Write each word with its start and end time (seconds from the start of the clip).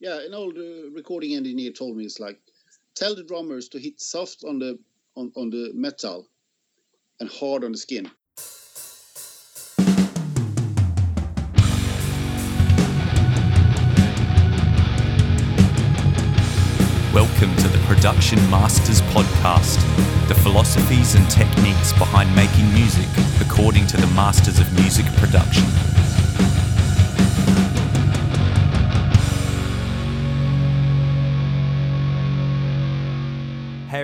yeah, 0.00 0.20
an 0.20 0.32
old 0.32 0.56
uh, 0.56 0.90
recording 0.92 1.34
engineer 1.34 1.72
told 1.72 1.96
me 1.96 2.04
it's 2.04 2.20
like 2.20 2.38
tell 2.94 3.14
the 3.14 3.24
drummers 3.24 3.68
to 3.70 3.78
hit 3.80 4.00
soft 4.00 4.44
on 4.46 4.58
the 4.58 4.78
on, 5.16 5.32
on 5.34 5.50
the 5.50 5.72
metal 5.74 6.28
and 7.20 7.28
hard 7.28 7.64
on 7.64 7.72
the 7.72 7.78
skin. 7.78 8.08
Welcome 17.12 17.56
to 17.56 17.68
the 17.68 17.82
Production 17.88 18.38
Masters 18.48 19.00
Podcast, 19.10 19.78
the 20.28 20.34
philosophies 20.36 21.16
and 21.16 21.28
techniques 21.28 21.92
behind 21.94 22.34
making 22.36 22.72
music 22.72 23.08
according 23.40 23.88
to 23.88 23.96
the 23.96 24.06
masters 24.08 24.60
of 24.60 24.72
music 24.74 25.06
production. 25.16 25.64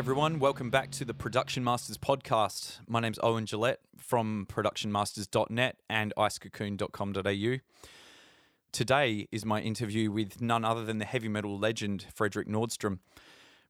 Everyone, 0.05 0.39
welcome 0.39 0.69
back 0.69 0.91
to 0.91 1.07
the 1.07 1.15
Production 1.15 1.65
Masters 1.65 1.97
podcast. 1.97 2.81
My 2.87 3.01
name's 3.01 3.19
Owen 3.23 3.47
Gillett 3.47 3.79
from 3.97 4.47
productionmasters.net 4.51 5.77
and 5.89 6.13
icecocoon.com.au. 6.19 7.57
Today 8.71 9.29
is 9.33 9.47
my 9.47 9.63
interview 9.63 10.11
with 10.11 10.43
none 10.43 10.63
other 10.63 10.85
than 10.85 10.99
the 10.99 11.07
heavy 11.07 11.29
metal 11.29 11.59
legend 11.59 12.05
Fredrik 12.15 12.47
Nordstrom. 12.47 12.99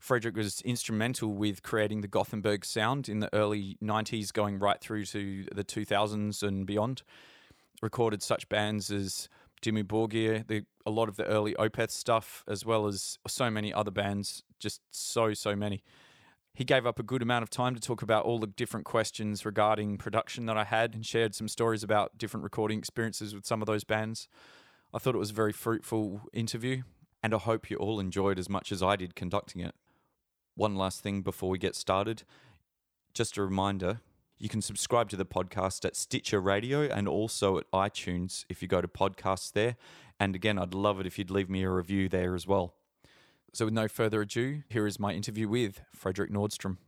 Fredrik 0.01 0.35
was 0.35 0.61
instrumental 0.63 1.33
with 1.33 1.63
creating 1.63 2.01
the 2.01 2.09
Gothenburg 2.09 2.65
sound 2.65 3.09
in 3.09 3.21
the 3.21 3.33
early 3.33 3.79
90s, 3.81 4.33
going 4.33 4.59
right 4.59 4.81
through 4.81 5.05
to 5.05 5.45
the 5.55 5.63
2000s 5.63 6.43
and 6.43 6.67
beyond. 6.67 7.05
Recorded 7.81 8.25
such 8.25 8.49
bands 8.49 8.91
as 8.91 9.29
Dimmu 9.63 9.85
Borgir, 9.85 10.45
the, 10.49 10.65
a 10.85 10.91
lot 10.91 11.09
of 11.09 11.15
the 11.15 11.27
early 11.27 11.55
Opeth 11.61 11.93
stuff, 11.93 12.43
as 12.49 12.67
well 12.67 12.89
as 12.89 13.21
so 13.29 13.53
many 13.53 13.73
other 13.73 13.93
bands, 13.93 14.43
just 14.59 14.81
so, 14.91 15.33
so 15.33 15.55
many 15.55 15.85
he 16.55 16.65
gave 16.65 16.87
up 16.87 16.99
a 16.99 17.03
good 17.03 17.21
amount 17.21 17.43
of 17.43 17.51
time 17.51 17.75
to 17.75 17.81
talk 17.81 18.01
about 18.01 18.25
all 18.25 18.39
the 18.39 18.47
different 18.47 18.87
questions 18.87 19.45
regarding 19.45 19.99
production 19.99 20.47
that 20.47 20.57
I 20.57 20.65
had 20.65 20.95
and 20.95 21.05
shared 21.05 21.35
some 21.35 21.49
stories 21.49 21.83
about 21.83 22.17
different 22.17 22.45
recording 22.45 22.79
experiences 22.79 23.35
with 23.35 23.45
some 23.45 23.61
of 23.61 23.67
those 23.67 23.85
bands. 23.85 24.29
I 24.93 24.99
thought 24.99 25.17
it 25.17 25.19
was 25.19 25.31
a 25.31 25.35
very 25.35 25.53
fruitful 25.53 26.23
interview, 26.33 26.83
and 27.23 27.35
I 27.35 27.39
hope 27.39 27.71
you 27.71 27.77
all 27.77 27.99
enjoyed 27.99 28.39
as 28.39 28.49
much 28.49 28.71
as 28.71 28.83
I 28.83 28.95
did 28.97 29.17
conducting 29.17 29.61
it. 29.61 29.75
One 30.55 30.77
last 30.77 31.03
thing 31.03 31.23
before 31.23 31.51
we 31.51 31.59
get 31.59 31.75
started 31.75 32.23
just 33.15 33.37
a 33.37 33.43
reminder 33.43 34.01
you 34.39 34.49
can 34.49 34.61
subscribe 34.61 35.09
to 35.11 35.17
the 35.17 35.25
podcast 35.25 35.85
at 35.85 35.95
Stitcher 35.95 36.41
Radio 36.41 36.83
and 36.83 37.07
also 37.07 37.57
at 37.57 37.71
iTunes 37.71 38.45
if 38.49 38.61
you 38.61 38.69
go 38.69 38.81
to 38.81 38.89
podcasts 38.89 39.53
there. 39.53 39.77
And 40.19 40.35
again, 40.35 40.59
I'd 40.59 40.75
love 40.75 40.99
it 40.99 41.07
if 41.07 41.19
you'd 41.19 41.31
leave 41.31 41.49
me 41.49 41.63
a 41.63 41.71
review 41.71 42.09
there 42.09 42.35
as 42.35 42.47
well. 42.47 42.75
So, 43.55 43.67
with 43.67 43.75
no 43.75 43.87
further 43.87 44.21
ado, 44.21 44.65
here 44.69 44.85
is 44.85 44.99
my 44.99 45.13
interview 45.13 45.47
with 45.47 45.81
Fredrik 45.95 46.29
Nordstrom. 46.29 46.79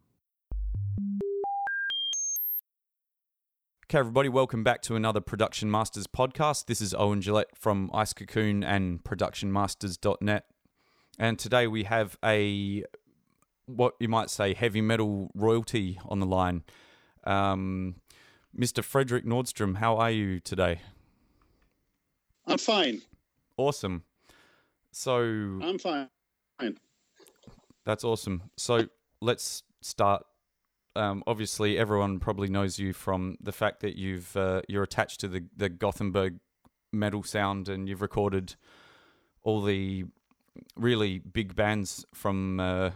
Okay, 3.84 3.98
everybody, 3.98 4.28
welcome 4.28 4.64
back 4.64 4.82
to 4.82 4.96
another 4.96 5.20
Production 5.20 5.70
Masters 5.70 6.08
podcast. 6.08 6.66
This 6.66 6.80
is 6.80 6.92
Owen 6.92 7.20
Gillett 7.20 7.54
from 7.54 7.88
Ice 7.94 8.12
Cocoon 8.12 8.64
and 8.64 9.04
ProductionMasters.net. 9.04 10.46
And 11.20 11.38
today 11.38 11.68
we 11.68 11.84
have 11.84 12.18
a, 12.24 12.82
what 13.66 13.94
you 14.00 14.08
might 14.08 14.28
say, 14.28 14.52
heavy 14.52 14.80
metal 14.80 15.30
royalty 15.36 16.00
on 16.06 16.18
the 16.18 16.26
line. 16.26 16.64
Um, 17.22 17.94
Mr. 18.58 18.82
Fredrik 18.82 19.24
Nordstrom, 19.24 19.76
how 19.76 19.98
are 19.98 20.10
you 20.10 20.40
today? 20.40 20.80
I'm 22.44 22.58
fine. 22.58 23.02
Awesome. 23.56 24.02
So 24.90 25.20
I'm 25.62 25.78
fine. 25.78 26.08
That's 27.84 28.04
awesome. 28.04 28.50
So 28.56 28.88
let's 29.20 29.62
start. 29.80 30.24
Um, 30.94 31.22
obviously, 31.26 31.78
everyone 31.78 32.18
probably 32.18 32.48
knows 32.48 32.78
you 32.78 32.92
from 32.92 33.36
the 33.40 33.52
fact 33.52 33.80
that 33.80 33.96
you've 33.96 34.36
uh, 34.36 34.62
you're 34.68 34.82
attached 34.82 35.20
to 35.20 35.28
the 35.28 35.44
the 35.56 35.68
Gothenburg 35.68 36.38
metal 36.92 37.22
sound, 37.22 37.68
and 37.68 37.88
you've 37.88 38.02
recorded 38.02 38.56
all 39.42 39.62
the 39.62 40.04
really 40.74 41.18
big 41.18 41.54
bands 41.54 42.04
from 42.14 42.58
uh, 42.60 42.90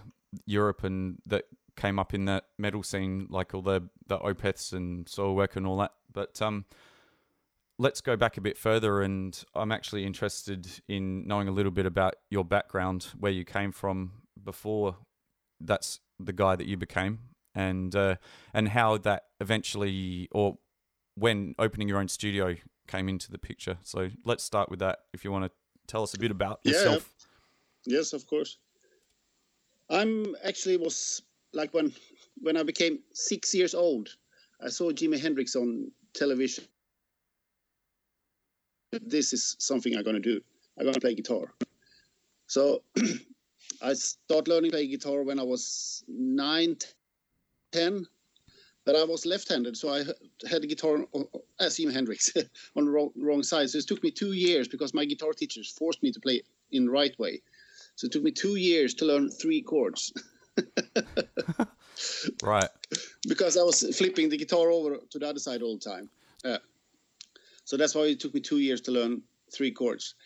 Europe 0.46 0.82
and 0.82 1.18
that 1.26 1.44
came 1.76 1.98
up 1.98 2.12
in 2.14 2.24
that 2.26 2.44
metal 2.58 2.82
scene, 2.82 3.26
like 3.30 3.54
all 3.54 3.62
the 3.62 3.88
the 4.06 4.18
Opeths 4.18 4.72
and 4.72 5.06
Soilwork 5.06 5.56
and 5.56 5.66
all 5.66 5.78
that. 5.78 5.92
But 6.12 6.40
um, 6.42 6.64
let's 7.80 8.02
go 8.02 8.14
back 8.14 8.36
a 8.36 8.40
bit 8.42 8.58
further, 8.58 9.00
and 9.00 9.42
I'm 9.54 9.72
actually 9.72 10.04
interested 10.04 10.68
in 10.86 11.26
knowing 11.26 11.48
a 11.48 11.50
little 11.50 11.72
bit 11.72 11.86
about 11.86 12.14
your 12.30 12.44
background, 12.44 13.08
where 13.18 13.32
you 13.32 13.44
came 13.44 13.72
from 13.72 14.12
before 14.44 14.98
that's 15.58 16.00
the 16.18 16.34
guy 16.34 16.56
that 16.56 16.66
you 16.66 16.76
became, 16.76 17.18
and 17.54 17.96
uh, 17.96 18.16
and 18.52 18.68
how 18.68 18.98
that 18.98 19.24
eventually, 19.40 20.28
or 20.30 20.58
when 21.14 21.54
opening 21.58 21.88
your 21.88 21.98
own 21.98 22.08
studio 22.08 22.54
came 22.86 23.08
into 23.08 23.30
the 23.30 23.38
picture. 23.38 23.78
So 23.82 24.10
let's 24.24 24.44
start 24.44 24.70
with 24.70 24.80
that. 24.80 24.98
If 25.14 25.24
you 25.24 25.32
want 25.32 25.46
to 25.46 25.50
tell 25.86 26.02
us 26.02 26.12
a 26.12 26.18
bit 26.18 26.30
about 26.30 26.60
yourself. 26.64 27.08
Yeah. 27.86 27.96
Yes, 27.96 28.12
of 28.12 28.26
course. 28.26 28.58
I'm 29.88 30.36
actually 30.44 30.76
was 30.76 31.22
like 31.54 31.72
when 31.72 31.94
when 32.42 32.58
I 32.58 32.62
became 32.62 32.98
six 33.14 33.54
years 33.54 33.74
old, 33.74 34.10
I 34.64 34.68
saw 34.68 34.90
Jimi 34.90 35.18
Hendrix 35.18 35.56
on 35.56 35.90
television. 36.12 36.64
This 38.92 39.32
is 39.32 39.56
something 39.58 39.96
I'm 39.96 40.02
gonna 40.02 40.20
do. 40.20 40.40
I'm 40.78 40.84
gonna 40.84 41.00
play 41.00 41.14
guitar. 41.14 41.52
So 42.46 42.82
I 43.82 43.94
started 43.94 44.48
learning 44.48 44.70
to 44.72 44.76
play 44.76 44.86
guitar 44.88 45.22
when 45.22 45.38
I 45.38 45.44
was 45.44 46.02
nine, 46.08 46.76
ten, 47.70 48.06
but 48.84 48.96
I 48.96 49.04
was 49.04 49.26
left-handed, 49.26 49.76
so 49.76 49.92
I 49.92 50.04
had 50.48 50.62
the 50.62 50.66
guitar 50.66 51.04
as 51.60 51.76
Jimi 51.76 51.92
Hendrix 51.92 52.32
on 52.76 52.86
the 52.86 52.90
wrong, 52.90 53.10
wrong 53.16 53.42
side. 53.42 53.70
So 53.70 53.78
it 53.78 53.86
took 53.86 54.02
me 54.02 54.10
two 54.10 54.32
years 54.32 54.66
because 54.66 54.92
my 54.92 55.04
guitar 55.04 55.32
teachers 55.32 55.70
forced 55.70 56.02
me 56.02 56.10
to 56.12 56.20
play 56.20 56.42
in 56.72 56.86
the 56.86 56.90
right 56.90 57.16
way. 57.18 57.42
So 57.94 58.06
it 58.06 58.12
took 58.12 58.22
me 58.22 58.32
two 58.32 58.56
years 58.56 58.94
to 58.94 59.04
learn 59.04 59.30
three 59.30 59.62
chords. 59.62 60.12
right. 62.42 62.68
Because 63.28 63.56
I 63.56 63.62
was 63.62 63.96
flipping 63.96 64.28
the 64.28 64.36
guitar 64.36 64.70
over 64.70 64.98
to 65.10 65.18
the 65.18 65.28
other 65.28 65.38
side 65.38 65.62
all 65.62 65.74
the 65.76 65.90
time. 65.90 66.08
Yeah. 66.44 66.58
So 67.70 67.76
that's 67.76 67.94
why 67.94 68.06
it 68.06 68.18
took 68.18 68.34
me 68.34 68.40
two 68.40 68.58
years 68.58 68.80
to 68.80 68.90
learn 68.90 69.22
three 69.52 69.70
chords. 69.70 70.16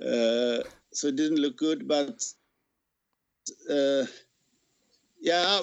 Uh, 0.00 0.62
so 0.92 1.08
it 1.08 1.16
didn't 1.16 1.40
look 1.40 1.56
good, 1.56 1.88
but 1.88 2.22
uh, 3.68 4.04
yeah, 5.20 5.60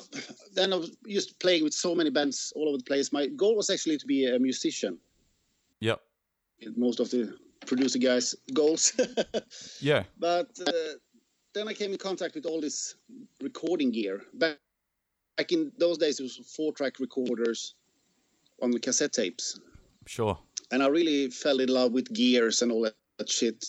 then 0.55 0.73
I 0.73 0.75
was 0.75 0.97
used 1.05 1.29
to 1.29 1.35
playing 1.35 1.63
with 1.63 1.73
so 1.73 1.95
many 1.95 2.09
bands 2.09 2.51
all 2.57 2.67
over 2.67 2.77
the 2.79 2.83
place. 2.83 3.13
My 3.13 3.27
goal 3.27 3.55
was 3.55 3.69
actually 3.69 3.97
to 3.97 4.05
be 4.05 4.25
a 4.25 4.37
musician. 4.37 4.97
Yeah. 5.79 5.95
Most 6.75 6.99
of 6.99 7.09
the 7.11 7.33
producer 7.65 7.97
guys' 7.97 8.35
goals. 8.53 8.91
yeah. 9.79 10.03
But 10.19 10.49
uh, 10.67 10.99
then 11.53 11.69
I 11.69 11.73
came 11.73 11.93
in 11.93 11.97
contact 11.97 12.35
with 12.35 12.45
all 12.45 12.59
this 12.59 12.95
recording 13.41 13.89
gear. 13.91 14.21
Back, 14.33 14.57
back 15.37 15.53
in 15.53 15.71
those 15.77 15.97
days, 15.97 16.19
it 16.19 16.23
was 16.23 16.35
four-track 16.57 16.99
recorders 16.99 17.75
on 18.61 18.71
the 18.71 18.81
cassette 18.81 19.13
tapes. 19.13 19.61
Sure. 20.07 20.37
And 20.71 20.81
I 20.83 20.87
really 20.87 21.29
fell 21.29 21.59
in 21.59 21.69
love 21.69 21.91
with 21.91 22.13
gears 22.13 22.61
and 22.61 22.71
all 22.71 22.81
that 23.17 23.29
shit. 23.29 23.65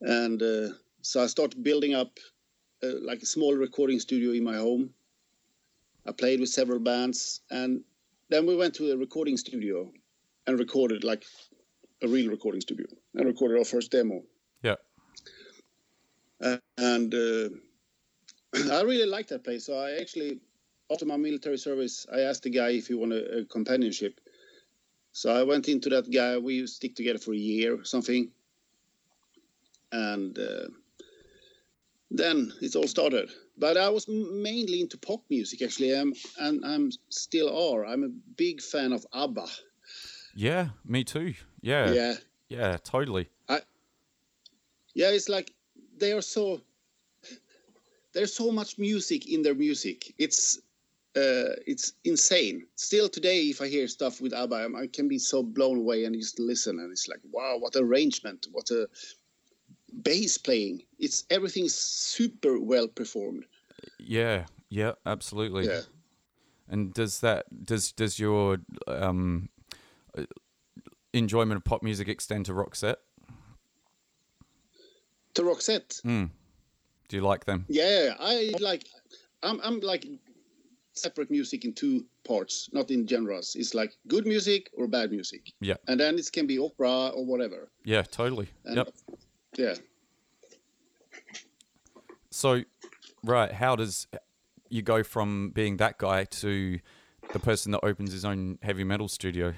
And 0.00 0.42
uh, 0.42 0.68
so 1.02 1.22
I 1.22 1.26
started 1.26 1.62
building 1.62 1.94
up 1.94 2.18
uh, 2.82 2.92
like 3.02 3.22
a 3.22 3.26
small 3.26 3.54
recording 3.54 4.00
studio 4.00 4.32
in 4.32 4.44
my 4.44 4.56
home. 4.56 4.90
I 6.06 6.12
played 6.12 6.40
with 6.40 6.48
several 6.48 6.78
bands, 6.78 7.42
and 7.50 7.82
then 8.30 8.46
we 8.46 8.56
went 8.56 8.74
to 8.74 8.92
a 8.92 8.96
recording 8.96 9.36
studio 9.36 9.92
and 10.46 10.58
recorded 10.58 11.04
like 11.04 11.24
a 12.02 12.08
real 12.08 12.30
recording 12.30 12.60
studio 12.60 12.86
and 13.14 13.26
recorded 13.26 13.58
our 13.58 13.64
first 13.64 13.90
demo. 13.90 14.22
Yeah. 14.62 14.76
Uh, 16.42 16.56
and 16.78 17.14
uh, 17.14 17.48
I 18.72 18.82
really 18.82 19.06
liked 19.06 19.28
that 19.28 19.44
place. 19.44 19.66
So 19.66 19.74
I 19.78 20.00
actually, 20.00 20.40
after 20.90 21.04
my 21.04 21.16
military 21.16 21.58
service, 21.58 22.06
I 22.12 22.20
asked 22.20 22.44
the 22.44 22.50
guy 22.50 22.70
if 22.70 22.86
he 22.88 22.94
wanted 22.94 23.26
a 23.30 23.44
companionship. 23.44 24.20
So 25.12 25.34
I 25.34 25.42
went 25.42 25.68
into 25.68 25.88
that 25.90 26.10
guy. 26.10 26.38
We 26.38 26.66
stick 26.66 26.94
together 26.94 27.18
for 27.18 27.32
a 27.32 27.36
year 27.36 27.74
or 27.74 27.84
something, 27.84 28.30
and 29.92 30.38
uh, 30.38 30.68
then 32.10 32.52
it 32.60 32.76
all 32.76 32.86
started. 32.86 33.30
But 33.58 33.76
I 33.76 33.88
was 33.88 34.08
mainly 34.08 34.80
into 34.80 34.96
pop 34.96 35.22
music 35.28 35.62
actually, 35.62 35.94
um, 35.94 36.14
and 36.38 36.64
I'm 36.64 36.90
still 37.08 37.48
are. 37.48 37.84
I'm 37.84 38.04
a 38.04 38.08
big 38.36 38.62
fan 38.62 38.92
of 38.92 39.04
ABBA. 39.12 39.46
Yeah, 40.34 40.68
me 40.84 41.04
too. 41.04 41.34
Yeah, 41.60 41.92
yeah, 41.92 42.14
yeah, 42.48 42.76
totally. 42.82 43.28
I, 43.48 43.60
yeah, 44.94 45.10
it's 45.10 45.28
like 45.28 45.52
they 45.98 46.12
are 46.12 46.22
so. 46.22 46.60
There's 48.12 48.34
so 48.34 48.50
much 48.50 48.78
music 48.78 49.28
in 49.32 49.42
their 49.42 49.54
music. 49.54 50.14
It's 50.18 50.60
uh, 51.16 51.58
it's 51.66 51.94
insane. 52.04 52.66
Still 52.76 53.08
today, 53.08 53.42
if 53.42 53.60
I 53.60 53.68
hear 53.68 53.88
stuff 53.88 54.20
with 54.20 54.32
ABBA, 54.32 54.68
I 54.76 54.86
can 54.86 55.08
be 55.08 55.18
so 55.18 55.42
blown 55.42 55.78
away 55.78 56.04
and 56.04 56.14
just 56.14 56.38
listen, 56.38 56.78
and 56.78 56.90
it's 56.92 57.08
like, 57.08 57.20
wow, 57.32 57.56
what 57.58 57.74
arrangement, 57.76 58.46
what 58.52 58.70
a 58.70 58.88
bass 60.02 60.38
playing. 60.38 60.82
It's 60.98 61.24
everything's 61.30 61.74
super 61.74 62.60
well 62.60 62.86
performed. 62.86 63.44
Yeah, 63.98 64.46
yeah, 64.68 64.92
absolutely. 65.04 65.66
Yeah. 65.66 65.80
And 66.68 66.94
does 66.94 67.20
that 67.20 67.46
does 67.66 67.90
does 67.90 68.20
your 68.20 68.58
um, 68.86 69.48
uh, 70.16 70.26
enjoyment 71.12 71.56
of 71.56 71.64
pop 71.64 71.82
music 71.82 72.06
extend 72.08 72.46
to 72.46 72.52
Roxette? 72.52 72.96
To 75.34 75.42
Roxette, 75.42 76.00
Mm. 76.02 76.30
Do 77.08 77.16
you 77.16 77.22
like 77.22 77.44
them? 77.44 77.66
yeah, 77.68 78.14
I 78.20 78.52
like. 78.60 78.84
I'm 79.42 79.60
I'm 79.64 79.80
like 79.80 80.06
separate 80.94 81.30
music 81.30 81.64
in 81.64 81.72
two 81.72 82.04
parts, 82.24 82.68
not 82.72 82.90
in 82.90 83.06
genres. 83.06 83.54
It's 83.56 83.74
like 83.74 83.92
good 84.08 84.26
music 84.26 84.70
or 84.76 84.86
bad 84.86 85.10
music, 85.10 85.52
Yeah, 85.60 85.76
and 85.88 85.98
then 85.98 86.18
it 86.18 86.30
can 86.32 86.46
be 86.46 86.58
opera 86.58 87.08
or 87.08 87.24
whatever. 87.24 87.70
yeah, 87.84 88.02
totally. 88.02 88.48
And 88.64 88.76
yep. 88.76 88.88
Yeah. 89.56 89.74
So, 92.30 92.62
right, 93.24 93.50
how 93.52 93.76
does 93.76 94.06
you 94.68 94.82
go 94.82 95.02
from 95.02 95.50
being 95.50 95.78
that 95.78 95.98
guy 95.98 96.24
to 96.24 96.78
the 97.32 97.38
person 97.40 97.72
that 97.72 97.80
opens 97.84 98.12
his 98.12 98.24
own 98.24 98.58
heavy 98.62 98.84
metal 98.84 99.08
studio? 99.08 99.54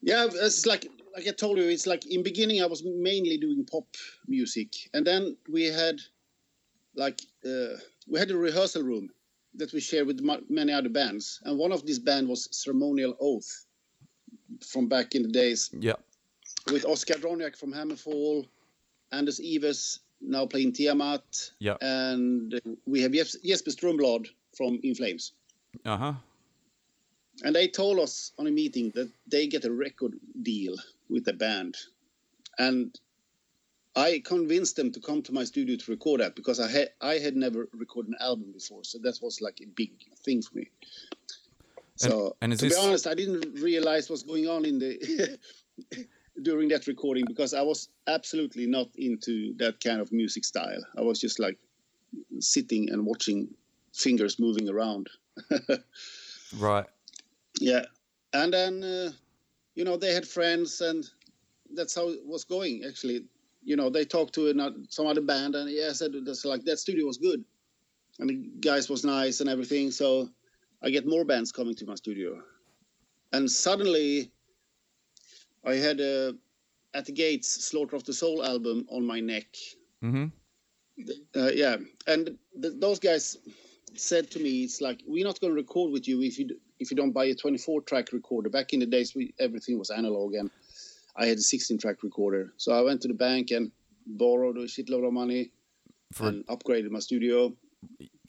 Yeah, 0.00 0.26
it's 0.32 0.66
like 0.66 0.86
like 1.14 1.28
I 1.28 1.32
told 1.32 1.58
you, 1.58 1.64
it's 1.64 1.86
like 1.86 2.06
in 2.06 2.22
beginning 2.22 2.62
I 2.62 2.66
was 2.66 2.82
mainly 2.84 3.36
doing 3.36 3.64
pop 3.70 3.86
music, 4.26 4.74
and 4.94 5.06
then 5.06 5.36
we 5.50 5.64
had 5.64 6.00
like 6.94 7.20
uh, 7.44 7.76
we 8.08 8.18
had 8.18 8.30
a 8.30 8.36
rehearsal 8.36 8.82
room 8.82 9.10
that 9.54 9.72
we 9.72 9.80
shared 9.80 10.06
with 10.06 10.20
many 10.48 10.72
other 10.72 10.88
bands, 10.88 11.40
and 11.44 11.58
one 11.58 11.72
of 11.72 11.84
these 11.84 11.98
bands 11.98 12.28
was 12.28 12.48
Ceremonial 12.50 13.14
Oath 13.20 13.66
from 14.66 14.88
back 14.88 15.14
in 15.14 15.22
the 15.22 15.28
days 15.28 15.70
Yeah, 15.78 15.94
with 16.70 16.84
Oscar 16.84 17.14
Dronjak 17.14 17.56
from 17.56 17.72
Hammerfall, 17.72 18.46
Anders 19.12 19.40
Iwers 19.40 20.00
now 20.20 20.46
playing 20.46 20.72
Tiamat, 20.72 21.50
yeah, 21.58 21.76
and 21.80 22.60
we 22.86 23.02
have 23.02 23.14
Jes- 23.14 23.36
Jesper 23.44 23.70
Strömblad 23.72 24.28
from 24.56 24.78
In 24.82 24.94
Flames. 24.94 25.32
uh 25.84 25.96
huh. 25.96 26.14
And 27.44 27.54
they 27.56 27.66
told 27.66 27.98
us 27.98 28.32
on 28.38 28.46
a 28.46 28.50
meeting 28.50 28.92
that 28.94 29.10
they 29.26 29.46
get 29.46 29.64
a 29.64 29.72
record 29.72 30.14
deal 30.42 30.76
with 31.08 31.24
the 31.24 31.32
band. 31.32 31.76
And 32.58 32.94
I 33.94 34.22
convinced 34.24 34.76
them 34.76 34.90
to 34.92 35.00
come 35.00 35.22
to 35.22 35.32
my 35.32 35.44
studio 35.44 35.76
to 35.76 35.90
record 35.90 36.20
that 36.20 36.34
because 36.34 36.60
I 36.60 36.68
had 36.70 36.90
I 37.00 37.14
had 37.14 37.36
never 37.36 37.68
recorded 37.72 38.10
an 38.10 38.16
album 38.20 38.52
before, 38.52 38.84
so 38.84 38.98
that 39.02 39.18
was 39.22 39.40
like 39.40 39.60
a 39.60 39.66
big 39.66 39.90
thing 40.24 40.42
for 40.42 40.56
me. 40.56 40.70
So 41.96 42.36
and 42.40 42.52
is 42.52 42.60
to 42.60 42.68
this- 42.68 42.78
be 42.78 42.86
honest, 42.86 43.06
I 43.06 43.14
didn't 43.14 43.60
realize 43.60 44.08
what's 44.08 44.22
going 44.22 44.48
on 44.48 44.64
in 44.64 44.78
the 44.78 45.38
during 46.42 46.68
that 46.68 46.86
recording 46.86 47.24
because 47.26 47.52
I 47.52 47.60
was 47.62 47.88
absolutely 48.06 48.66
not 48.66 48.88
into 48.96 49.54
that 49.58 49.82
kind 49.84 50.00
of 50.00 50.10
music 50.12 50.44
style. 50.44 50.82
I 50.96 51.02
was 51.02 51.20
just 51.20 51.38
like 51.38 51.58
sitting 52.40 52.90
and 52.90 53.04
watching 53.04 53.48
fingers 53.92 54.38
moving 54.38 54.68
around. 54.68 55.08
Right. 56.58 56.84
Yeah, 57.60 57.84
and 58.34 58.52
then 58.52 58.84
uh, 58.84 59.10
you 59.74 59.84
know 59.84 59.96
they 59.96 60.12
had 60.12 60.26
friends, 60.26 60.80
and 60.82 61.08
that's 61.74 61.94
how 61.94 62.08
it 62.08 62.20
was 62.26 62.44
going. 62.44 62.84
Actually, 62.86 63.24
you 63.64 63.76
know 63.76 63.90
they 63.90 64.04
talked 64.04 64.34
to 64.34 64.48
another, 64.48 64.76
some 64.88 65.06
other 65.06 65.20
band, 65.20 65.54
and 65.54 65.70
yeah, 65.70 65.88
I 65.90 65.92
said 65.92 66.12
that's 66.24 66.44
like 66.44 66.64
that 66.64 66.78
studio 66.78 67.06
was 67.06 67.18
good, 67.18 67.44
and 68.18 68.28
the 68.28 68.50
guys 68.60 68.88
was 68.88 69.04
nice 69.04 69.40
and 69.40 69.48
everything. 69.48 69.90
So 69.90 70.28
I 70.82 70.90
get 70.90 71.06
more 71.06 71.24
bands 71.24 71.52
coming 71.52 71.74
to 71.76 71.86
my 71.86 71.94
studio, 71.94 72.40
and 73.32 73.50
suddenly 73.50 74.30
I 75.64 75.74
had 75.74 76.00
a 76.00 76.34
at 76.94 77.06
the 77.06 77.12
gates 77.12 77.64
Slaughter 77.64 77.96
of 77.96 78.04
the 78.04 78.12
Soul 78.12 78.44
album 78.44 78.86
on 78.90 79.06
my 79.06 79.20
neck. 79.20 79.56
Mm-hmm. 80.02 80.26
Uh, 81.34 81.50
yeah, 81.52 81.76
and 82.06 82.36
th- 82.60 82.74
those 82.78 82.98
guys 82.98 83.38
said 83.94 84.30
to 84.32 84.40
me, 84.40 84.64
"It's 84.64 84.80
like 84.80 85.02
we're 85.06 85.24
not 85.24 85.40
going 85.40 85.52
to 85.52 85.56
record 85.56 85.92
with 85.92 86.06
you 86.06 86.22
if 86.22 86.38
you 86.38 86.48
d- 86.48 86.58
if 86.78 86.90
you 86.90 86.96
don't 86.96 87.12
buy 87.12 87.26
a 87.26 87.34
24 87.34 87.82
track 87.82 88.12
recorder." 88.12 88.50
Back 88.50 88.72
in 88.72 88.80
the 88.80 88.86
days, 88.86 89.14
we 89.14 89.32
everything 89.38 89.78
was 89.78 89.90
analog, 89.90 90.34
and 90.34 90.50
I 91.16 91.26
had 91.26 91.38
a 91.38 91.42
16 91.42 91.78
track 91.78 92.02
recorder. 92.02 92.52
So 92.56 92.72
I 92.72 92.80
went 92.82 93.02
to 93.02 93.08
the 93.08 93.14
bank 93.14 93.50
and 93.50 93.70
borrowed 94.06 94.56
a 94.56 94.64
shitload 94.66 95.06
of 95.06 95.12
money 95.12 95.50
For 96.12 96.28
and 96.28 96.46
upgraded 96.46 96.90
my 96.90 97.00
studio. 97.00 97.56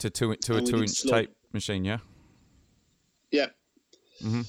to 0.00 0.10
two 0.10 0.34
to 0.36 0.56
a 0.56 0.62
two 0.62 0.78
inch 0.82 0.90
slow- 0.90 1.12
tape 1.22 1.30
machine, 1.52 1.84
yeah. 1.84 1.98
Yeah, 3.30 3.50
Mhm. 4.22 4.46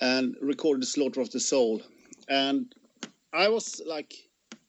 and 0.00 0.36
recorded 0.42 0.82
the 0.82 0.86
Slaughter 0.86 1.20
of 1.22 1.30
the 1.30 1.40
Soul, 1.40 1.82
and 2.28 2.74
I 3.32 3.48
was 3.48 3.80
like 3.86 4.12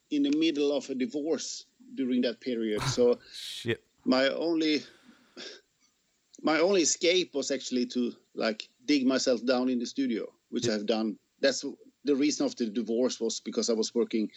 in 0.10 0.24
the 0.24 0.32
middle 0.38 0.72
of 0.72 0.90
a 0.90 0.96
divorce 0.96 1.66
during 1.96 2.22
that 2.22 2.40
period, 2.40 2.82
so. 2.84 3.20
Shit. 3.34 3.84
my 4.06 4.28
only 4.30 4.82
my 6.42 6.60
only 6.60 6.82
escape 6.82 7.36
was 7.36 7.52
actually 7.52 7.86
to 7.86 8.14
like 8.34 8.68
dig 8.86 9.06
myself 9.06 9.46
down 9.46 9.70
in 9.70 9.78
the 9.78 9.86
studio 9.86 10.26
which 10.50 10.68
i've 10.68 10.88
done 10.88 11.16
that's 11.40 11.64
the 12.04 12.16
reason 12.16 12.46
of 12.46 12.56
the 12.56 12.66
divorce 12.68 13.20
was 13.20 13.40
because 13.40 13.70
i 13.70 13.74
was 13.74 13.94
working 13.94 14.30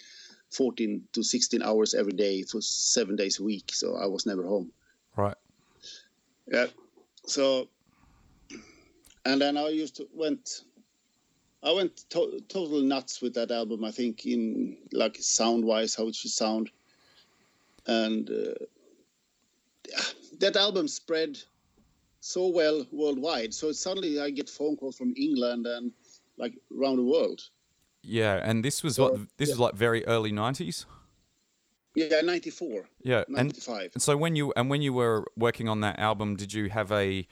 14 0.51 1.03
to 1.13 1.23
16 1.23 1.63
hours 1.63 1.95
every 1.95 2.13
day 2.13 2.43
for 2.43 2.61
seven 2.61 3.17
days 3.17 3.41
a 3.41 3.43
week 3.43 3.71
so 3.73 3.97
i 3.97 4.07
was 4.07 4.27
never 4.27 4.45
home 4.45 4.71
Right. 5.17 5.37
yeah 6.47 6.67
so 7.27 7.69
and 9.25 9.41
then 9.41 9.57
i 9.57 9.69
used 9.69 9.97
to 9.97 10.09
went 10.13 10.63
i 11.63 11.73
went 11.73 11.97
to- 12.11 12.41
total 12.49 12.81
nuts 12.83 13.23
with 13.23 13.35
that 13.35 13.51
album 13.51 13.85
i 13.85 13.91
think 13.91 14.27
in 14.27 14.77
like 14.93 15.17
sound 15.21 15.65
wise 15.65 15.95
how 15.95 16.09
it 16.09 16.15
should 16.15 16.31
sound 16.33 16.71
and 17.87 18.31
uh, 18.31 18.65
that 20.41 20.57
album 20.57 20.89
spread 20.89 21.39
so 22.21 22.49
well 22.49 22.87
worldwide. 22.91 23.53
So 23.53 23.73
suddenly 23.73 24.21
I 24.21 24.31
get 24.31 24.49
phone 24.49 24.77
calls 24.77 24.97
from 24.97 25.13
England 25.17 25.67
and 25.67 25.93
like 26.39 26.55
around 26.77 26.97
the 26.97 27.05
world. 27.05 27.43
Yeah, 28.05 28.41
and 28.43 28.65
this 28.65 28.83
was 28.83 28.97
So, 28.97 29.11
what 29.11 29.21
this 29.37 29.51
was 29.51 29.59
like 29.59 29.75
very 29.75 30.07
early 30.07 30.33
nineties. 30.33 30.87
Yeah, 31.97 32.21
94, 32.23 32.89
Yeah, 33.05 33.23
95. 33.29 33.91
And 33.95 34.03
so 34.03 34.17
when 34.17 34.35
you 34.35 34.53
and 34.57 34.69
when 34.69 34.83
you 34.83 34.93
were 34.93 35.25
working 35.37 35.69
on 35.69 35.81
that 35.83 35.99
album, 36.01 36.35
did 36.35 36.53
you 36.53 36.69
have 36.69 36.91
a 36.91 37.27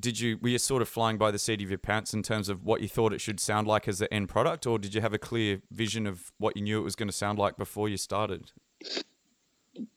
did 0.00 0.18
you 0.18 0.38
were 0.42 0.48
you 0.48 0.58
sort 0.58 0.82
of 0.82 0.88
flying 0.88 1.18
by 1.18 1.30
the 1.30 1.38
seat 1.38 1.62
of 1.62 1.70
your 1.70 1.78
pants 1.78 2.12
in 2.12 2.24
terms 2.24 2.48
of 2.48 2.64
what 2.64 2.80
you 2.80 2.88
thought 2.88 3.12
it 3.12 3.20
should 3.20 3.38
sound 3.38 3.68
like 3.68 3.86
as 3.86 4.00
the 4.00 4.12
end 4.12 4.28
product, 4.28 4.66
or 4.66 4.78
did 4.78 4.92
you 4.92 5.00
have 5.00 5.14
a 5.14 5.18
clear 5.18 5.62
vision 5.70 6.08
of 6.08 6.32
what 6.38 6.56
you 6.56 6.62
knew 6.62 6.80
it 6.80 6.82
was 6.82 6.96
going 6.96 7.08
to 7.08 7.14
sound 7.14 7.38
like 7.38 7.56
before 7.56 7.88
you 7.88 7.96
started? 7.96 8.50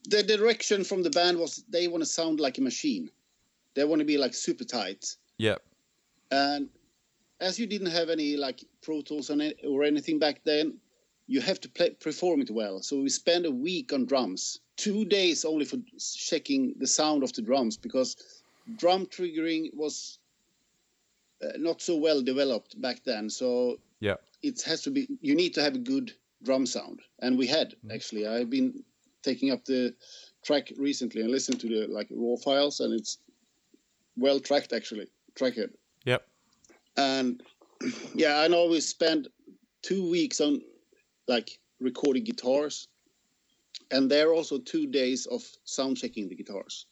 the 0.05 0.23
direction 0.23 0.83
from 0.83 1.03
the 1.03 1.09
band 1.09 1.37
was 1.37 1.63
they 1.69 1.87
want 1.87 2.03
to 2.03 2.09
sound 2.09 2.39
like 2.39 2.57
a 2.57 2.61
machine. 2.61 3.09
They 3.73 3.83
want 3.83 3.99
to 3.99 4.05
be 4.05 4.17
like 4.17 4.33
super 4.33 4.63
tight. 4.63 5.15
Yeah, 5.37 5.55
And 6.29 6.69
as 7.39 7.59
you 7.59 7.67
didn't 7.67 7.91
have 7.91 8.09
any 8.09 8.37
like 8.37 8.63
Pro 8.81 9.01
Tools 9.01 9.29
on 9.29 9.41
it 9.41 9.59
or 9.67 9.83
anything 9.83 10.19
back 10.19 10.41
then, 10.43 10.77
you 11.27 11.41
have 11.41 11.59
to 11.61 11.69
play, 11.69 11.91
perform 11.91 12.41
it 12.41 12.51
well. 12.51 12.81
So 12.81 13.01
we 13.01 13.09
spent 13.09 13.45
a 13.45 13.51
week 13.51 13.93
on 13.93 14.05
drums, 14.05 14.59
two 14.77 15.05
days 15.05 15.45
only 15.45 15.65
for 15.65 15.77
checking 16.15 16.75
the 16.77 16.87
sound 16.87 17.23
of 17.23 17.33
the 17.33 17.41
drums 17.41 17.77
because 17.77 18.15
drum 18.77 19.05
triggering 19.05 19.73
was 19.73 20.19
uh, 21.43 21.57
not 21.57 21.81
so 21.81 21.97
well 21.97 22.21
developed 22.21 22.79
back 22.81 23.03
then. 23.03 23.29
So 23.29 23.79
yeah, 23.99 24.15
it 24.41 24.61
has 24.63 24.81
to 24.83 24.91
be 24.91 25.07
you 25.21 25.35
need 25.35 25.53
to 25.55 25.61
have 25.61 25.75
a 25.75 25.79
good 25.79 26.13
drum 26.43 26.65
sound. 26.65 27.01
And 27.19 27.37
we 27.37 27.47
had 27.47 27.75
actually. 27.91 28.27
I've 28.27 28.49
been 28.49 28.83
taking 29.23 29.51
up 29.51 29.63
the 29.65 29.93
track 30.43 30.71
recently 30.77 31.21
and 31.21 31.31
listened 31.31 31.59
to 31.61 31.67
the 31.67 31.87
like 31.87 32.07
raw 32.11 32.35
files 32.35 32.81
and 32.81 32.93
it's 32.93 33.17
well 34.17 34.39
tracked 34.39 34.73
actually. 34.73 35.07
Tracked 35.35 35.59
and 36.97 37.41
yeah 38.13 38.39
i 38.39 38.47
know 38.47 38.67
we 38.67 38.79
spent 38.79 39.27
two 39.83 40.09
weeks 40.09 40.41
on 40.41 40.61
like 41.27 41.59
recording 41.79 42.23
guitars. 42.23 42.87
And 43.91 44.09
there 44.09 44.29
are 44.29 44.33
also 44.33 44.57
two 44.57 44.87
days 44.87 45.27
of 45.27 45.43
sound 45.65 45.97
checking 45.97 46.27
the 46.27 46.35
guitars. 46.35 46.87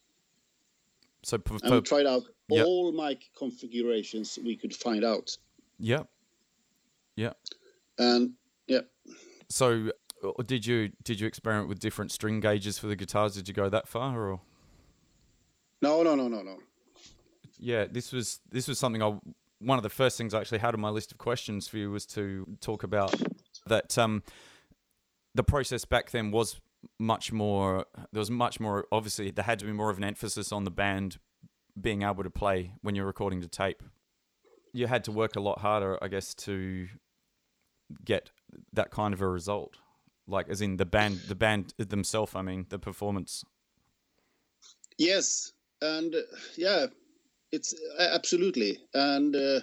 So 1.23 1.37
p- 1.37 1.57
and 1.63 1.73
we 1.73 1.81
tried 1.81 2.05
out 2.05 2.23
yeah. 2.49 2.63
all 2.63 2.91
mic 2.91 3.29
configurations 3.37 4.37
we 4.43 4.55
could 4.55 4.75
find 4.75 5.03
out. 5.03 5.35
Yeah, 5.79 6.03
yeah. 7.15 7.33
and 7.97 8.31
yeah. 8.67 8.81
So 9.49 9.89
uh, 10.23 10.43
did 10.43 10.65
you 10.65 10.91
did 11.03 11.19
you 11.19 11.27
experiment 11.27 11.69
with 11.69 11.79
different 11.79 12.11
string 12.11 12.39
gauges 12.39 12.79
for 12.79 12.87
the 12.87 12.95
guitars? 12.95 13.35
Did 13.35 13.47
you 13.47 13.53
go 13.53 13.69
that 13.69 13.87
far, 13.87 14.19
or? 14.19 14.41
No 15.81 16.01
no 16.01 16.15
no 16.15 16.27
no 16.27 16.41
no. 16.41 16.57
Yeah, 17.59 17.85
this 17.85 18.11
was 18.11 18.39
this 18.49 18.67
was 18.67 18.79
something 18.79 19.03
I 19.03 19.17
one 19.61 19.77
of 19.77 19.83
the 19.83 19.89
first 19.89 20.17
things 20.17 20.33
I 20.33 20.41
actually 20.41 20.59
had 20.59 20.73
on 20.73 20.81
my 20.81 20.89
list 20.89 21.11
of 21.11 21.17
questions 21.17 21.67
for 21.67 21.77
you 21.77 21.91
was 21.91 22.05
to 22.07 22.47
talk 22.61 22.83
about 22.83 23.13
that 23.67 23.97
um, 23.97 24.23
the 25.35 25.43
process 25.43 25.85
back 25.85 26.11
then 26.11 26.31
was 26.31 26.59
much 26.99 27.31
more 27.31 27.85
there 28.11 28.19
was 28.19 28.31
much 28.31 28.59
more 28.59 28.87
obviously 28.91 29.29
there 29.29 29.45
had 29.45 29.59
to 29.59 29.65
be 29.65 29.71
more 29.71 29.91
of 29.91 29.97
an 29.97 30.03
emphasis 30.03 30.51
on 30.51 30.63
the 30.63 30.71
band 30.71 31.17
being 31.79 32.01
able 32.01 32.23
to 32.23 32.29
play 32.29 32.73
when 32.81 32.95
you're 32.95 33.05
recording 33.05 33.41
to 33.41 33.47
tape. 33.47 33.83
You 34.73 34.87
had 34.87 35.03
to 35.05 35.11
work 35.11 35.35
a 35.35 35.41
lot 35.41 35.59
harder, 35.59 35.97
I 36.01 36.07
guess, 36.07 36.33
to 36.35 36.87
get 38.03 38.31
that 38.73 38.91
kind 38.91 39.13
of 39.13 39.21
a 39.21 39.27
result. 39.27 39.77
Like, 40.27 40.49
as 40.49 40.61
in 40.61 40.77
the 40.77 40.85
band, 40.85 41.21
the 41.27 41.35
band 41.35 41.73
themselves. 41.77 42.33
I 42.35 42.41
mean, 42.41 42.65
the 42.69 42.79
performance. 42.79 43.43
Yes, 44.97 45.51
and 45.81 46.13
uh, 46.13 46.19
yeah, 46.55 46.87
it's 47.51 47.73
uh, 47.99 48.07
absolutely, 48.11 48.77
and 48.93 49.35
uh, 49.35 49.59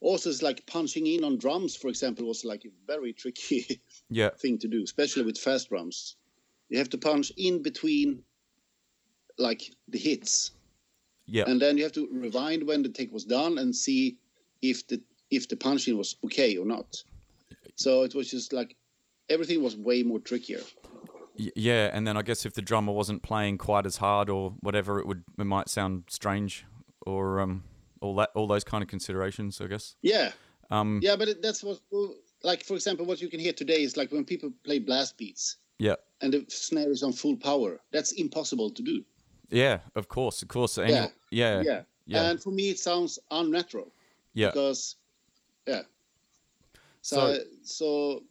also 0.00 0.30
it's 0.30 0.42
like 0.42 0.66
punching 0.66 1.06
in 1.06 1.24
on 1.24 1.38
drums, 1.38 1.76
for 1.76 1.88
example, 1.88 2.26
was 2.26 2.44
like 2.44 2.64
a 2.64 2.70
very 2.86 3.12
tricky 3.12 3.80
Yeah. 4.10 4.30
thing 4.30 4.58
to 4.58 4.68
do, 4.68 4.82
especially 4.82 5.24
with 5.24 5.38
fast 5.38 5.68
drums. 5.68 6.16
You 6.68 6.78
have 6.78 6.90
to 6.90 6.98
punch 6.98 7.32
in 7.36 7.62
between, 7.62 8.22
like 9.38 9.62
the 9.88 9.98
hits, 9.98 10.52
Yeah. 11.26 11.44
and 11.46 11.60
then 11.60 11.76
you 11.76 11.84
have 11.84 11.92
to 11.92 12.08
rewind 12.10 12.66
when 12.66 12.82
the 12.82 12.88
take 12.88 13.12
was 13.12 13.24
done 13.24 13.58
and 13.58 13.74
see 13.74 14.16
if 14.60 14.86
the 14.86 15.00
if 15.30 15.48
the 15.48 15.56
punching 15.56 15.96
was 15.96 16.16
okay 16.24 16.56
or 16.56 16.66
not. 16.66 17.02
So 17.76 18.02
it 18.02 18.14
was 18.14 18.30
just 18.30 18.52
like 18.52 18.76
everything 19.28 19.62
was 19.62 19.76
way 19.76 20.02
more 20.02 20.18
trickier. 20.20 20.60
Yeah, 21.36 21.88
and 21.92 22.06
then 22.06 22.18
I 22.18 22.22
guess 22.22 22.44
if 22.44 22.52
the 22.52 22.60
drummer 22.60 22.92
wasn't 22.92 23.22
playing 23.22 23.56
quite 23.56 23.86
as 23.86 23.96
hard 23.96 24.28
or 24.28 24.50
whatever, 24.60 24.98
it 25.00 25.06
would 25.06 25.24
it 25.38 25.44
might 25.44 25.70
sound 25.70 26.04
strange 26.10 26.66
or 27.06 27.40
um 27.40 27.64
all 28.00 28.14
that 28.16 28.30
all 28.34 28.46
those 28.46 28.64
kind 28.64 28.82
of 28.82 28.88
considerations. 28.88 29.60
I 29.60 29.66
guess. 29.66 29.94
Yeah, 30.02 30.32
Um. 30.70 31.00
yeah, 31.02 31.16
but 31.16 31.28
it, 31.28 31.42
that's 31.42 31.62
what 31.62 31.80
like 32.42 32.64
for 32.64 32.74
example, 32.74 33.04
what 33.06 33.20
you 33.22 33.28
can 33.28 33.40
hear 33.40 33.52
today 33.52 33.82
is 33.82 33.96
like 33.96 34.10
when 34.12 34.24
people 34.24 34.50
play 34.64 34.78
blast 34.78 35.16
beats. 35.18 35.56
Yeah. 35.78 35.96
and 36.20 36.32
the 36.32 36.44
snare 36.48 36.92
is 36.92 37.02
on 37.02 37.12
full 37.12 37.36
power. 37.36 37.80
That's 37.92 38.12
impossible 38.12 38.70
to 38.70 38.82
do. 38.82 39.02
Yeah. 39.50 39.80
Of 39.96 40.06
course. 40.08 40.40
Of 40.42 40.46
course. 40.48 40.78
Any, 40.78 40.92
Yeah. 40.92 41.08
yeah. 41.30 41.62
Yeah. 41.62 41.82
Yeah. 42.06 42.30
And 42.30 42.40
for 42.40 42.50
me, 42.52 42.70
it 42.70 42.78
sounds 42.78 43.18
unnatural 43.32 43.90
Yeah. 44.34 44.50
because, 44.50 44.94
yeah. 45.66 45.82
So, 47.00 47.34
So- 47.34 47.44
so, 47.64 48.22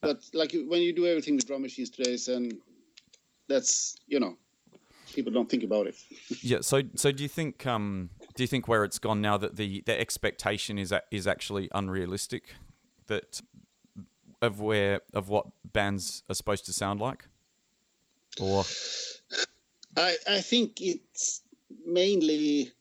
but 0.00 0.22
like 0.32 0.52
when 0.68 0.82
you 0.82 0.92
do 0.92 1.06
everything 1.06 1.34
with 1.36 1.46
drum 1.46 1.62
machines 1.62 1.90
today, 1.90 2.16
and 2.32 2.60
that's 3.48 3.96
you 4.06 4.20
know, 4.20 4.36
people 5.14 5.32
don't 5.32 5.48
think 5.48 5.64
about 5.64 5.86
it. 5.86 5.96
Yeah. 6.42 6.60
So, 6.60 6.82
so 6.94 7.12
do 7.12 7.22
you 7.22 7.28
think 7.28 7.66
um 7.66 8.10
do 8.34 8.42
you 8.42 8.46
think 8.46 8.68
where 8.68 8.84
it's 8.84 8.98
gone 8.98 9.20
now 9.20 9.36
that 9.38 9.56
the 9.56 9.82
the 9.86 9.98
expectation 9.98 10.78
is 10.78 10.92
is 11.10 11.26
actually 11.26 11.68
unrealistic 11.72 12.54
that 13.06 13.40
of 14.42 14.60
where 14.60 15.00
of 15.12 15.28
what 15.28 15.46
bands 15.72 16.22
are 16.28 16.34
supposed 16.34 16.66
to 16.66 16.72
sound 16.72 17.00
like, 17.00 17.26
or 18.40 18.64
I 19.96 20.16
I 20.28 20.40
think 20.40 20.80
it's 20.80 21.42
mainly 21.86 22.72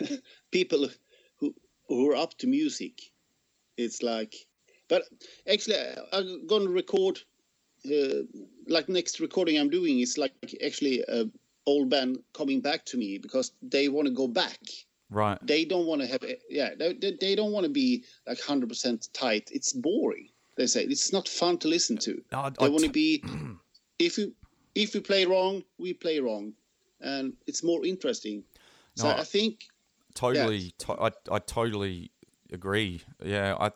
people 0.50 0.88
who 1.38 1.54
who 1.88 2.10
are 2.10 2.16
up 2.16 2.38
to 2.38 2.46
music. 2.46 3.10
It's 3.76 4.02
like, 4.02 4.34
but 4.88 5.02
actually, 5.50 5.76
I'm 6.12 6.46
gonna 6.46 6.70
record. 6.70 7.20
Uh, 7.84 8.22
like 8.68 8.88
next 8.88 9.18
recording 9.18 9.58
I'm 9.58 9.68
doing 9.68 9.98
is 9.98 10.16
like 10.16 10.32
actually 10.64 11.02
a 11.08 11.24
old 11.66 11.88
band 11.90 12.18
coming 12.34 12.60
back 12.60 12.84
to 12.86 12.96
me 12.96 13.18
because 13.18 13.52
they 13.62 13.88
want 13.88 14.08
to 14.08 14.14
go 14.14 14.26
back. 14.28 14.58
right? 15.10 15.38
They 15.42 15.64
don't 15.64 15.86
want 15.86 16.00
to 16.02 16.06
have 16.06 16.24
yeah. 16.50 16.70
They, 16.78 16.94
they, 17.20 17.34
don't 17.34 17.52
want 17.52 17.64
to 17.64 17.70
be 17.72 18.04
like 18.26 18.40
hundred 18.40 18.68
percent 18.68 19.08
tight. 19.12 19.50
It's 19.52 19.72
boring. 19.72 20.28
They 20.56 20.66
say 20.66 20.84
it's 20.84 21.12
not 21.12 21.28
fun 21.28 21.58
to 21.58 21.68
listen 21.68 21.96
to. 21.98 22.22
I- 22.32 22.50
They 22.50 22.68
want 22.68 22.84
to 22.84 22.90
be 22.90 23.22
if 23.98 24.18
you 24.18 24.34
if 24.74 24.94
you 24.94 25.00
play 25.00 25.26
wrong, 25.26 25.62
we 25.78 25.92
play 25.92 26.18
wrong, 26.20 26.54
and 27.00 27.34
it's 27.46 27.62
more 27.62 27.84
interesting. 27.84 28.44
So 28.96 29.08
No, 29.08 29.16
I 29.16 29.24
think 29.24 29.64
totally 30.14 30.72
to- 30.78 31.00
I, 31.00 31.10
I 31.30 31.38
totally 31.38 32.10
agree 32.52 33.00
yeah 33.24 33.56
i 33.58 33.70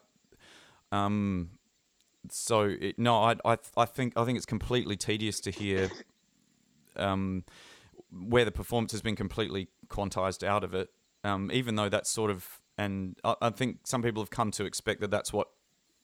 um 0.92 1.48
so 2.30 2.60
it, 2.60 2.98
no 2.98 3.22
I, 3.22 3.36
I 3.42 3.56
i 3.76 3.84
think 3.86 4.12
i 4.16 4.24
think 4.26 4.36
it's 4.36 4.44
completely 4.44 4.96
tedious 4.96 5.40
to 5.40 5.50
hear 5.50 5.90
um 6.96 7.44
where 8.10 8.44
the 8.44 8.52
performance 8.52 8.92
has 8.92 9.02
been 9.02 9.16
completely 9.16 9.68
quantized 9.88 10.46
out 10.46 10.64
of 10.64 10.74
it 10.74 10.90
um 11.24 11.50
even 11.52 11.76
though 11.76 11.88
that's 11.88 12.10
sort 12.10 12.30
of 12.30 12.60
and 12.78 13.16
I, 13.24 13.34
I 13.42 13.50
think 13.50 13.86
some 13.86 14.02
people 14.02 14.22
have 14.22 14.30
come 14.30 14.50
to 14.52 14.64
expect 14.64 15.00
that 15.00 15.10
that's 15.10 15.32
what 15.32 15.48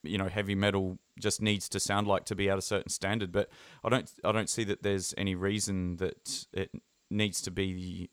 you 0.02 0.18
know 0.18 0.28
heavy 0.28 0.54
metal 0.54 0.98
just 1.18 1.40
needs 1.40 1.68
to 1.70 1.80
sound 1.80 2.06
like 2.06 2.24
to 2.24 2.34
be 2.34 2.50
at 2.50 2.58
a 2.58 2.62
certain 2.62 2.90
standard 2.90 3.30
but 3.30 3.48
i 3.84 3.88
don't 3.88 4.10
i 4.24 4.32
don't 4.32 4.50
see 4.50 4.64
that 4.64 4.82
there's 4.82 5.14
any 5.16 5.34
reason 5.34 5.96
that 5.96 6.46
it 6.52 6.70
needs 7.10 7.40
to 7.42 7.50
be 7.50 8.10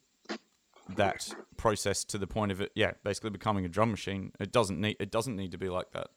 that 0.96 1.29
process 1.58 2.03
to 2.03 2.17
the 2.17 2.27
point 2.27 2.51
of 2.51 2.62
it 2.62 2.72
yeah 2.75 2.91
basically 3.03 3.29
becoming 3.29 3.65
a 3.65 3.69
drum 3.69 3.91
machine 3.91 4.31
it 4.39 4.51
doesn't 4.51 4.79
need 4.79 4.98
it 5.00 5.12
doesn't 5.12 5.36
need 5.36 5.51
to 5.51 5.58
be 5.58 5.69
like 5.69 5.91
that 5.91 6.08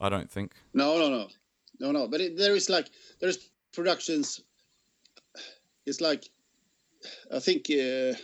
i 0.00 0.08
don't 0.08 0.30
think 0.30 0.54
no, 0.72 0.98
no, 0.98 1.08
no, 1.08 1.28
no, 1.80 1.92
no. 1.92 2.06
But 2.06 2.20
it, 2.20 2.36
there 2.36 2.54
is 2.54 2.68
like 2.68 2.90
there's 3.20 3.50
productions. 3.72 4.40
It's 5.86 6.00
like 6.00 6.28
I 7.32 7.38
think 7.38 7.70
uh, 7.70 8.14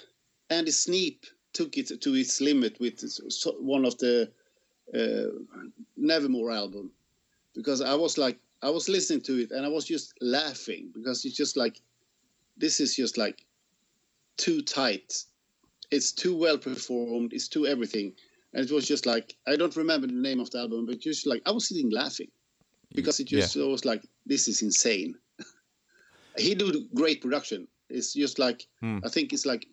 Andy 0.51 0.71
Sneap 0.71 1.25
took 1.53 1.79
it 1.79 2.01
to 2.01 2.15
its 2.15 2.41
limit 2.41 2.79
with 2.81 3.03
one 3.61 3.85
of 3.85 3.97
the 3.99 4.31
uh, 4.95 5.31
Nevermore 5.97 6.53
album 6.53 6.93
because 7.55 7.81
I 7.81 7.95
was 7.95 8.19
like 8.19 8.39
I 8.63 8.71
was 8.71 8.89
listening 8.89 9.23
to 9.23 9.41
it 9.41 9.51
and 9.51 9.65
I 9.65 9.69
was 9.69 9.85
just 9.85 10.15
laughing 10.21 10.91
because 10.95 11.25
it's 11.25 11.37
just 11.37 11.57
like 11.57 11.81
this 12.57 12.81
is 12.81 12.95
just 12.95 13.19
like 13.19 13.45
too 14.37 14.63
tight. 14.63 15.25
It's 15.91 16.13
too 16.13 16.37
well 16.37 16.59
performed. 16.59 17.33
It's 17.33 17.49
too 17.49 17.67
everything, 17.67 18.13
and 18.53 18.65
it 18.65 18.73
was 18.73 18.87
just 18.87 19.07
like 19.07 19.35
I 19.47 19.57
don't 19.57 19.77
remember 19.77 20.07
the 20.07 20.13
name 20.15 20.41
of 20.41 20.51
the 20.51 20.59
album, 20.59 20.87
but 20.87 21.01
just 21.01 21.27
like 21.27 21.43
I 21.47 21.51
was 21.51 21.69
sitting 21.69 21.91
laughing 21.91 22.31
because 22.95 23.21
it 23.21 23.29
just 23.29 23.57
was 23.57 23.85
like 23.85 24.03
this 24.27 24.49
is 24.49 24.63
insane. 24.63 25.17
he 26.39 26.55
did 26.55 26.77
great 26.95 27.23
production. 27.23 27.69
It's 27.89 28.13
just 28.15 28.39
like 28.39 28.67
Hmm. 28.81 28.99
I 29.05 29.09
think 29.09 29.33
it's 29.33 29.47
like 29.47 29.67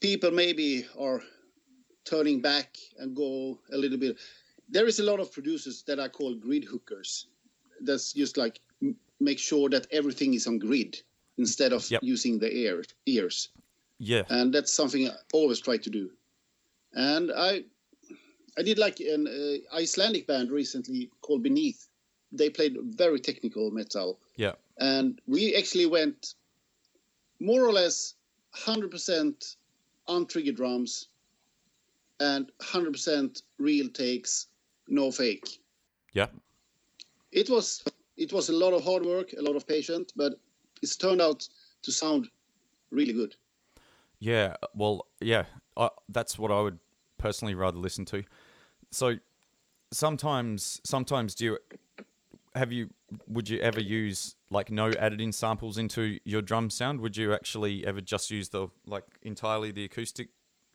people 0.00 0.30
maybe 0.30 0.86
are 0.98 1.22
turning 2.04 2.40
back 2.40 2.76
and 2.98 3.14
go 3.14 3.58
a 3.72 3.76
little 3.76 3.98
bit. 3.98 4.18
There 4.68 4.86
is 4.86 4.98
a 5.00 5.04
lot 5.04 5.20
of 5.20 5.32
producers 5.32 5.82
that 5.86 5.98
I 6.00 6.08
call 6.08 6.34
grid 6.34 6.64
hookers. 6.64 7.26
That's 7.80 8.12
just 8.12 8.36
like 8.36 8.60
m- 8.82 8.96
make 9.20 9.38
sure 9.38 9.68
that 9.70 9.86
everything 9.90 10.34
is 10.34 10.46
on 10.46 10.58
grid 10.58 11.02
instead 11.38 11.72
of 11.72 11.90
Yep. 11.90 12.02
using 12.02 12.38
the 12.38 12.50
ear 12.52 12.82
ears, 13.06 13.48
yeah 13.98 14.24
and 14.28 14.52
that's 14.52 14.72
something 14.72 15.08
I 15.08 15.12
always 15.32 15.60
try 15.60 15.76
to 15.78 15.90
do. 15.90 16.10
And 16.94 17.30
I, 17.32 17.64
I 18.58 18.62
did 18.62 18.78
like 18.78 19.00
an 19.00 19.26
uh, 19.28 19.76
Icelandic 19.76 20.26
band 20.26 20.50
recently 20.50 21.10
called 21.20 21.42
Beneath. 21.42 21.88
They 22.32 22.50
played 22.50 22.76
very 22.82 23.20
technical 23.20 23.70
metal, 23.70 24.18
yeah 24.36 24.54
and 24.78 25.20
we 25.26 25.54
actually 25.54 25.86
went 25.86 26.34
more 27.40 27.64
or 27.64 27.72
less 27.72 28.14
100% 28.56 29.56
untriggered 30.08 30.56
drums 30.56 31.08
and 32.20 32.50
100% 32.60 33.42
real 33.58 33.88
takes 33.88 34.46
no 34.88 35.10
fake. 35.10 35.60
Yeah. 36.12 36.26
It 37.30 37.50
was 37.50 37.84
it 38.16 38.32
was 38.32 38.48
a 38.48 38.52
lot 38.52 38.72
of 38.72 38.82
hard 38.82 39.04
work 39.04 39.32
a 39.38 39.42
lot 39.42 39.54
of 39.54 39.66
patience 39.66 40.12
but 40.16 40.32
it's 40.82 40.96
turned 40.96 41.20
out 41.20 41.46
to 41.82 41.92
sound 41.92 42.28
really 42.90 43.12
good. 43.12 43.34
Yeah, 44.18 44.54
well, 44.74 45.06
yeah, 45.20 45.44
I, 45.76 45.90
that's 46.08 46.38
what 46.38 46.50
I 46.50 46.60
would 46.60 46.78
personally 47.18 47.54
rather 47.54 47.78
listen 47.78 48.04
to. 48.06 48.24
So 48.90 49.16
sometimes, 49.92 50.80
sometimes 50.84 51.34
do 51.34 51.44
you 51.44 51.58
have 52.54 52.72
you 52.72 52.90
would 53.28 53.48
you 53.48 53.60
ever 53.60 53.80
use 53.80 54.34
like 54.50 54.70
no 54.70 54.90
added 54.98 55.20
in 55.20 55.32
samples 55.32 55.78
into 55.78 56.18
your 56.24 56.42
drum 56.42 56.70
sound? 56.70 57.00
Would 57.00 57.16
you 57.16 57.32
actually 57.34 57.86
ever 57.86 58.00
just 58.00 58.30
use 58.30 58.48
the 58.48 58.68
like 58.86 59.04
entirely 59.22 59.70
the 59.70 59.84
acoustic 59.84 60.28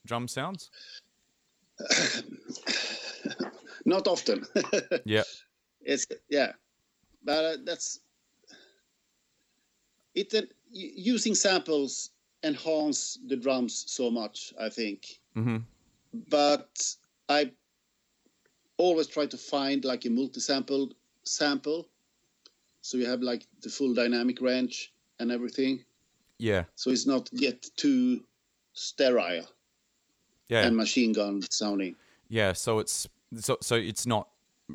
drum 0.06 0.28
sounds? 0.28 0.70
not 3.86 4.08
often. 4.08 4.46
Yeah, 5.06 5.24
it's 5.82 6.06
yeah. 6.30 6.54
But 7.24 7.46
uh, 7.46 7.58
that's 7.64 8.00
it 10.14 10.34
uh, 10.34 10.42
using 10.72 11.36
samples 11.36 12.12
enhance 12.44 13.18
the 13.28 13.38
drums 13.38 13.86
so 13.88 14.12
much 14.12 14.54
i 14.60 14.68
think. 14.68 15.20
Hmm 15.34 15.60
but 16.14 16.96
I 17.30 17.52
always 18.78 19.08
try 19.08 19.26
to 19.26 19.38
find 19.38 19.84
like 19.84 20.06
a 20.06 20.10
multi-sample 20.10 20.92
sample, 21.24 21.90
so 22.84 22.98
you 22.98 23.06
have 23.06 23.22
like 23.22 23.48
the 23.62 23.70
full 23.70 23.94
dynamic 23.94 24.42
range 24.42 24.94
and 25.20 25.32
everything, 25.32 25.86
yeah, 26.38 26.66
so 26.76 26.92
it's 26.92 27.08
not 27.08 27.30
yet 27.32 27.66
too 27.78 28.22
sterile 28.74 29.48
yeah, 30.50 30.66
and 30.66 30.76
machine 30.76 31.14
gun 31.14 31.42
sounding. 31.50 31.96
yeah. 32.28 32.52
So 32.52 32.80
it's 32.80 33.08
so 33.40 33.58
so 33.62 33.76
it's 33.76 34.06
not 34.06 34.28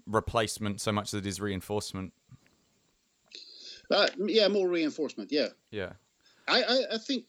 replacement 0.07 0.81
so 0.81 0.91
much 0.91 1.12
as 1.12 1.21
it 1.21 1.27
is 1.27 1.38
reinforcement. 1.38 2.15
But 3.91 4.15
yeah, 4.19 4.49
more 4.49 4.69
reinforcement. 4.69 5.31
Yeah, 5.31 5.49
Yeah, 5.71 5.93
I, 6.49 6.62
I 6.62 6.95
I 6.95 6.99
think 6.99 7.27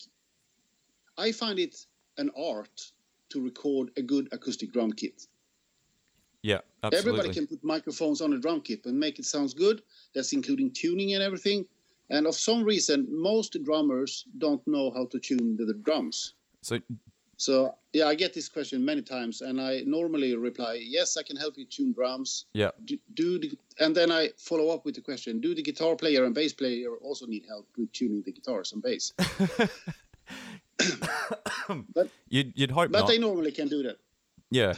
I 1.17 1.33
find 1.33 1.59
it 1.59 1.75
an 2.17 2.31
art 2.37 2.91
to 3.29 3.43
record 3.43 3.91
a 3.97 4.01
good 4.01 4.29
acoustic 4.31 4.71
drum 4.71 4.93
kit. 4.93 5.27
Yeah, 6.41 6.59
absolutely. 6.83 7.09
Everybody 7.11 7.33
can 7.33 7.47
put 7.47 7.63
microphones 7.63 8.21
on 8.21 8.33
a 8.33 8.37
drum 8.37 8.61
kit 8.61 8.85
and 8.85 8.99
make 8.99 9.19
it 9.19 9.25
sounds 9.25 9.53
good. 9.53 9.81
That's 10.13 10.33
including 10.33 10.71
tuning 10.71 11.13
and 11.13 11.23
everything. 11.23 11.65
And 12.09 12.25
of 12.25 12.35
some 12.35 12.63
reason, 12.63 13.07
most 13.09 13.61
drummers 13.63 14.25
don't 14.37 14.65
know 14.67 14.91
how 14.91 15.05
to 15.07 15.19
tune 15.19 15.57
the, 15.57 15.65
the 15.65 15.73
drums. 15.73 16.33
So 16.61 16.79
So 17.37 17.75
yeah, 17.93 18.07
I 18.07 18.15
get 18.15 18.33
this 18.33 18.49
question 18.49 18.83
many 18.83 19.01
times, 19.01 19.41
and 19.41 19.61
I 19.61 19.83
normally 19.85 20.35
reply, 20.35 20.73
"Yes, 20.81 21.15
I 21.17 21.23
can 21.23 21.37
help 21.37 21.57
you 21.57 21.65
tune 21.65 21.93
drums." 21.93 22.45
yeah, 22.53 22.71
Do, 22.83 22.97
do 23.13 23.39
the, 23.39 23.57
and 23.79 23.95
then 23.95 24.11
I 24.11 24.31
follow 24.37 24.69
up 24.73 24.85
with 24.85 24.95
the 24.95 25.01
question: 25.01 25.39
Do 25.39 25.55
the 25.55 25.61
guitar 25.61 25.95
player 25.95 26.25
and 26.25 26.35
bass 26.35 26.53
player 26.53 26.95
also 27.01 27.25
need 27.27 27.45
help 27.47 27.67
with 27.77 27.91
tuning 27.93 28.23
the 28.23 28.31
guitars 28.33 28.73
and 28.73 28.81
bass? 28.81 29.13
but 31.93 32.09
you'd 32.27 32.51
you'd 32.55 32.71
hope 32.71 32.91
but 32.91 32.99
not. 32.99 33.07
they 33.07 33.17
normally 33.17 33.51
can 33.51 33.67
do 33.67 33.83
that. 33.83 33.97
Yeah. 34.51 34.73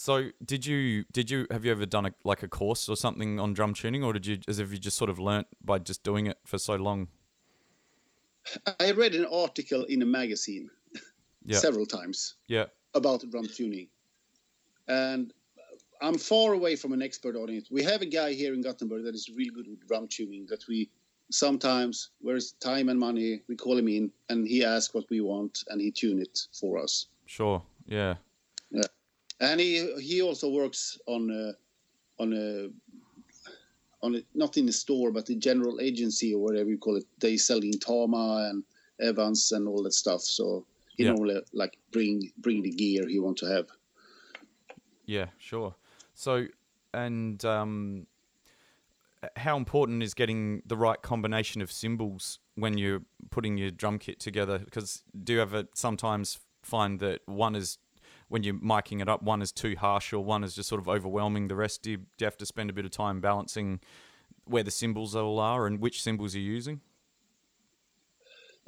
So 0.00 0.30
did 0.42 0.64
you 0.64 1.04
did 1.12 1.30
you 1.30 1.46
have 1.50 1.66
you 1.66 1.70
ever 1.72 1.84
done 1.84 2.06
a 2.06 2.12
like 2.24 2.42
a 2.42 2.48
course 2.48 2.88
or 2.88 2.96
something 2.96 3.38
on 3.38 3.52
drum 3.52 3.74
tuning, 3.74 4.02
or 4.02 4.14
did 4.14 4.24
you 4.24 4.38
as 4.48 4.58
if 4.58 4.72
you 4.72 4.78
just 4.78 4.96
sort 4.96 5.10
of 5.10 5.18
learnt 5.18 5.46
by 5.62 5.78
just 5.78 6.02
doing 6.02 6.24
it 6.26 6.38
for 6.46 6.56
so 6.56 6.76
long? 6.76 7.08
I 8.80 8.92
read 8.92 9.14
an 9.14 9.26
article 9.26 9.84
in 9.84 10.00
a 10.00 10.06
magazine 10.06 10.70
Yeah. 11.44 11.58
several 11.58 11.84
times 11.84 12.36
Yeah. 12.46 12.66
about 12.94 13.30
drum 13.30 13.46
tuning, 13.46 13.88
and 14.88 15.34
I'm 16.00 16.16
far 16.16 16.54
away 16.54 16.76
from 16.76 16.92
an 16.94 17.02
expert 17.02 17.36
audience. 17.36 17.70
We 17.70 17.82
have 17.82 18.00
a 18.00 18.06
guy 18.06 18.32
here 18.32 18.54
in 18.54 18.62
Gothenburg 18.62 19.04
that 19.04 19.14
is 19.14 19.28
really 19.28 19.50
good 19.50 19.68
with 19.68 19.86
drum 19.86 20.08
tuning. 20.08 20.46
That 20.46 20.66
we 20.66 20.88
sometimes, 21.30 22.08
where's 22.22 22.52
time 22.52 22.88
and 22.88 22.98
money, 22.98 23.42
we 23.48 23.54
call 23.54 23.76
him 23.76 23.88
in, 23.88 24.10
and 24.30 24.48
he 24.48 24.64
asks 24.64 24.94
what 24.94 25.10
we 25.10 25.20
want, 25.20 25.62
and 25.68 25.78
he 25.78 25.90
tune 25.90 26.22
it 26.22 26.48
for 26.58 26.78
us. 26.78 27.06
Sure. 27.26 27.62
Yeah. 27.84 28.14
And 29.40 29.60
he 29.60 29.92
he 30.00 30.22
also 30.22 30.48
works 30.50 30.98
on 31.06 31.30
a, 31.30 32.22
on 32.22 32.32
a 32.32 32.68
on 34.02 34.14
a, 34.16 34.20
not 34.34 34.56
in 34.56 34.66
the 34.66 34.72
store 34.72 35.10
but 35.12 35.26
the 35.26 35.36
general 35.36 35.80
agency 35.80 36.34
or 36.34 36.42
whatever 36.42 36.70
you 36.70 36.78
call 36.78 36.96
it 36.96 37.04
they 37.18 37.36
sell 37.36 37.58
in 37.58 37.78
Tama 37.78 38.48
and 38.50 38.64
Evans 39.00 39.52
and 39.52 39.68
all 39.68 39.82
that 39.82 39.92
stuff 39.94 40.20
so 40.22 40.64
he 40.96 41.04
Yeah. 41.04 41.10
normally 41.12 41.40
like 41.52 41.76
bring 41.92 42.30
bring 42.38 42.62
the 42.62 42.70
gear 42.70 43.06
he 43.08 43.18
want 43.18 43.38
to 43.38 43.46
have 43.46 43.66
Yeah. 45.06 45.26
Sure. 45.38 45.74
So 46.14 46.46
and 46.94 47.44
um, 47.44 48.06
how 49.36 49.56
important 49.56 50.02
is 50.02 50.14
getting 50.14 50.62
the 50.66 50.76
right 50.76 51.00
combination 51.02 51.60
of 51.62 51.70
cymbals 51.72 52.38
when 52.54 52.78
you're 52.78 53.02
putting 53.30 53.58
your 53.58 53.70
drum 53.70 53.98
kit 53.98 54.20
together? 54.20 54.58
Because 54.58 55.02
do 55.24 55.32
you 55.34 55.42
ever 55.42 55.64
sometimes 55.74 56.38
find 56.62 57.00
that 57.00 57.22
one 57.26 57.56
is 57.56 57.78
when 58.30 58.44
you're 58.44 58.54
miking 58.54 59.02
it 59.02 59.08
up, 59.08 59.22
one 59.22 59.42
is 59.42 59.50
too 59.52 59.74
harsh 59.76 60.12
or 60.12 60.24
one 60.24 60.44
is 60.44 60.54
just 60.54 60.68
sort 60.68 60.80
of 60.80 60.88
overwhelming 60.88 61.48
the 61.48 61.56
rest? 61.56 61.82
Do 61.82 61.90
you, 61.90 61.96
do 61.98 62.04
you 62.20 62.24
have 62.26 62.38
to 62.38 62.46
spend 62.46 62.70
a 62.70 62.72
bit 62.72 62.84
of 62.84 62.92
time 62.92 63.20
balancing 63.20 63.80
where 64.44 64.62
the 64.62 64.70
symbols 64.70 65.16
all 65.16 65.40
are 65.40 65.66
and 65.66 65.80
which 65.80 66.00
symbols 66.02 66.34
you're 66.34 66.42
using? 66.44 66.80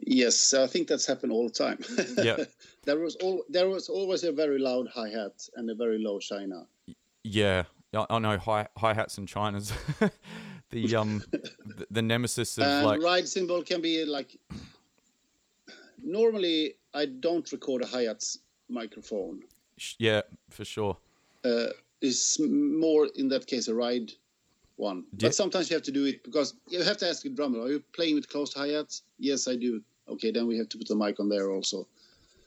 yes 0.05 0.53
I 0.53 0.67
think 0.67 0.89
that's 0.89 1.07
happened 1.07 1.31
all 1.33 1.47
the 1.47 1.55
time 1.55 1.79
Yeah. 2.17 2.45
there 2.85 2.99
was 2.99 3.15
all 3.17 3.45
there 3.49 3.69
was 3.69 3.89
always 3.89 4.25
a 4.25 4.33
very 4.33 4.59
loud 4.59 4.89
hi 4.93 5.09
hat 5.11 5.49
and 5.55 5.71
a 5.71 5.75
very 5.77 6.03
low 6.03 6.19
china 6.19 6.67
Yeah, 7.23 7.65
I, 7.95 8.19
know 8.19 8.37
hi 8.39 8.67
hi 8.77 8.95
hats 8.95 9.19
and 9.19 9.29
chinas. 9.29 9.71
the 10.71 10.97
um 10.97 11.23
the, 11.31 11.87
the 11.91 12.03
nemesis 12.03 12.59
of 12.59 12.65
and 12.65 12.87
like 12.87 13.03
ride 13.03 13.29
cymbal 13.29 13.63
can 13.63 13.81
be 13.81 14.05
like 14.05 14.37
normally 16.03 16.75
I 16.95 17.07
don't 17.07 17.51
record 17.53 17.83
a 17.83 17.87
hi 17.87 18.03
hat 18.05 18.25
microphone 18.69 19.43
yeah 19.99 20.23
for 20.51 20.65
sure. 20.65 20.97
uh, 21.45 21.67
is 22.01 22.41
more 22.41 23.09
in 23.17 23.29
that 23.29 23.47
case 23.47 23.69
a 23.69 23.75
ride 23.75 24.13
one. 24.77 25.05
Yeah. 25.13 25.29
But 25.29 25.35
sometimes 25.35 25.71
you 25.71 25.77
have 25.77 25.85
to 25.85 25.93
do 25.93 26.05
it 26.07 26.25
because 26.25 26.55
you 26.69 26.83
have 26.83 26.97
to 26.99 27.09
ask 27.09 27.23
the 27.23 27.29
drummer, 27.31 27.61
are 27.61 27.69
you 27.71 27.83
playing 27.93 28.15
with 28.17 28.29
closed 28.29 28.55
hi-hats? 28.57 29.03
Yes, 29.19 29.47
I 29.47 29.55
do. 29.57 29.81
Okay, 30.09 30.33
then 30.33 30.47
we 30.49 30.57
have 30.59 30.69
to 30.71 30.79
put 30.79 30.89
the 30.89 30.97
mic 30.97 31.21
on 31.21 31.29
there 31.29 31.51
also. 31.51 31.87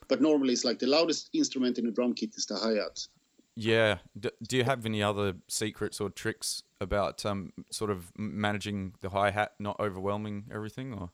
But 0.09 0.21
normally 0.21 0.51
it's 0.53 0.65
like 0.65 0.79
the 0.79 0.87
loudest 0.87 1.29
instrument 1.33 1.77
in 1.77 1.85
the 1.85 1.91
drum 1.91 2.13
kit 2.13 2.35
is 2.35 2.45
the 2.45 2.55
hi-hat. 2.57 3.07
Yeah. 3.55 3.99
D- 4.19 4.31
do 4.47 4.57
you 4.57 4.63
have 4.65 4.85
any 4.85 5.01
other 5.01 5.35
secrets 5.47 6.01
or 6.01 6.09
tricks 6.09 6.63
about 6.81 7.25
um 7.25 7.53
sort 7.71 7.91
of 7.91 8.11
managing 8.17 8.93
the 8.99 9.09
hi 9.09 9.31
hat, 9.31 9.53
not 9.59 9.79
overwhelming 9.79 10.45
everything, 10.51 10.93
or 10.93 11.11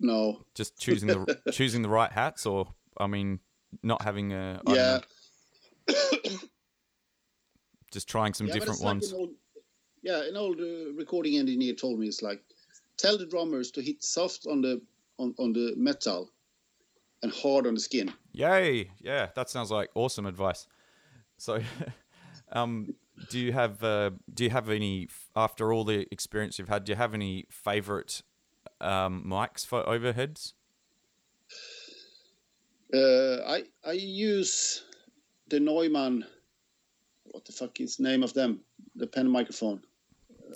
No. 0.00 0.42
just 0.54 0.78
choosing 0.78 1.08
the 1.08 1.40
choosing 1.52 1.82
the 1.82 1.88
right 1.88 2.12
hats, 2.12 2.44
or 2.46 2.74
I 2.98 3.06
mean, 3.06 3.40
not 3.82 4.02
having 4.02 4.32
a 4.32 4.60
yeah. 4.66 5.00
just 7.90 8.08
trying 8.08 8.34
some 8.34 8.46
yeah, 8.46 8.52
different 8.52 8.80
like 8.80 8.86
ones. 8.86 9.12
an 9.12 9.18
old, 9.18 9.30
yeah, 10.02 10.28
an 10.28 10.36
old 10.36 10.60
uh, 10.60 10.92
recording 10.94 11.38
engineer 11.38 11.74
told 11.74 11.98
me 11.98 12.06
it's 12.06 12.22
like 12.22 12.42
tell 12.96 13.16
the 13.16 13.26
drummers 13.26 13.70
to 13.72 13.82
hit 13.82 14.02
soft 14.02 14.46
on 14.46 14.60
the 14.60 14.80
on, 15.18 15.34
on 15.38 15.52
the 15.52 15.74
metal 15.76 16.30
and 17.22 17.32
hard 17.32 17.66
on 17.66 17.74
the 17.74 17.80
skin. 17.80 18.12
Yay! 18.32 18.90
Yeah, 19.00 19.28
that 19.34 19.48
sounds 19.50 19.70
like 19.70 19.90
awesome 19.94 20.26
advice. 20.26 20.66
So, 21.38 21.60
um, 22.52 22.94
do 23.30 23.38
you 23.38 23.52
have 23.52 23.82
uh, 23.82 24.10
do 24.32 24.44
you 24.44 24.50
have 24.50 24.68
any 24.68 25.08
after 25.34 25.72
all 25.72 25.84
the 25.84 26.06
experience 26.12 26.58
you've 26.58 26.68
had? 26.68 26.84
Do 26.84 26.92
you 26.92 26.96
have 26.96 27.14
any 27.14 27.46
favorite 27.50 28.22
um, 28.80 29.24
mics 29.26 29.66
for 29.66 29.82
overheads? 29.84 30.52
Uh, 32.92 33.42
I 33.46 33.64
I 33.84 33.92
use 33.92 34.84
the 35.48 35.60
Neumann. 35.60 36.24
What 37.24 37.44
the 37.44 37.52
fuck 37.52 37.80
is 37.80 37.96
the 37.96 38.04
name 38.04 38.22
of 38.22 38.32
them? 38.32 38.60
The 38.96 39.06
pen 39.06 39.28
microphone. 39.30 39.82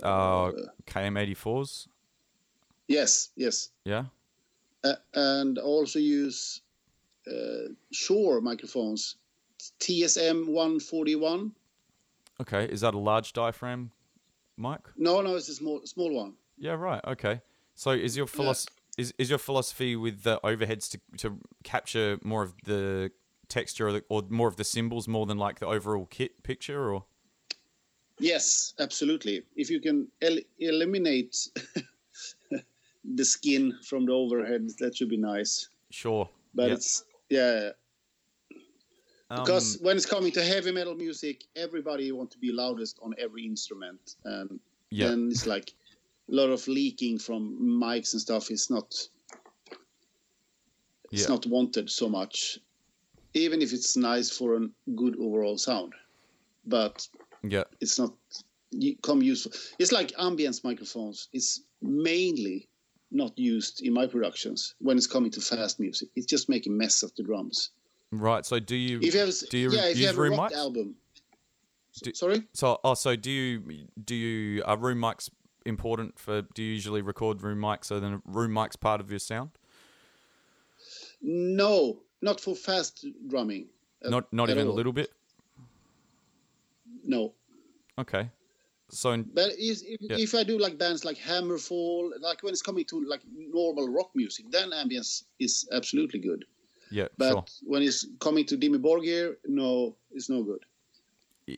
Uh, 0.03 0.53
KM84s. 0.87 1.89
Yes, 2.89 3.31
yes. 3.37 3.71
Yeah. 3.85 4.05
Uh, 4.83 4.95
and 5.15 5.59
also 5.59 5.99
use 5.99 6.63
uh, 7.27 7.69
Shure 7.93 8.41
microphones. 8.41 9.17
KSM 9.81 10.49
141. 10.49 11.53
Okay. 12.41 12.65
Is 12.65 12.81
that 12.81 12.95
a 12.95 12.99
large 12.99 13.33
diaphragm 13.33 13.93
mic? 14.57 14.81
No, 14.97 15.21
no, 15.21 15.37
it's 15.37 15.49
a 15.49 15.55
small 15.55 15.83
small 15.85 16.15
one. 16.15 16.35
Yeah. 16.57 16.73
Right. 16.73 17.01
Okay. 17.07 17.43
So, 17.75 17.91
is 17.91 18.17
your 18.17 18.27
philosophy 18.27 18.82
is, 18.99 19.15
is 19.19 19.31
your 19.31 19.39
philosophy 19.39 19.97
with 19.97 20.23
the 20.23 20.41
overheads 20.45 20.91
to 20.91 21.01
to 21.19 21.39
capture 21.65 22.19
more 22.23 22.43
of 22.43 22.55
the 22.65 23.11
texture 23.49 23.89
or, 23.89 23.93
the, 23.93 24.05
or 24.09 24.23
more 24.31 24.49
of 24.49 24.57
the 24.57 24.65
symbols 24.65 25.07
more 25.07 25.27
than 25.27 25.37
like 25.37 25.59
the 25.59 25.67
overall 25.67 26.07
kit 26.07 26.43
picture 26.43 26.91
or 26.91 27.05
Yes, 28.19 28.75
absolutely. 28.79 29.43
If 29.57 29.69
you 29.69 29.81
can 29.81 30.07
el- 30.21 30.39
eliminate 30.59 31.49
the 33.05 33.25
skin 33.25 33.77
from 33.83 34.07
the 34.07 34.13
overhead, 34.13 34.69
that 34.79 34.97
should 34.97 35.09
be 35.09 35.17
nice. 35.17 35.69
sure 35.91 36.29
But 36.55 36.69
Yeah. 36.69 36.75
it's 36.75 37.05
yeah, 37.31 37.71
Um, 39.31 39.45
because 39.45 39.79
when 39.81 39.97
it's 39.97 40.07
coming 40.07 40.31
to 40.33 40.45
heavy 40.45 40.73
metal 40.73 40.95
music, 40.95 41.45
everybody 41.57 42.13
want 42.13 42.31
to 42.33 42.39
be 42.39 42.53
loudest 42.53 42.99
on 43.03 43.15
every 43.19 43.45
instrument, 43.47 44.17
and 44.25 44.61
Yeah. 44.91 45.09
then 45.09 45.29
it's 45.31 45.47
like 45.47 45.73
lot 46.33 46.51
of 46.51 46.67
leaking 46.67 47.19
from 47.19 47.43
mics 47.61 48.13
and 48.15 48.21
stuff. 48.21 48.51
is 48.51 48.69
not 48.71 48.89
it's 51.13 51.23
Yeah. 51.29 51.35
not 51.35 51.47
wanted 51.47 51.91
so 51.91 52.09
much, 52.09 52.59
even 53.35 53.61
if 53.61 53.73
it's 53.73 53.97
nice 53.97 54.31
for 54.31 54.57
a 54.57 54.69
good 54.97 55.15
overall 55.21 55.59
sound, 55.59 55.93
but 56.65 57.07
yeah 57.43 57.65
it's 57.81 57.99
not 57.99 58.15
come 59.03 59.21
useful. 59.23 59.53
It's 59.79 59.93
like 59.93 60.13
ambience 60.13 60.65
microphones. 60.65 61.29
It's 61.33 61.61
mainly 61.83 62.69
not 63.11 63.39
used 63.39 63.83
in 63.83 63.93
my 63.93 64.07
productions 64.07 64.75
when 64.79 64.97
it's 64.97 65.07
coming 65.07 65.31
to 65.33 65.41
fast 65.41 65.79
music. 65.79 66.09
It's 66.17 66.27
just 66.27 66.49
making 66.49 66.79
mess 66.79 67.03
of 67.03 67.15
the 67.17 67.23
drums. 67.23 67.71
Right. 68.11 68.47
So 68.47 68.59
do 68.59 68.77
you 68.77 69.01
If 69.03 69.13
you 69.15 69.21
have, 69.21 69.35
do 69.51 69.59
you 69.59 69.71
yeah, 69.73 69.89
if 69.89 69.99
you 69.99 70.07
have 70.07 70.17
a 70.17 70.21
room 70.23 70.33
rock 70.39 70.53
mics? 70.53 70.57
album. 70.57 70.95
Do- 72.03 72.15
Sorry. 72.15 72.43
So 72.55 72.81
oh, 72.83 72.95
so 72.95 73.17
do 73.17 73.31
you 73.31 73.87
do 74.03 74.15
you 74.15 74.63
are 74.65 74.79
room 74.79 74.99
mics 74.99 75.29
important 75.67 76.19
for? 76.19 76.43
Do 76.43 76.63
you 76.63 76.73
usually 76.73 77.03
record 77.03 77.43
room 77.43 77.59
mics? 77.59 77.85
So 77.87 78.01
then 78.01 78.23
room 78.25 78.53
mics 78.53 78.79
part 78.79 79.01
of 79.01 79.11
your 79.11 79.19
sound? 79.19 79.51
No, 81.21 82.01
not 82.21 82.41
for 82.41 82.55
fast 82.55 83.07
drumming. 83.29 83.69
Uh, 84.05 84.11
not 84.11 84.33
not 84.33 84.51
at 84.51 84.57
even 84.57 84.69
a 84.69 84.73
little 84.73 84.93
bit. 84.93 85.11
No, 87.05 87.35
Okay. 87.99 88.31
So 88.91 89.13
in, 89.13 89.23
but 89.23 89.53
is, 89.59 89.83
if, 89.83 90.01
Yeah. 90.01 90.19
if 90.19 90.35
I 90.35 90.45
do 90.45 90.59
like 90.59 90.77
bands 90.77 91.05
like 91.05 91.17
Hammerfall, 91.17 92.13
like 92.21 92.43
when 92.43 92.53
it's 92.53 92.63
coming 92.63 92.85
to 92.87 93.01
like 93.07 93.23
normal 93.35 93.89
rock 93.89 94.11
music, 94.15 94.51
then 94.51 94.71
ambience 94.71 95.25
is 95.39 95.67
absolutely 95.73 96.21
good. 96.21 96.45
yeah, 96.91 97.09
But 97.17 97.31
sure. 97.33 97.45
when 97.63 97.83
it's 97.83 98.07
coming 98.21 98.45
to 98.47 98.57
Dimmu 98.59 98.79
Borgir, 98.83 99.37
no, 99.47 99.97
it's 100.11 100.29
no 100.29 100.43
good. 100.43 100.65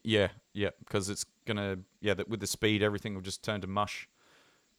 Yeah, 0.05 0.29
yeah, 0.53 0.71
because 0.79 1.09
it's 1.11 1.25
gonna 1.45 1.79
yeah 2.01 2.15
that 2.15 2.29
with 2.29 2.41
the 2.41 2.47
speed 2.47 2.83
everything 2.83 3.15
will 3.15 3.23
just 3.23 3.43
turn 3.43 3.61
to 3.61 3.67
mush 3.67 4.09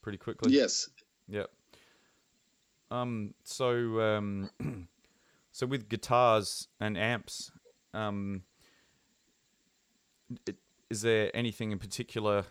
pretty 0.02 0.18
quickly. 0.20 0.52
Yes. 0.52 0.90
Yeah. 1.28 1.46
Um. 2.92 3.34
So 3.44 4.00
um. 4.00 4.50
so 5.52 5.66
with 5.66 5.90
guitars 5.90 6.68
and 6.80 6.98
amps, 6.98 7.52
um. 7.94 8.44
is 10.90 11.02
there 11.02 11.36
anything 11.36 11.72
in 11.72 11.80
particular? 11.80 12.46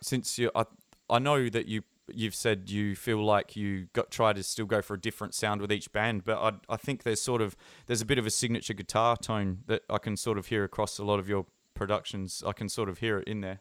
Since 0.00 0.38
you, 0.38 0.50
I, 0.54 0.64
I 1.10 1.18
know 1.18 1.48
that 1.48 1.66
you 1.66 1.82
you've 2.12 2.34
said 2.34 2.70
you 2.70 2.94
feel 2.94 3.24
like 3.24 3.56
you 3.56 3.88
got 3.92 4.10
try 4.10 4.32
to 4.32 4.42
still 4.42 4.66
go 4.66 4.82
for 4.82 4.94
a 4.94 5.00
different 5.00 5.34
sound 5.34 5.60
with 5.60 5.72
each 5.72 5.92
band, 5.92 6.24
but 6.24 6.38
I 6.38 6.74
I 6.74 6.76
think 6.76 7.02
there's 7.02 7.20
sort 7.20 7.42
of 7.42 7.56
there's 7.86 8.00
a 8.00 8.06
bit 8.06 8.18
of 8.18 8.26
a 8.26 8.30
signature 8.30 8.74
guitar 8.74 9.16
tone 9.16 9.64
that 9.66 9.82
I 9.90 9.98
can 9.98 10.16
sort 10.16 10.38
of 10.38 10.46
hear 10.46 10.62
across 10.62 10.98
a 10.98 11.04
lot 11.04 11.18
of 11.18 11.28
your 11.28 11.46
productions. 11.74 12.42
I 12.46 12.52
can 12.52 12.68
sort 12.68 12.88
of 12.88 12.98
hear 12.98 13.18
it 13.18 13.28
in 13.28 13.40
there. 13.40 13.60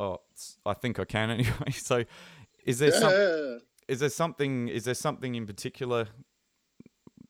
Oh, 0.00 0.20
I 0.66 0.74
think 0.74 0.98
I 0.98 1.04
can 1.04 1.30
anyway. 1.38 1.70
So, 1.72 2.04
is 2.64 2.78
there 2.78 2.90
Yeah, 2.90 2.98
some, 2.98 3.12
is 3.88 4.00
there 4.00 4.08
something 4.10 4.68
is 4.68 4.84
there 4.84 4.94
something 4.94 5.34
in 5.34 5.46
particular 5.46 6.08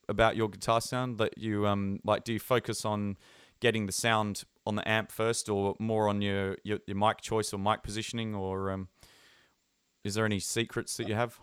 about 0.09 0.37
your 0.37 0.49
guitar 0.49 0.81
sound 0.81 1.18
that 1.18 1.38
you 1.38 1.66
um 1.66 2.01
like? 2.05 2.25
Do 2.25 2.33
you 2.33 2.40
focus 2.40 2.85
on 2.85 3.16
getting 3.61 3.87
the 3.87 3.92
sound 3.92 4.44
on 4.66 4.77
the 4.77 4.88
amp 4.88 5.11
first, 5.12 5.49
or 5.49 5.75
more 5.79 6.09
on 6.09 6.23
your 6.23 6.57
your, 6.64 6.79
your 6.87 6.97
mic 6.97 7.20
choice 7.20 7.53
or 7.53 7.59
mic 7.59 7.83
positioning, 7.83 8.35
or 8.35 8.70
um, 8.70 8.88
is 10.05 10.14
there 10.14 10.25
any 10.25 10.40
secrets 10.40 10.97
that 10.97 11.09
you 11.09 11.14
have? 11.14 11.38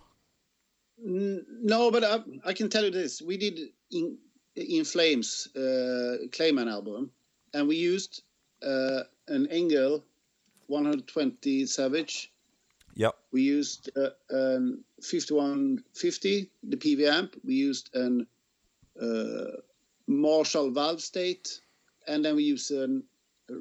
No, 1.04 1.89
but 1.89 2.04
I, 2.04 2.19
I 2.45 2.54
can 2.54 2.69
tell 2.69 2.84
you 2.84 2.91
this: 2.91 3.21
we 3.21 3.38
did 3.38 3.60
in 3.91 4.17
in 4.56 4.86
Flames 4.86 5.47
uh, 5.56 6.27
Clayman 6.30 6.69
album, 6.69 7.12
and 7.54 7.67
we 7.67 7.75
used 7.77 8.23
uh, 8.63 9.04
an 9.28 9.47
ENGL 9.47 10.02
120 10.67 11.65
Savage. 11.65 12.32
Yep. 12.95 13.15
We 13.32 13.41
used 13.43 13.89
uh, 13.97 14.10
an 14.30 14.84
5150, 15.02 16.50
the 16.63 16.78
PV 16.78 17.08
amp. 17.08 17.36
We 17.43 17.56
used 17.56 17.89
an 17.95 18.28
uh, 19.02 19.62
Marshall 20.08 20.71
Valvestate, 20.71 21.60
and 22.08 22.24
then 22.26 22.36
we 22.36 22.43
used 22.43 22.71
an 22.71 23.04
uh, 23.50 23.56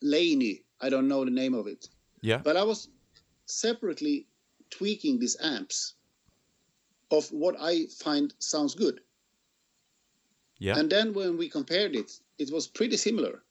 Laney. 0.00 0.62
I 0.80 0.88
don't 0.88 1.06
know 1.08 1.24
the 1.24 1.30
name 1.30 1.54
of 1.54 1.66
it, 1.66 1.88
Yeah. 2.22 2.38
but 2.38 2.56
I 2.56 2.62
was 2.64 2.88
separately 3.46 4.26
tweaking 4.70 5.18
these 5.18 5.36
amps 5.40 5.94
of 7.10 7.28
what 7.30 7.54
I 7.60 7.86
find 7.86 8.32
sounds 8.38 8.74
good. 8.74 9.00
Yeah. 10.58 10.78
And 10.78 10.88
then 10.90 11.12
when 11.12 11.36
we 11.36 11.48
compared 11.48 11.94
it, 11.94 12.10
it 12.38 12.50
was 12.50 12.66
pretty 12.66 12.96
similar. 12.96 13.42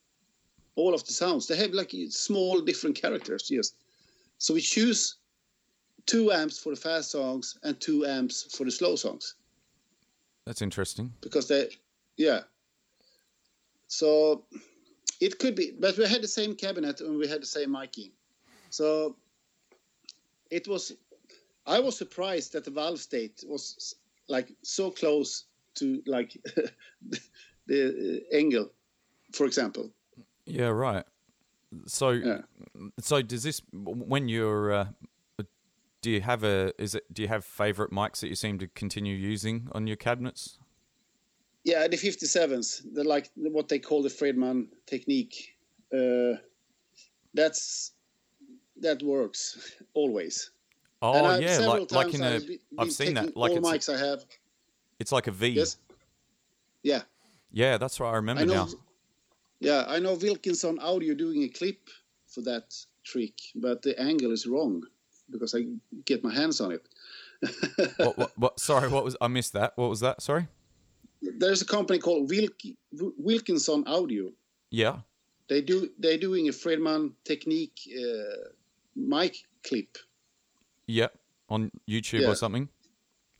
All 0.74 0.94
of 0.94 1.04
the 1.04 1.12
sounds 1.12 1.46
they 1.46 1.56
have 1.56 1.72
like 1.72 1.94
small 2.10 2.60
different 2.60 3.00
characters. 3.00 3.50
Yes. 3.50 3.72
So 4.38 4.54
we 4.54 4.60
choose 4.60 5.16
two 6.06 6.32
amps 6.32 6.58
for 6.58 6.70
the 6.70 6.80
fast 6.80 7.10
songs 7.10 7.58
and 7.62 7.80
two 7.80 8.06
amps 8.06 8.56
for 8.56 8.64
the 8.64 8.70
slow 8.70 8.96
songs 8.96 9.34
That's 10.46 10.62
interesting. 10.62 11.12
because 11.20 11.48
they, 11.48 11.68
yeah. 12.16 12.40
So 13.86 14.44
it 15.20 15.38
could 15.38 15.54
be, 15.54 15.72
but 15.78 15.96
we 15.96 16.08
had 16.08 16.22
the 16.22 16.28
same 16.28 16.54
cabinet 16.54 17.00
and 17.00 17.18
we 17.18 17.28
had 17.28 17.42
the 17.42 17.46
same 17.46 17.70
miking. 17.70 18.10
So 18.70 19.16
it 20.50 20.66
was. 20.66 20.92
I 21.64 21.78
was 21.78 21.96
surprised 21.96 22.52
that 22.54 22.64
the 22.64 22.70
Valvestate 22.70 23.46
was 23.46 23.94
like 24.28 24.52
so 24.62 24.90
close 24.90 25.44
to 25.76 26.02
like 26.06 26.36
the 27.66 28.22
ENGL, 28.34 28.70
for 29.32 29.46
example. 29.46 29.92
Yeah. 30.46 30.68
Right. 30.68 31.04
So 31.86 32.10
Yeah. 32.10 32.42
so 33.00 33.22
does 33.22 33.42
this 33.42 33.62
when 33.72 34.28
you're 34.28 34.72
uh, 34.72 34.86
do 36.02 36.10
you 36.10 36.20
have 36.20 36.42
a 36.44 36.72
is 36.78 36.94
it 36.94 37.04
do 37.12 37.22
you 37.22 37.28
have 37.28 37.44
favorite 37.44 37.90
mics 37.90 38.20
that 38.20 38.28
you 38.28 38.34
seem 38.34 38.58
to 38.58 38.66
continue 38.68 39.14
using 39.14 39.68
on 39.72 39.86
your 39.86 39.96
cabinets? 39.96 40.58
Yeah, 41.64 41.86
the 41.86 41.96
57s, 41.96 42.82
the 42.92 43.04
like 43.04 43.30
what 43.36 43.68
they 43.68 43.78
call 43.78 44.02
the 44.02 44.10
Friedman 44.10 44.68
technique. 44.86 45.54
Uh, 45.94 46.36
that's 47.34 47.92
that 48.80 49.02
works 49.02 49.76
always. 49.94 50.50
Oh 51.00 51.38
yeah, 51.38 51.58
like 51.58 51.90
like 51.92 52.14
in 52.14 52.22
a 52.22 52.34
I've 52.34 52.46
be- 52.46 52.60
I've 52.78 52.92
seen 52.92 53.14
that 53.14 53.36
like 53.36 53.52
all 53.52 53.58
mics 53.60 53.92
I 53.92 53.98
have. 53.98 54.24
it's 54.98 55.12
like 55.12 55.26
a 55.26 55.32
V. 55.32 55.48
Yes. 55.48 55.76
Yeah, 56.82 57.02
Yeah, 57.52 57.78
that's 57.78 58.00
right. 58.00 58.10
I 58.10 58.16
remember 58.16 58.42
I 58.42 58.44
know. 58.44 58.54
now. 58.64 58.68
Yeah, 59.62 59.84
I 59.88 59.98
know 60.00 60.14
Wilkinson 60.14 60.78
Audio 60.80 61.14
doing 61.14 61.42
a 61.44 61.48
clip 61.48 61.88
for 62.26 62.40
that 62.42 62.74
trick, 63.04 63.34
but 63.54 63.82
the 63.82 63.98
angle 64.00 64.32
is 64.32 64.46
wrong 64.46 64.82
because 65.30 65.54
I 65.54 65.66
get 66.04 66.24
my 66.24 66.34
hands 66.34 66.60
on 66.60 66.72
it. 66.72 66.88
what, 67.96 68.18
what, 68.18 68.38
what, 68.38 68.60
sorry, 68.60 68.88
what 68.88 69.04
was 69.04 69.16
I 69.20 69.28
missed 69.28 69.52
that? 69.52 69.72
What 69.76 69.88
was 69.88 70.00
that? 70.00 70.20
Sorry. 70.22 70.48
There's 71.22 71.62
a 71.62 71.64
company 71.64 71.98
called 72.00 72.28
Wilk- 72.28 72.76
Wilkinson 73.18 73.84
Audio. 73.86 74.32
Yeah. 74.70 74.98
They 75.48 75.60
do 75.60 75.90
they're 75.98 76.18
doing 76.18 76.48
a 76.48 76.52
Friedman 76.52 77.14
technique 77.24 77.78
uh, 77.96 78.48
mic 78.96 79.36
clip. 79.64 79.98
Yeah. 80.86 81.08
On 81.48 81.70
YouTube 81.88 82.20
Yeah. 82.22 82.28
or 82.30 82.34
something. 82.34 82.68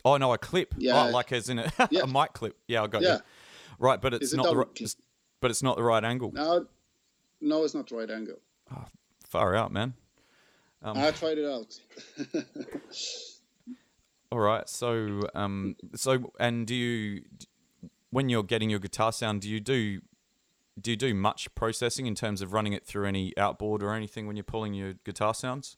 Oh 0.05 0.17
no, 0.19 0.33
a 0.33 0.39
clip. 0.39 0.75
Yeah. 0.79 1.07
Oh, 1.07 1.11
like 1.11 1.33
as 1.33 1.49
in 1.49 1.59
a, 1.59 1.73
Yeah. 1.91 2.03
a 2.03 2.07
mic 2.07 2.33
clip. 2.35 2.57
Yeah, 2.69 2.83
I 2.83 2.87
got 2.87 3.03
Yeah. 3.03 3.15
you. 3.17 3.21
Right, 3.79 4.01
but 4.01 4.15
it's 4.15 4.27
It's 4.27 4.35
not 4.35 4.47
the 4.47 4.57
right. 4.57 4.95
But 5.43 5.51
it's 5.51 5.63
not 5.63 5.77
the 5.77 5.83
right 5.83 6.03
angle. 6.03 6.33
No, 6.33 6.67
no, 7.43 7.65
it's 7.65 7.75
not 7.75 7.89
the 7.89 7.97
right 7.97 8.11
angle. 8.11 8.39
Far 9.29 9.55
out, 9.55 9.73
man. 9.73 9.93
Um, 10.83 10.97
I 10.97 11.11
tried 11.11 11.37
it 11.39 11.45
out. 11.45 11.79
All 14.33 14.39
right. 14.39 14.67
So, 14.69 15.21
um, 15.35 15.77
so, 15.95 16.33
and 16.41 16.67
do 16.67 16.75
you, 16.75 17.25
when 18.11 18.29
you're 18.29 18.43
getting 18.43 18.71
your 18.71 18.79
guitar 18.79 19.13
sound, 19.13 19.43
do 19.43 19.51
you 19.51 19.61
do, 19.61 20.01
do 20.81 20.93
you 20.93 20.97
do 20.97 21.13
much 21.13 21.55
processing 21.55 22.07
in 22.07 22.15
terms 22.15 22.41
of 22.41 22.53
running 22.53 22.73
it 22.73 22.87
through 22.87 23.07
any 23.07 23.37
outboard 23.37 23.83
or 23.83 23.93
anything 23.93 24.27
when 24.27 24.37
you're 24.37 24.45
pulling 24.45 24.75
your 24.75 24.95
guitar 25.05 25.35
sounds? 25.35 25.77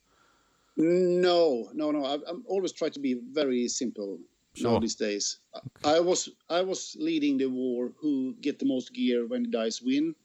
No, 0.77 1.69
no, 1.73 1.91
no. 1.91 2.05
I, 2.05 2.15
I'm 2.27 2.43
always 2.47 2.71
try 2.71 2.89
to 2.89 2.99
be 2.99 3.19
very 3.31 3.67
simple 3.67 4.19
now 4.61 4.71
Sure. 4.71 4.79
these 4.79 4.95
days. 4.95 5.39
I 5.83 5.97
I 5.97 5.99
was 5.99 6.29
I 6.49 6.61
was 6.61 6.95
leading 6.99 7.37
the 7.37 7.47
war 7.49 7.91
who 8.01 8.35
get 8.41 8.59
the 8.59 8.65
most 8.65 8.93
gear 8.93 9.27
when 9.27 9.43
the 9.43 9.49
dice 9.49 9.81
win, 9.81 10.15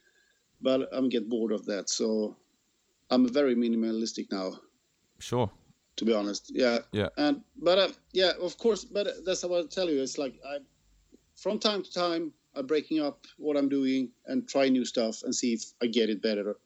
but 0.60 0.88
I'm 0.92 1.08
get 1.08 1.28
bored 1.28 1.52
of 1.52 1.64
that. 1.66 1.88
So 1.90 2.36
I'm 3.10 3.28
very 3.28 3.54
minimalistic 3.54 4.30
now, 4.30 4.60
Sure. 5.18 5.50
to 5.96 6.04
be 6.04 6.12
honest. 6.14 6.50
Yeah. 6.54 6.78
Yeah. 6.92 7.08
And 7.16 7.42
but 7.56 7.78
uh, 7.78 7.92
yeah, 8.12 8.32
of 8.40 8.56
course. 8.58 8.84
But 8.84 9.06
uh, 9.06 9.12
that's 9.24 9.42
what 9.44 9.64
I 9.64 9.66
tell 9.68 9.90
you. 9.90 10.02
It's 10.02 10.18
like 10.18 10.34
I, 10.46 10.58
from 11.36 11.58
time 11.58 11.82
to 11.82 11.92
time, 11.92 12.32
I'm 12.54 12.66
breaking 12.66 13.00
up 13.00 13.26
what 13.38 13.56
I'm 13.56 13.68
doing 13.68 14.10
and 14.26 14.48
try 14.48 14.68
new 14.68 14.84
stuff 14.84 15.22
and 15.24 15.34
see 15.34 15.52
if 15.54 15.62
I 15.82 15.86
get 15.86 16.10
it 16.10 16.22
better. 16.22 16.56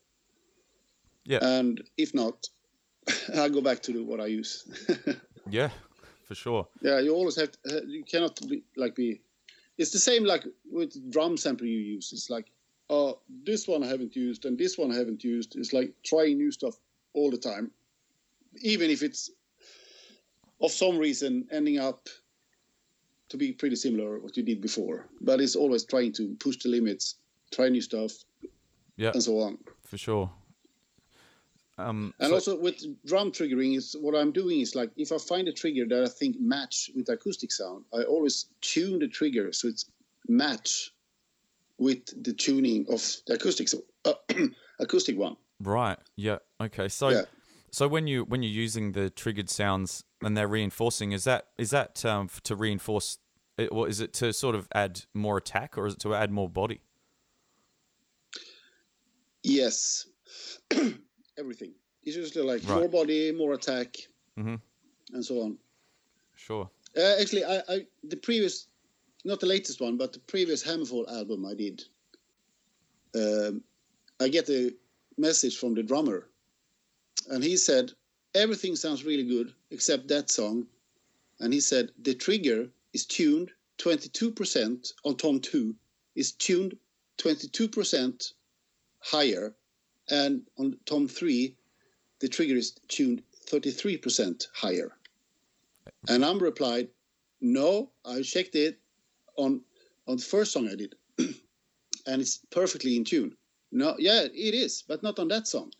Yeah. 1.25 1.39
And 1.43 1.83
if 1.97 2.15
not, 2.15 2.49
I 3.35 3.49
go 3.49 3.61
back 3.61 3.81
to 3.83 4.05
what 4.05 4.21
I 4.21 4.27
use. 4.27 4.65
Yeah, 5.51 5.69
for 6.35 6.41
sure. 6.41 6.69
Yeah, 6.83 7.01
you 7.01 7.15
always 7.15 7.37
have. 7.37 7.53
To, 7.53 7.59
uh, 7.79 7.81
you 7.87 8.05
cannot 8.05 8.39
be 8.49 8.63
like 8.77 8.95
be. 8.95 9.21
It's 9.79 9.91
the 9.91 9.99
same 9.99 10.25
like 10.25 10.45
with 10.71 11.11
drum 11.11 11.37
sample 11.37 11.67
you 11.67 11.79
use. 11.79 12.13
It's 12.13 12.31
like, 12.31 12.51
oh, 12.91 13.19
this 13.45 13.67
one 13.67 13.83
I 13.83 13.87
haven't 13.87 14.15
used 14.15 14.45
and 14.45 14.59
this 14.59 14.79
one 14.79 14.93
I 14.93 14.97
haven't 14.97 15.25
used. 15.25 15.57
It's 15.57 15.73
like 15.73 15.93
trying 16.05 16.39
new 16.39 16.51
stuff 16.51 16.75
all 17.13 17.31
the 17.31 17.39
time, 17.39 17.71
even 18.63 18.91
if 18.91 19.03
it's 19.03 19.31
of 20.61 20.71
some 20.71 20.99
reason 20.99 21.47
ending 21.51 21.79
up 21.79 22.09
to 23.29 23.37
be 23.37 23.53
pretty 23.53 23.77
similar 23.77 24.19
what 24.21 24.37
you 24.37 24.43
did 24.43 24.61
before. 24.61 25.07
But 25.21 25.41
it's 25.41 25.57
always 25.57 25.85
trying 25.85 26.13
to 26.15 26.37
push 26.39 26.57
the 26.59 26.69
limits, 26.69 27.17
try 27.53 27.69
new 27.69 27.81
stuff, 27.81 28.13
Yeah, 28.97 29.11
and 29.15 29.23
so 29.23 29.39
on. 29.41 29.59
for 29.85 29.99
sure. 29.99 30.31
Um, 31.77 32.15
And 32.21 32.29
so- 32.29 32.35
also 32.35 32.61
with 32.61 32.85
drum 33.05 33.33
triggering 33.33 33.77
is 33.77 33.97
what 34.01 34.15
I'm 34.15 34.31
doing 34.33 34.61
is 34.61 34.75
like 34.75 34.91
if 34.97 35.11
I 35.11 35.19
find 35.19 35.49
a 35.49 35.53
trigger 35.53 35.85
that 35.89 36.05
I 36.05 36.09
think 36.09 36.39
match 36.39 36.91
with 36.95 37.09
acoustic 37.09 37.51
sound, 37.51 37.85
I 37.93 38.03
always 38.05 38.47
tune 38.61 39.01
the 39.01 39.09
trigger 39.09 39.53
so 39.53 39.69
it's 39.69 39.87
match 40.29 40.93
with 41.79 42.05
the 42.23 42.33
tuning 42.33 42.87
of 42.89 43.03
the 43.27 43.35
acoustic 43.35 43.69
so, 43.69 43.83
uh, 44.05 44.15
acoustic 44.79 45.19
one. 45.19 45.37
Right. 45.61 45.99
Yeah. 46.17 46.39
Okay. 46.61 46.89
So, 46.89 47.09
Yeah. 47.09 47.25
so 47.73 47.89
when 47.89 48.07
you 48.07 48.25
when 48.25 48.43
you're 48.43 48.53
using 48.53 48.93
the 48.93 49.11
triggered 49.11 49.51
sounds 49.51 50.05
and 50.23 50.37
they're 50.37 50.49
reinforcing, 50.49 51.11
is 51.13 51.25
that 51.25 51.49
is 51.59 51.71
that 51.71 52.05
um, 52.05 52.29
to 52.45 52.55
reinforce? 52.55 53.19
It, 53.57 53.69
or 53.71 53.89
is 53.89 54.01
it 54.01 54.13
to 54.15 54.33
sort 54.33 54.57
of 54.57 54.67
add 54.75 55.05
more 55.15 55.37
attack, 55.37 55.79
or 55.79 55.87
is 55.87 55.95
it 55.95 56.01
to 56.01 56.15
add 56.15 56.33
more 56.33 56.49
body? 56.49 56.81
Yes, 59.45 60.07
everything. 61.39 61.73
It's 62.03 62.17
usually 62.17 62.45
like 62.45 62.63
Right. 62.69 62.81
more 62.81 62.89
body, 62.89 63.33
more 63.33 63.55
attack, 63.55 63.97
Mhm. 64.37 64.61
and 65.13 65.25
so 65.25 65.41
on. 65.43 65.59
Sure. 66.37 66.71
Uh, 66.97 67.17
actually, 67.21 67.45
I, 67.45 67.63
I 67.69 67.87
the 68.05 68.17
previous, 68.17 68.67
not 69.25 69.41
the 69.41 69.47
latest 69.47 69.81
one, 69.81 69.97
but 69.97 70.13
the 70.13 70.21
previous 70.21 70.63
Hammerfall 70.63 71.09
album 71.09 71.45
I 71.47 71.55
did. 71.55 71.85
Um, 73.15 73.63
I 74.21 74.29
get 74.29 74.49
a 74.51 74.75
message 75.17 75.57
from 75.57 75.75
the 75.75 75.83
drummer, 75.83 76.29
and 77.29 77.43
he 77.43 77.57
said 77.57 77.93
everything 78.35 78.77
sounds 78.77 79.05
really 79.05 79.25
good 79.25 79.55
except 79.71 80.09
that 80.09 80.31
song, 80.31 80.67
and 81.41 81.53
he 81.53 81.61
said 81.61 81.93
the 82.03 82.15
trigger 82.15 82.71
is 82.93 83.07
tuned 83.07 83.51
22% 83.79 84.93
on 85.05 85.17
tom 85.17 85.41
two, 85.41 85.75
is 86.15 86.33
tuned 86.33 86.77
22% 87.19 88.35
higher, 89.01 89.55
and 90.11 90.43
on 90.59 90.79
Tom 90.87 91.09
3, 91.09 91.55
the 92.21 92.29
trigger 92.29 92.57
is 92.57 92.73
tuned 92.89 93.23
33% 93.47 94.47
higher. 94.55 94.97
And 96.09 96.25
I'm 96.25 96.39
replied, 96.39 96.89
no, 97.41 97.91
I 98.05 98.23
checked 98.23 98.55
it 98.55 98.79
on 99.37 99.61
on 100.07 100.17
the 100.17 100.23
first 100.23 100.53
song 100.53 100.69
I 100.69 100.75
did, 100.75 100.95
and 101.19 102.21
it's 102.21 102.41
perfectly 102.51 102.97
in 102.97 103.05
tune. 103.05 103.37
No, 103.73 103.97
yeah, 103.99 104.23
it 104.23 104.55
is, 104.55 104.83
but 104.87 105.03
not 105.03 105.19
on 105.19 105.29
that 105.29 105.49
song. 105.49 105.73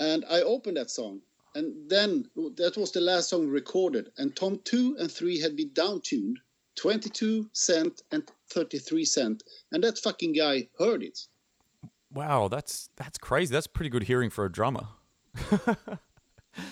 And 0.00 0.24
I 0.28 0.40
opened 0.42 0.76
that 0.76 0.90
song, 0.90 1.20
and 1.54 1.88
then 1.88 2.28
that 2.56 2.76
was 2.76 2.92
the 2.92 3.00
last 3.00 3.30
song 3.30 3.46
recorded, 3.46 4.10
and 4.18 4.34
Tom 4.34 4.60
2 4.64 4.96
and 4.98 5.10
3 5.10 5.40
had 5.40 5.56
been 5.56 5.72
down 5.72 6.00
tuned 6.00 6.38
22 6.76 7.48
cent 7.52 8.02
and 8.12 8.28
33 8.50 9.04
cent, 9.04 9.42
and 9.72 9.82
that 9.82 9.98
fucking 9.98 10.32
guy 10.32 10.68
heard 10.78 11.02
it. 11.02 11.18
Wow, 12.12 12.48
that's 12.48 12.88
that's 12.96 13.18
crazy. 13.18 13.52
That's 13.52 13.66
pretty 13.66 13.90
good 13.90 14.04
hearing 14.04 14.30
for 14.30 14.44
a 14.44 14.52
drummer. 14.52 14.88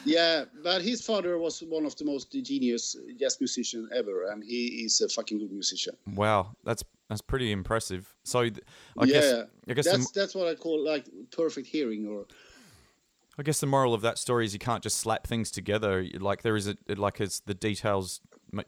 yeah, 0.05 0.45
but 0.63 0.83
his 0.83 1.03
father 1.05 1.39
was 1.39 1.63
one 1.63 1.85
of 1.85 1.97
the 1.97 2.05
most 2.05 2.33
genius 2.33 2.97
jazz 3.19 3.39
musicians 3.41 3.89
ever, 3.95 4.31
and 4.31 4.43
he 4.43 4.85
is 4.85 5.01
a 5.01 5.09
fucking 5.09 5.39
good 5.39 5.53
musician. 5.53 5.95
Wow, 6.15 6.55
that's 6.65 6.83
that's 7.09 7.21
pretty 7.21 7.53
impressive. 7.53 8.15
So, 8.25 8.41
I 8.41 8.51
yeah, 9.05 9.07
guess 9.07 9.35
I 9.69 9.75
guess 9.75 9.85
that's 9.85 10.11
the, 10.11 10.21
that's 10.21 10.35
what 10.35 10.49
I 10.49 10.55
call 10.55 10.85
like 10.85 11.07
perfect 11.31 11.67
hearing, 11.69 12.07
or 12.07 12.27
I 13.39 13.43
guess 13.43 13.61
the 13.61 13.67
moral 13.67 13.93
of 13.93 14.01
that 14.03 14.19
story 14.19 14.47
is 14.47 14.55
you 14.55 14.59
can't 14.59 14.83
just 14.83 14.97
slap 14.97 15.27
things 15.27 15.51
together. 15.51 16.07
Like 16.19 16.43
there 16.43 16.57
is 16.57 16.67
a 16.67 16.77
like 16.89 17.21
it's 17.21 17.41
the 17.41 17.55
details 17.55 18.21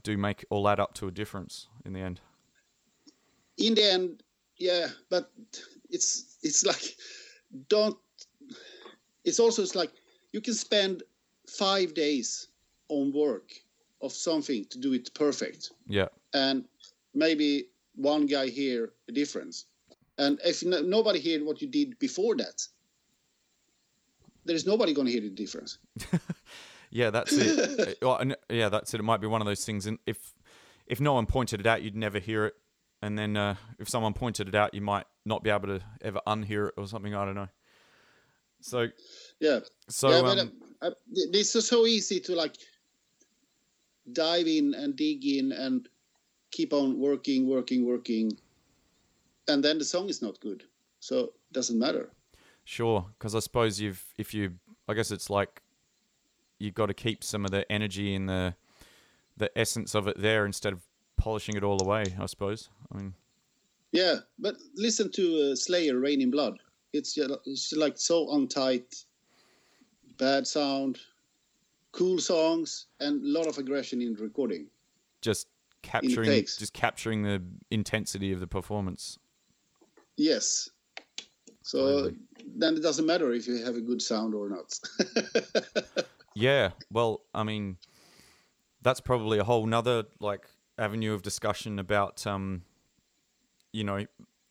do 0.02 0.18
make 0.18 0.44
all 0.50 0.68
add 0.68 0.78
up 0.78 0.92
to 0.94 1.08
a 1.08 1.10
difference 1.10 1.68
in 1.84 1.94
the 1.94 2.00
end. 2.00 2.20
in 3.56 3.74
the 3.74 3.90
end, 3.90 4.22
yeah, 4.58 4.88
but 5.10 5.30
it's 5.90 6.27
it's 6.42 6.64
like 6.64 6.96
don't. 7.68 7.96
It's 9.24 9.40
also 9.40 9.62
it's 9.62 9.74
like 9.74 9.92
you 10.32 10.40
can 10.40 10.54
spend 10.54 11.02
five 11.48 11.94
days 11.94 12.48
on 12.88 13.12
work 13.12 13.52
of 14.00 14.12
something 14.12 14.64
to 14.66 14.78
do 14.78 14.92
it 14.92 15.12
perfect, 15.14 15.72
Yeah, 15.86 16.08
and 16.34 16.64
maybe 17.14 17.68
one 17.96 18.26
guy 18.26 18.48
hear 18.48 18.92
a 19.08 19.12
difference, 19.12 19.66
and 20.18 20.40
if 20.44 20.64
no, 20.64 20.80
nobody 20.80 21.20
heard 21.20 21.44
what 21.44 21.60
you 21.60 21.68
did 21.68 21.98
before 21.98 22.36
that, 22.36 22.66
there's 24.44 24.66
nobody 24.66 24.94
going 24.94 25.06
to 25.06 25.12
hear 25.12 25.22
the 25.22 25.30
difference. 25.30 25.78
yeah, 26.90 27.10
that's 27.10 27.32
it. 27.36 27.98
Yeah, 28.50 28.68
that's 28.68 28.94
it. 28.94 29.00
It 29.00 29.04
might 29.04 29.20
be 29.20 29.26
one 29.26 29.40
of 29.40 29.46
those 29.46 29.64
things, 29.64 29.86
and 29.86 29.98
if 30.06 30.34
if 30.86 31.00
no 31.00 31.12
one 31.12 31.26
pointed 31.26 31.60
it 31.60 31.66
out, 31.66 31.82
you'd 31.82 31.96
never 31.96 32.18
hear 32.18 32.46
it. 32.46 32.54
And 33.00 33.16
then 33.16 33.36
uh, 33.36 33.54
if 33.78 33.88
someone 33.88 34.12
pointed 34.12 34.48
it 34.48 34.54
out, 34.54 34.74
you 34.74 34.80
might 34.80 35.06
not 35.24 35.42
be 35.44 35.50
able 35.50 35.68
to 35.68 35.80
ever 36.00 36.20
unhear 36.26 36.68
it 36.68 36.74
or 36.76 36.86
something. 36.86 37.14
I 37.14 37.24
don't 37.24 37.34
know. 37.34 37.48
So 38.60 38.88
Yeah, 39.40 39.60
so 39.88 40.10
yeah, 40.10 40.22
but 40.22 40.38
um, 40.38 40.52
uh, 40.82 40.90
th- 41.14 41.30
this 41.30 41.54
is 41.54 41.68
so 41.68 41.86
easy 41.86 42.20
to 42.20 42.34
like 42.34 42.56
dive 44.12 44.46
in 44.46 44.74
and 44.74 44.96
dig 44.96 45.24
in 45.24 45.52
and 45.52 45.88
keep 46.50 46.72
on 46.72 46.98
working, 46.98 47.48
working, 47.48 47.86
working, 47.86 48.32
and 49.46 49.62
then 49.62 49.78
the 49.78 49.84
song 49.84 50.08
is 50.08 50.22
not 50.22 50.40
good, 50.40 50.64
so 50.98 51.18
it 51.18 51.32
doesn't 51.52 51.78
matter. 51.78 52.10
Sure, 52.64 53.06
because 53.16 53.34
I 53.34 53.38
suppose 53.38 53.80
you've 53.80 54.04
if 54.18 54.34
you 54.34 54.54
I 54.88 54.94
guess 54.94 55.10
it's 55.10 55.30
like 55.30 55.62
you've 56.58 56.74
got 56.74 56.86
to 56.86 56.94
keep 56.94 57.22
some 57.22 57.44
of 57.44 57.50
the 57.50 57.70
energy 57.70 58.14
and 58.14 58.28
the 58.28 58.54
the 59.36 59.56
essence 59.56 59.94
of 59.94 60.08
it 60.08 60.20
there 60.20 60.44
instead 60.44 60.72
of 60.72 60.80
polishing 61.18 61.56
it 61.56 61.64
all 61.64 61.80
away. 61.82 62.04
I 62.18 62.26
suppose. 62.26 62.70
I 62.92 62.96
mean, 62.98 63.14
Yeah, 63.92 64.16
but 64.38 64.56
listen 64.76 65.10
to 65.12 65.52
uh, 65.52 65.56
Slayer, 65.56 65.98
"Reign 65.98 66.20
in 66.20 66.30
Blood." 66.30 66.58
It's 66.92 67.18
it's 67.46 67.72
like 67.72 67.98
so 67.98 68.28
untight, 68.28 69.04
bad 70.18 70.46
sound, 70.46 70.98
cool 71.92 72.18
songs, 72.18 72.86
and 73.00 73.22
a 73.22 73.28
lot 73.38 73.46
of 73.46 73.58
aggression 73.58 74.00
in 74.00 74.14
recording. 74.14 74.68
just 75.20 75.48
capturing 75.82 76.42
just 76.44 76.72
capturing 76.72 77.22
the 77.22 77.42
intensity 77.70 78.32
of 78.32 78.40
the 78.40 78.46
performance. 78.46 79.18
Yes. 80.16 80.70
So 81.62 81.78
Totally. 81.78 82.16
then 82.56 82.74
it 82.76 82.82
doesn't 82.82 83.06
matter 83.06 83.32
if 83.32 83.46
you 83.46 83.64
have 83.64 83.76
a 83.76 83.80
good 83.80 84.00
sound 84.02 84.34
or 84.34 84.48
not. 84.48 84.72
Yeah, 86.34 86.70
well, 86.92 87.22
I 87.34 87.42
mean, 87.42 87.78
that's 88.82 89.00
probably 89.00 89.38
a 89.38 89.44
whole 89.44 89.66
nother 89.66 90.04
like 90.20 90.46
avenue 90.78 91.12
of 91.12 91.22
discussion 91.22 91.78
about, 91.78 92.26
um, 92.26 92.62
you 93.72 93.84
know, 93.84 94.06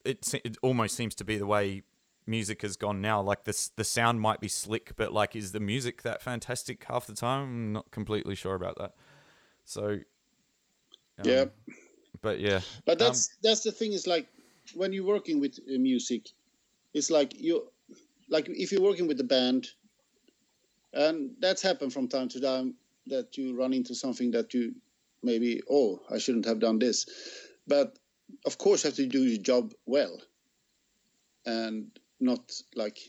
it 0.06 0.34
it 0.44 0.58
almost 0.62 0.96
seems 0.96 1.16
to 1.16 1.24
be 1.24 1.38
the 1.38 1.46
way 1.48 1.84
music 2.26 2.62
has 2.62 2.76
gone 2.76 3.02
now. 3.02 3.22
Like 3.22 3.46
this, 3.46 3.70
the 3.70 3.84
sound 3.84 4.22
might 4.22 4.40
be 4.40 4.48
slick, 4.48 4.94
but 4.96 5.14
like, 5.14 5.36
is 5.36 5.52
the 5.52 5.60
music 5.60 6.04
that 6.04 6.22
fantastic 6.22 6.84
half 6.86 7.08
the 7.08 7.14
time? 7.14 7.44
I'm 7.44 7.74
not 7.74 7.92
completely 7.92 8.36
sure 8.36 8.56
about 8.56 8.78
that. 8.78 8.94
So, 9.64 10.00
um, 11.20 11.26
Yeah. 11.26 11.46
but 12.22 12.40
yeah, 12.40 12.62
But 12.86 13.02
um, 13.02 13.08
that's 13.08 13.30
that's 13.42 13.62
the 13.62 13.72
thing 13.72 13.94
is 13.94 14.08
like 14.08 14.28
when 14.76 14.94
you're 14.94 15.06
working 15.06 15.40
with 15.40 15.60
uh, 15.60 15.78
music, 15.80 16.30
it's 16.94 17.10
like 17.10 17.40
you 17.40 17.68
like 18.30 18.48
if 18.50 18.72
you're 18.72 18.82
working 18.82 19.08
with 19.08 19.20
a 19.20 19.24
band, 19.24 19.68
and 20.94 21.32
that's 21.40 21.62
happened 21.62 21.94
from 21.94 22.08
time 22.08 22.30
to 22.30 22.40
time 22.40 22.76
that 23.08 23.38
you 23.38 23.58
run 23.58 23.74
into 23.74 23.96
something 23.96 24.32
that 24.32 24.54
you 24.54 24.76
maybe 25.28 25.62
oh 25.70 26.02
I 26.10 26.20
shouldn't 26.20 26.46
have 26.48 26.60
done 26.60 26.80
this, 26.80 27.06
but 27.68 28.00
of 28.46 28.58
course 28.58 28.84
you 28.84 28.90
have 28.90 28.98
to 28.98 29.08
do 29.08 29.24
your 29.24 29.42
job 29.42 29.74
well, 29.86 30.22
and 31.46 32.00
not 32.20 32.52
like 32.76 33.00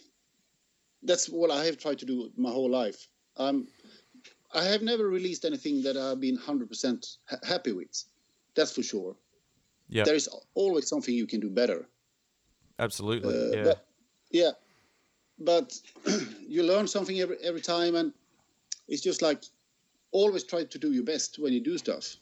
that's 1.02 1.28
what 1.28 1.50
I 1.50 1.64
have 1.66 1.78
tried 1.78 1.98
to 2.00 2.06
do 2.06 2.32
my 2.36 2.50
whole 2.50 2.70
life. 2.70 3.08
Um, 3.36 3.68
I 4.52 4.64
have 4.64 4.82
never 4.82 5.08
released 5.08 5.44
anything 5.46 5.82
that 5.84 5.96
I've 5.96 6.20
been 6.20 6.36
hundred 6.36 6.68
percent 6.70 7.18
ha- 7.28 7.44
happy 7.46 7.72
with. 7.72 8.04
That's 8.56 8.72
for 8.74 8.82
sure 8.82 9.16
yeah, 9.88 10.04
there 10.04 10.16
is 10.16 10.28
always 10.54 10.88
something 10.88 11.14
you 11.14 11.26
can 11.26 11.40
do 11.40 11.50
better. 11.50 11.88
absolutely, 12.78 13.28
Uh, 13.34 13.56
yeah, 13.56 13.62
But, 13.64 13.86
yeah, 14.30 14.50
but 15.38 15.80
you 16.48 16.64
learn 16.64 16.88
something 16.88 17.20
every 17.20 17.38
every 17.42 17.62
time, 17.62 17.94
and 17.96 18.14
it's 18.88 19.02
just 19.02 19.22
like 19.22 19.44
always 20.12 20.44
try 20.44 20.64
to 20.64 20.78
do 20.78 20.92
your 20.92 21.04
best 21.04 21.38
when 21.38 21.52
you 21.52 21.60
do 21.60 21.78
stuff. 21.78 22.16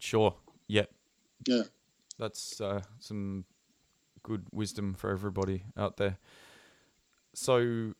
sure, 0.00 0.34
yeah. 0.66 0.86
Yeah, 1.46 1.62
that's 2.18 2.60
uh, 2.60 2.82
some 2.98 3.44
good 4.22 4.46
wisdom 4.52 4.94
for 4.94 5.10
everybody 5.10 5.64
out 5.76 5.96
there. 5.96 6.18
So, 7.34 7.94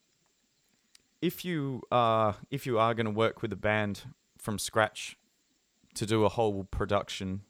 if 1.23 1.45
you 1.45 1.83
are 1.91 2.37
if 2.51 2.67
you 2.67 2.79
are 2.79 2.95
going 2.95 3.07
to 3.07 3.13
work 3.13 3.43
with 3.43 3.53
a 3.53 3.57
band 3.57 4.03
from 4.39 4.59
scratch 4.59 5.17
to 5.95 6.07
do 6.07 6.25
a 6.25 6.29
whole 6.29 6.65
production, 6.65 7.43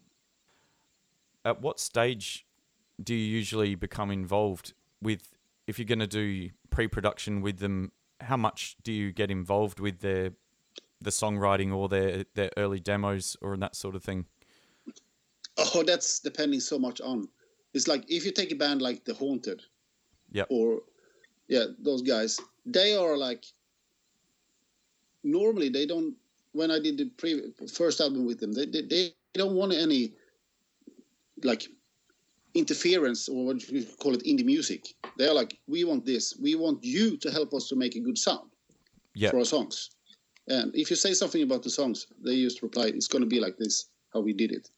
at 1.45 1.61
what 1.61 1.81
stage 1.81 2.47
do 3.03 3.15
you 3.15 3.37
usually 3.37 3.75
become 3.75 4.11
involved 4.11 4.75
with? 5.03 5.35
If 5.67 5.79
you're 5.79 5.87
going 5.87 5.99
to 5.99 6.07
do 6.07 6.51
pre-production 6.71 7.41
with 7.43 7.59
them, 7.59 7.93
how 8.21 8.37
much 8.37 8.77
do 8.83 8.93
you 8.93 9.13
get 9.13 9.31
involved 9.31 9.81
with 9.81 10.01
their 10.01 10.33
the 11.01 11.11
songwriting 11.11 11.75
or 11.75 11.89
their 11.89 12.25
their 12.35 12.51
early 12.57 12.81
demos 12.81 13.37
or 13.41 13.57
that 13.57 13.77
sort 13.77 13.95
of 13.95 14.03
thing? 14.03 14.27
oh, 15.59 15.83
that's 15.83 16.21
depending 16.21 16.61
so 16.61 16.79
much 16.79 17.01
on. 17.01 17.29
It's 17.75 17.89
like 17.89 18.05
if 18.09 18.25
you 18.25 18.33
take 18.33 18.53
a 18.53 18.57
band 18.57 18.81
like 18.83 19.05
The 19.05 19.15
Haunted, 19.15 19.63
yeah, 20.31 20.45
or 20.49 20.81
yeah, 21.49 21.67
those 21.79 22.03
guys, 22.03 22.41
they 22.67 22.97
are 22.97 23.17
like 23.17 23.45
normally 25.25 25.69
they 25.69 25.87
don't. 25.87 26.15
When 26.53 26.71
I 26.71 26.79
did 26.81 26.99
the 26.99 27.07
pre- 27.11 27.53
first 27.73 28.01
album 28.01 28.25
with 28.27 28.41
them, 28.41 28.53
they, 28.53 28.67
they 28.67 28.83
they 28.83 29.15
don't 29.35 29.55
want 29.55 29.73
any 29.73 30.15
like 31.45 31.69
interference 32.55 33.29
or 33.29 33.47
what 33.47 33.69
you 33.69 33.85
call 34.01 34.15
it 34.15 34.25
indie 34.25 34.45
music. 34.45 34.95
They're 35.17 35.35
like, 35.35 35.59
we 35.67 35.85
want 35.85 36.05
this. 36.05 36.37
We 36.41 36.55
want 36.55 36.83
you 36.85 37.17
to 37.19 37.31
help 37.31 37.55
us 37.55 37.69
to 37.69 37.77
make 37.77 37.95
a 37.95 38.01
good 38.01 38.19
sound 38.19 38.51
Yeah, 39.15 39.31
for 39.31 39.39
our 39.39 39.45
songs. 39.45 39.91
And 40.49 40.75
if 40.75 40.91
you 40.91 40.97
say 40.97 41.13
something 41.15 41.43
about 41.43 41.63
the 41.63 41.71
songs, 41.71 42.07
they 42.25 42.37
just 42.43 42.63
reply, 42.63 42.87
"It's 42.87 43.09
going 43.09 43.23
to 43.23 43.29
be 43.29 43.41
like 43.41 43.59
this. 43.59 43.87
How 44.13 44.21
we 44.21 44.33
did 44.33 44.53
it." 44.53 44.71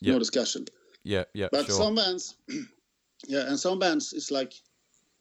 Yeah. 0.00 0.12
No 0.12 0.18
discussion. 0.18 0.66
yeah, 1.04 1.24
yeah. 1.32 1.48
But 1.52 1.66
sure. 1.66 1.76
some 1.76 1.94
bands, 1.94 2.36
yeah, 3.26 3.48
and 3.48 3.58
some 3.58 3.78
bands, 3.78 4.12
it's 4.12 4.30
like 4.30 4.52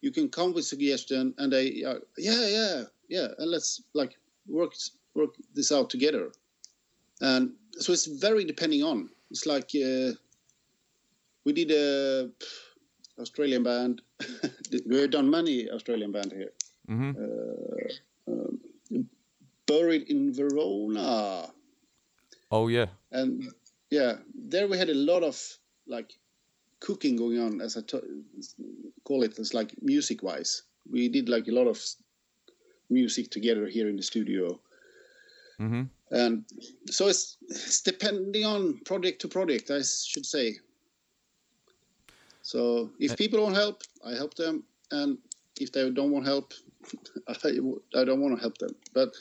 you 0.02 0.12
can 0.12 0.30
come 0.30 0.54
with 0.54 0.66
suggestion, 0.66 1.34
and 1.38 1.54
they, 1.54 1.84
are, 1.84 2.02
yeah, 2.18 2.48
yeah, 2.48 2.84
yeah, 3.10 3.28
and 3.38 3.50
let's 3.52 3.82
like 3.94 4.18
work 4.48 4.74
work 5.14 5.36
this 5.54 5.72
out 5.72 5.90
together. 5.90 6.32
And 7.22 7.54
so 7.78 7.94
it's 7.94 8.08
very 8.08 8.44
depending 8.46 8.84
on. 8.84 9.10
It's 9.30 9.46
like 9.46 9.70
uh, 9.76 10.14
we 11.46 11.54
did 11.54 11.72
a 11.72 12.30
Australian 13.20 13.64
band. 13.64 14.02
We've 14.88 15.12
done 15.12 15.30
many 15.30 15.70
Australian 15.70 16.12
band 16.12 16.34
here. 16.34 16.52
hmm 16.88 17.12
Buried 19.66 20.10
in 20.10 20.34
Verona. 20.34 21.50
Oh 22.52 22.68
yeah, 22.68 22.88
and 23.12 23.52
yeah, 23.90 24.18
there 24.36 24.68
we 24.68 24.78
had 24.78 24.90
a 24.90 24.94
lot 24.94 25.24
of 25.24 25.40
like 25.88 26.14
cooking 26.80 27.16
going 27.16 27.40
on. 27.40 27.62
As 27.62 27.78
I 27.78 27.82
call 29.04 29.24
it 29.24 29.40
as 29.40 29.54
like 29.54 29.74
music 29.82 30.24
wise. 30.24 30.64
We 30.90 31.10
did 31.10 31.30
like 31.30 31.48
a 31.48 31.52
lot 31.52 31.68
of 31.68 31.82
music 32.90 33.32
together 33.32 33.68
here 33.68 33.90
in 33.90 33.96
the 33.96 34.04
studio. 34.04 34.60
Mm-hmm. 35.60 35.84
And 36.12 36.46
so 36.90 37.08
it's, 37.08 37.38
it's 37.50 37.82
depending 37.82 38.46
on 38.46 38.80
project 38.86 39.22
to 39.22 39.28
project, 39.28 39.72
I 39.72 39.82
should 39.82 40.26
say. 40.26 40.56
So 42.42 42.92
if 43.00 43.18
people 43.18 43.42
want 43.42 43.56
help, 43.56 43.84
I 44.06 44.12
help 44.12 44.36
them, 44.36 44.64
and 44.92 45.18
if 45.60 45.72
they 45.72 45.90
don't 45.90 46.12
want 46.12 46.26
help, 46.26 46.54
I, 47.28 47.34
I 47.96 48.04
don't 48.04 48.22
want 48.22 48.36
to 48.36 48.42
help 48.42 48.58
them. 48.58 48.76
But 48.94 49.14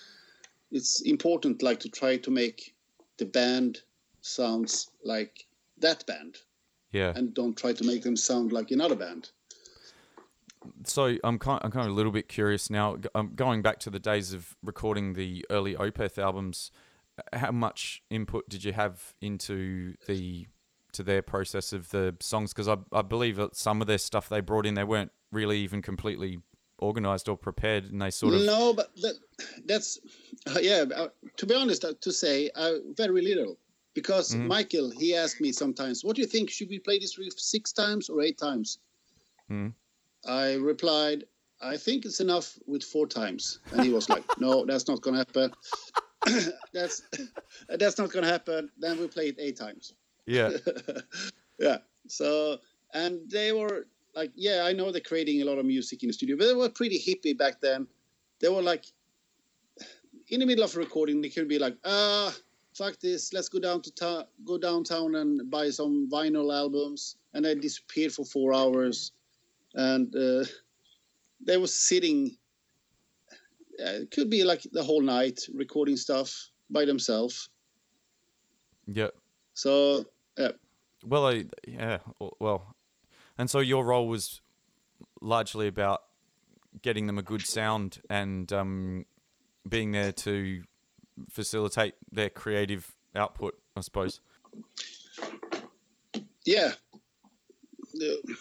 it's 0.72 1.02
important, 1.02 1.62
like 1.62 1.80
to 1.80 1.88
try 1.88 2.16
to 2.16 2.30
make 2.30 2.74
the 3.18 3.26
band 3.26 3.82
sounds 4.22 4.90
like 5.04 5.46
that 5.78 6.04
band, 6.06 6.38
Yeah. 6.92 7.12
and 7.14 7.34
don't 7.34 7.56
try 7.56 7.72
to 7.72 7.84
make 7.84 8.02
them 8.02 8.16
sound 8.16 8.52
like 8.52 8.70
another 8.70 8.96
band. 8.96 9.30
So 10.84 11.16
I'm 11.24 11.38
kind, 11.38 11.60
I'm 11.64 11.70
kind 11.70 11.86
of 11.86 11.92
a 11.92 11.94
little 11.94 12.12
bit 12.12 12.28
curious 12.28 12.70
now. 12.70 12.96
G- 12.96 13.08
Um, 13.14 13.32
going 13.34 13.62
back 13.62 13.78
to 13.80 13.90
the 13.90 13.98
days 13.98 14.32
of 14.32 14.56
recording 14.62 15.14
the 15.14 15.44
early 15.50 15.74
Opeth 15.74 16.18
albums, 16.18 16.70
how 17.32 17.50
much 17.52 18.02
input 18.10 18.48
did 18.48 18.64
you 18.64 18.72
have 18.72 19.12
into 19.20 19.94
the 20.06 20.46
to 20.92 21.02
their 21.02 21.22
process 21.22 21.72
of 21.72 21.90
the 21.90 22.14
songs? 22.20 22.52
Because 22.52 22.68
I, 22.68 22.76
I 22.92 23.02
believe 23.02 23.36
that 23.36 23.56
some 23.56 23.80
of 23.80 23.86
their 23.86 23.98
stuff 23.98 24.28
they 24.28 24.40
brought 24.40 24.66
in, 24.66 24.74
they 24.74 24.84
weren't 24.84 25.10
really 25.32 25.58
even 25.58 25.82
completely 25.82 26.38
organized 26.82 27.28
or 27.28 27.36
prepared, 27.36 27.84
and 27.84 28.02
they 28.02 28.10
sort 28.10 28.34
of 28.34 28.44
No, 28.44 28.74
but 28.74 28.94
that, 28.96 29.14
that's 29.64 30.00
uh, 30.46 30.58
yeah. 30.60 30.84
Uh, 30.94 31.08
to 31.36 31.46
be 31.46 31.54
honest, 31.54 31.84
uh, 31.84 31.94
to 32.00 32.12
say 32.12 32.50
uh, 32.54 32.74
very 32.96 33.22
little 33.22 33.58
because 33.94 34.34
Mhm. 34.34 34.46
Michael 34.48 34.90
he 34.90 35.14
asked 35.14 35.40
me 35.40 35.52
sometimes, 35.52 36.04
"What 36.04 36.16
do 36.16 36.22
you 36.22 36.28
think? 36.28 36.50
Should 36.50 36.68
we 36.68 36.78
play 36.78 36.98
this 36.98 37.18
riff 37.18 37.38
six 37.38 37.72
times 37.72 38.08
or 38.10 38.20
eight 38.20 38.38
times?" 38.38 38.78
Mhm. 39.50 39.74
I 40.26 40.54
replied, 40.54 41.26
"I 41.60 41.76
think 41.76 42.04
it's 42.04 42.20
enough 42.20 42.58
with 42.66 42.82
four 42.82 43.06
times," 43.06 43.60
and 43.70 43.84
he 43.84 43.90
was 43.90 44.08
like, 44.08 44.24
"No, 44.38 44.64
that's 44.66 44.88
not 44.88 45.00
going 45.02 45.14
to 45.14 45.24
happen. 45.26 45.52
that's 46.72 47.02
that's 47.80 47.98
not 47.98 48.10
going 48.12 48.24
to 48.24 48.30
happen. 48.30 48.70
Then 48.78 48.98
we 48.98 49.06
play 49.08 49.28
it 49.28 49.36
eight 49.38 49.56
times." 49.56 49.94
yeah, 50.26 50.50
yeah. 51.58 51.78
So 52.08 52.58
and 52.94 53.30
they 53.30 53.52
were 53.52 53.86
like, 54.14 54.32
yeah, 54.34 54.62
I 54.64 54.72
know 54.72 54.90
they're 54.90 55.00
creating 55.00 55.42
a 55.42 55.44
lot 55.44 55.58
of 55.58 55.64
music 55.66 56.02
in 56.02 56.08
the 56.08 56.12
studio, 56.12 56.36
but 56.36 56.46
they 56.46 56.54
were 56.54 56.68
pretty 56.68 56.98
hippie 56.98 57.36
back 57.36 57.60
then. 57.60 57.86
They 58.40 58.48
were 58.48 58.62
like, 58.62 58.84
in 60.28 60.40
the 60.40 60.46
middle 60.46 60.64
of 60.64 60.76
recording, 60.76 61.20
they 61.20 61.28
could 61.28 61.48
be 61.48 61.58
like, 61.58 61.76
ah, 61.84 62.34
fuck 62.74 62.98
this, 63.00 63.32
let's 63.32 63.48
go 63.48 63.58
down 63.58 63.82
to 63.82 63.94
ta- 63.94 64.26
go 64.44 64.58
downtown 64.58 65.14
and 65.16 65.50
buy 65.50 65.70
some 65.70 66.08
vinyl 66.10 66.54
albums, 66.54 67.16
and 67.34 67.44
they 67.44 67.54
disappeared 67.54 68.12
for 68.12 68.24
four 68.24 68.54
hours, 68.54 69.12
and 69.74 70.14
uh, 70.14 70.44
they 71.44 71.56
were 71.56 71.66
sitting. 71.66 72.36
Uh, 73.80 74.02
it 74.02 74.10
could 74.10 74.28
be 74.28 74.44
like 74.44 74.62
the 74.72 74.82
whole 74.82 75.00
night 75.00 75.40
recording 75.54 75.96
stuff 75.96 76.50
by 76.70 76.84
themselves. 76.84 77.48
yeah. 78.86 79.08
So 79.54 80.04
yeah. 80.38 80.52
Well, 81.04 81.26
I, 81.26 81.46
yeah, 81.66 81.98
well, 82.38 82.74
and 83.38 83.50
so 83.50 83.60
your 83.60 83.84
role 83.84 84.08
was 84.08 84.40
largely 85.20 85.66
about 85.66 86.02
getting 86.80 87.06
them 87.06 87.18
a 87.18 87.22
good 87.22 87.42
sound 87.42 88.00
and 88.08 88.52
um, 88.52 89.04
being 89.68 89.92
there 89.92 90.12
to 90.12 90.62
facilitate 91.30 91.94
their 92.10 92.30
creative 92.30 92.92
output, 93.14 93.58
I 93.76 93.80
suppose. 93.80 94.20
Yeah, 96.44 96.72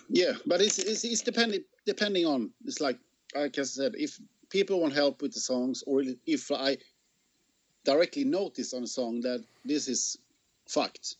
yeah, 0.10 0.34
but 0.46 0.62
it's 0.62 0.80
it's, 0.80 1.04
it's 1.04 1.22
depending 1.22 1.64
depending 1.86 2.26
on 2.26 2.52
it's 2.66 2.82
like 2.82 2.98
like 3.36 3.58
I 3.60 3.64
said, 3.64 3.94
if 3.96 4.20
people 4.50 4.82
want 4.82 4.94
help 4.94 5.22
with 5.22 5.34
the 5.34 5.40
songs, 5.40 5.84
or 5.86 6.04
if 6.26 6.52
I 6.52 6.78
directly 7.84 8.24
notice 8.24 8.74
on 8.74 8.84
a 8.84 8.88
song 8.88 9.22
that 9.22 9.44
this 9.66 9.88
is 9.88 10.18
fucked, 10.68 11.16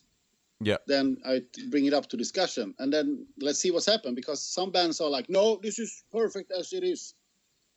Yeah, 0.64 0.78
then 0.88 1.18
I 1.26 1.42
bring 1.70 1.86
it 1.86 1.94
up 1.94 2.08
to 2.10 2.18
discussion, 2.18 2.74
and 2.80 2.94
then 2.94 3.26
let's 3.40 3.60
see 3.60 3.72
what's 3.72 3.86
happened. 3.86 4.16
Because 4.16 4.42
some 4.42 4.72
bands 4.72 5.02
are 5.02 5.10
like, 5.10 5.30
no, 5.30 5.60
this 5.62 5.80
is 5.80 6.04
perfect 6.12 6.52
as 6.52 6.74
it 6.74 6.84
is. 6.84 7.14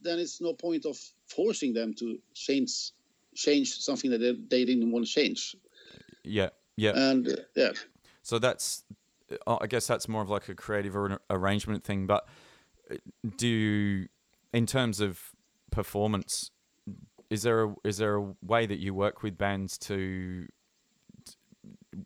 Then 0.01 0.18
it's 0.18 0.40
no 0.40 0.53
point 0.53 0.85
of 0.85 0.99
forcing 1.29 1.73
them 1.73 1.94
to 1.94 2.18
change 2.35 2.92
change 3.35 3.79
something 3.81 4.11
that 4.11 4.18
they, 4.18 4.33
they 4.33 4.64
didn't 4.64 4.90
want 4.90 5.05
to 5.07 5.11
change. 5.11 5.57
yeah, 6.23 6.51
yeah. 6.77 6.92
And 6.94 7.29
uh, 7.29 7.37
yeah, 7.55 7.73
So 8.23 8.38
that's, 8.38 8.85
uh, 9.47 9.59
I 9.61 9.66
guess 9.66 9.87
that's 9.87 10.09
more 10.09 10.23
of 10.23 10.31
like 10.31 10.49
a 10.49 10.55
creative 10.55 10.94
an 10.97 11.18
arrangement 11.31 11.85
thing. 11.85 12.07
But 12.07 12.27
uh, 12.90 12.97
do 13.37 13.47
you, 13.47 14.09
in 14.53 14.66
terms 14.66 15.01
of 15.01 15.20
performance, 15.70 16.51
is 17.31 17.42
there 17.42 17.64
a, 17.64 17.75
is 17.85 17.99
there 17.99 18.16
a 18.16 18.35
way 18.42 18.66
that 18.66 18.79
you 18.79 18.94
work 18.94 19.23
with 19.23 19.37
bands 19.37 19.77
to 19.79 20.47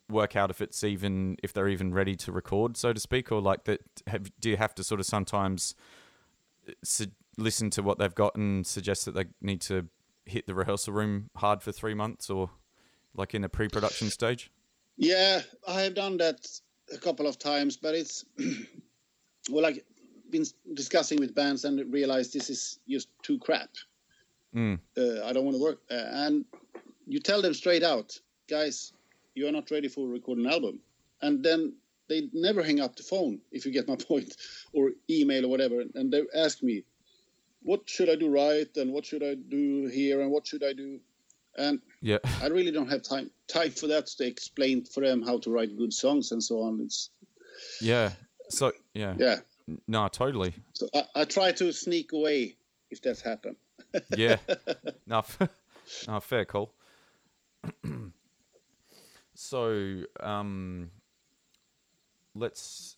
work 0.08 0.36
out 0.36 0.50
if 0.50 0.60
it's 0.60 0.82
even 0.84 1.36
if 1.42 1.52
they're 1.52 1.68
even 1.68 1.92
ready 1.92 2.16
to 2.16 2.32
record, 2.32 2.76
so 2.76 2.92
to 2.92 3.00
speak, 3.00 3.30
or 3.32 3.40
like 3.40 3.64
that? 3.64 3.80
Have, 4.06 4.30
do 4.40 4.50
you 4.50 4.56
have 4.56 4.74
to 4.76 4.84
sort 4.84 5.00
of 5.00 5.06
sometimes 5.06 5.74
uh, 6.68 6.72
su- 6.82 7.12
listen 7.36 7.70
to 7.70 7.82
what 7.82 7.98
they've 7.98 8.14
got 8.14 8.36
and 8.36 8.66
suggest 8.66 9.04
that 9.04 9.14
they 9.14 9.26
need 9.40 9.60
to 9.62 9.86
hit 10.26 10.46
the 10.46 10.54
rehearsal 10.54 10.92
room 10.92 11.30
hard 11.36 11.62
for 11.62 11.72
three 11.72 11.94
months, 11.94 12.30
or 12.30 12.50
like 13.14 13.34
in 13.34 13.44
a 13.44 13.48
pre-production 13.48 14.10
stage? 14.10 14.50
Yeah, 14.96 15.42
I 15.66 15.82
have 15.82 15.94
done 15.94 16.16
that 16.18 16.46
a 16.92 16.98
couple 16.98 17.26
of 17.26 17.38
times, 17.38 17.76
but 17.76 17.94
it's 17.94 18.24
well, 19.50 19.62
like 19.62 19.84
been 20.30 20.44
discussing 20.74 21.18
with 21.18 21.34
bands 21.34 21.64
and 21.64 21.92
realized 21.92 22.32
this 22.32 22.50
is 22.50 22.78
just 22.88 23.08
too 23.22 23.38
crap. 23.38 23.70
Mm. 24.54 24.78
Uh, 24.96 25.24
I 25.24 25.32
don't 25.32 25.44
want 25.44 25.56
to 25.56 25.62
work, 25.62 25.78
uh, 25.90 25.94
and 25.94 26.44
you 27.06 27.20
tell 27.20 27.42
them 27.42 27.54
straight 27.54 27.82
out, 27.82 28.18
guys, 28.48 28.92
you 29.38 29.48
are 29.48 29.52
not 29.52 29.70
ready 29.70 29.88
for 29.88 30.06
a 30.06 30.10
recording 30.10 30.46
album, 30.46 30.80
and 31.22 31.42
then 31.42 31.74
they 32.08 32.28
never 32.32 32.62
hang 32.62 32.80
up 32.80 32.96
the 32.96 33.02
phone 33.02 33.40
if 33.52 33.64
you 33.64 33.72
get 33.72 33.88
my 33.88 33.96
point, 34.10 34.34
or 34.72 34.90
email 35.08 35.46
or 35.46 35.48
whatever, 35.48 35.82
and 35.94 36.12
they 36.12 36.22
ask 36.34 36.62
me, 36.62 36.84
what 37.62 37.88
should 37.88 38.10
I 38.10 38.16
do 38.16 38.28
right, 38.28 38.68
and 38.76 38.92
what 38.92 39.06
should 39.06 39.22
I 39.22 39.34
do 39.34 39.86
here, 39.86 40.20
and 40.20 40.30
what 40.30 40.46
should 40.46 40.64
I 40.64 40.72
do, 40.72 41.00
and 41.56 41.80
Yeah. 42.00 42.18
I 42.42 42.46
really 42.48 42.72
don't 42.72 42.88
have 42.88 43.02
time 43.02 43.30
time 43.46 43.70
for 43.70 43.88
that 43.88 44.06
to 44.18 44.26
explain 44.26 44.84
for 44.84 45.00
them 45.02 45.22
how 45.22 45.38
to 45.38 45.50
write 45.50 45.76
good 45.76 45.92
songs 45.92 46.32
and 46.32 46.42
so 46.42 46.62
on. 46.62 46.80
It's 46.80 47.10
Yeah. 47.80 48.12
So 48.48 48.72
yeah. 48.94 49.14
yeah. 49.18 49.36
No, 49.86 50.08
totally. 50.08 50.54
So 50.72 50.88
I, 50.94 51.04
I 51.14 51.24
try 51.24 51.52
to 51.52 51.72
sneak 51.72 52.12
away 52.12 52.56
if 52.90 53.02
that's 53.02 53.20
happened. 53.20 53.56
Yeah. 54.16 54.38
no, 55.06 55.24
no, 56.06 56.20
fair 56.20 56.44
call. 56.44 56.72
so, 59.40 60.02
um, 60.18 60.90
let's 62.34 62.96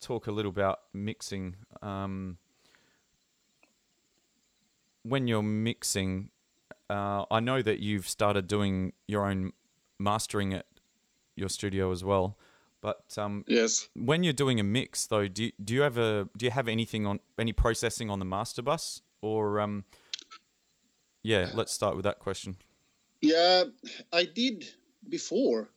talk 0.00 0.28
a 0.28 0.30
little 0.30 0.50
about 0.50 0.82
mixing. 0.92 1.56
Um, 1.82 2.38
when 5.02 5.26
you're 5.26 5.42
mixing, 5.42 6.30
uh, 6.88 7.24
I 7.28 7.40
know 7.40 7.60
that 7.62 7.80
you've 7.80 8.08
started 8.08 8.46
doing 8.46 8.92
your 9.08 9.26
own 9.26 9.52
mastering 9.98 10.54
at 10.54 10.66
your 11.34 11.48
studio 11.48 11.90
as 11.90 12.04
well. 12.04 12.38
But 12.80 13.18
um, 13.18 13.44
Yes. 13.48 13.88
when 13.94 14.22
you're 14.22 14.32
doing 14.32 14.60
a 14.60 14.64
mix 14.64 15.06
though 15.08 15.26
do 15.26 15.44
you, 15.46 15.52
do 15.62 15.74
you 15.74 15.82
have 15.82 15.98
a 15.98 16.28
do 16.36 16.46
you 16.46 16.50
have 16.52 16.68
anything 16.68 17.04
on 17.04 17.18
any 17.38 17.52
processing 17.52 18.08
on 18.08 18.20
the 18.20 18.24
master 18.24 18.62
bus 18.62 19.02
or 19.20 19.60
um 19.60 19.84
yeah 21.22 21.50
let's 21.52 21.72
start 21.74 21.94
with 21.94 22.04
that 22.04 22.20
question 22.20 22.56
Yeah, 23.20 23.64
I 24.14 24.24
did 24.24 24.64
before. 25.06 25.68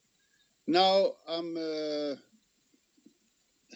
Now 0.68 1.14
I'm. 1.28 1.58
Uh, 1.58 2.16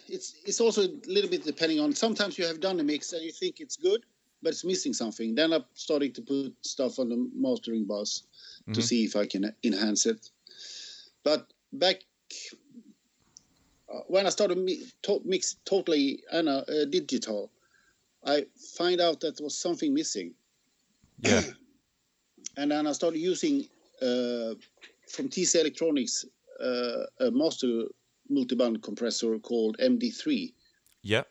it's 0.07 0.35
it's 0.45 0.61
also 0.61 0.83
a 0.83 0.89
little 1.07 1.29
bit 1.29 1.43
depending 1.43 1.79
on. 1.79 1.93
Sometimes 1.93 2.37
you 2.37 2.45
have 2.45 2.59
done 2.59 2.79
a 2.79 2.83
mix 2.83 3.13
and 3.13 3.23
you 3.23 3.31
think 3.31 3.59
it's 3.59 3.77
good, 3.77 4.05
but 4.41 4.49
it's 4.53 4.63
missing 4.63 4.93
something. 4.93 5.35
Then 5.35 5.53
I'm 5.53 5.65
starting 5.73 6.13
to 6.13 6.21
put 6.21 6.53
stuff 6.61 6.99
on 6.99 7.09
the 7.09 7.29
mastering 7.35 7.85
bus 7.85 8.23
to 8.73 8.79
Mhm. 8.79 8.83
see 8.83 9.03
if 9.03 9.15
I 9.15 9.25
can 9.25 9.53
enhance 9.63 10.05
it. 10.05 10.31
But 11.23 11.51
back 11.73 12.03
uh, 13.93 14.01
when 14.07 14.25
I 14.25 14.29
started 14.29 14.57
mi- 14.57 14.85
to- 15.03 15.21
mix 15.25 15.55
totally 15.65 16.23
ana- 16.31 16.65
uh, 16.67 16.85
digital, 16.85 17.51
I 18.25 18.45
find 18.77 19.01
out 19.01 19.19
that 19.21 19.37
there 19.37 19.43
was 19.45 19.57
something 19.57 19.93
missing 19.93 20.35
yeah 21.23 21.41
and 22.57 22.71
then 22.71 22.87
I 22.87 22.91
started 22.93 23.19
using 23.19 23.67
uh, 24.01 24.53
from 25.09 25.29
TC 25.29 25.59
Electronics 25.59 26.25
uh, 26.25 26.29
a 26.59 27.31
master 27.31 27.83
multiband 28.31 28.81
compressor 28.81 29.37
called 29.39 29.77
MD3. 29.79 30.53
yeah 31.03 31.23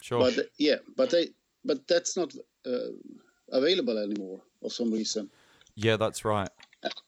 sure 0.00 0.20
But 0.20 0.50
yeah, 0.58 0.76
but 0.96 1.10
they 1.10 1.28
but 1.64 1.86
that's 1.88 2.16
not 2.16 2.34
uh, 2.66 2.92
available 3.50 3.98
anymore 3.98 4.42
for 4.60 4.70
some 4.70 4.90
reason. 4.90 5.30
yeah 5.76 5.96
that's 5.96 6.24
right 6.24 6.50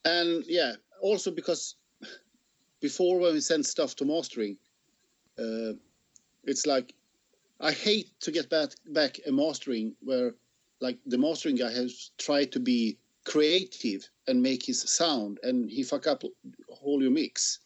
And 0.04 0.44
yeah, 0.46 0.74
also 1.00 1.30
because 1.30 1.76
before 2.80 3.18
when 3.18 3.34
we 3.34 3.40
send 3.40 3.64
stuff 3.66 3.96
to 3.96 4.04
mastering, 4.04 4.56
uh, 5.38 5.72
it's 6.44 6.66
like 6.66 6.94
I 7.60 7.72
hate 7.72 8.10
to 8.20 8.30
get 8.30 8.50
back 8.50 8.70
back 8.86 9.18
a 9.26 9.32
mastering 9.32 9.94
where 10.00 10.34
like 10.80 10.98
the 11.06 11.18
mastering 11.18 11.56
guy 11.56 11.72
has 11.72 12.10
tried 12.18 12.52
to 12.52 12.60
be 12.60 12.98
creative 13.24 14.08
and 14.28 14.42
make 14.42 14.62
his 14.64 14.82
sound 14.82 15.38
and 15.42 15.70
he 15.70 15.82
fuck 15.82 16.06
up 16.06 16.22
whole 16.68 17.02
your 17.02 17.10
mix. 17.10 17.60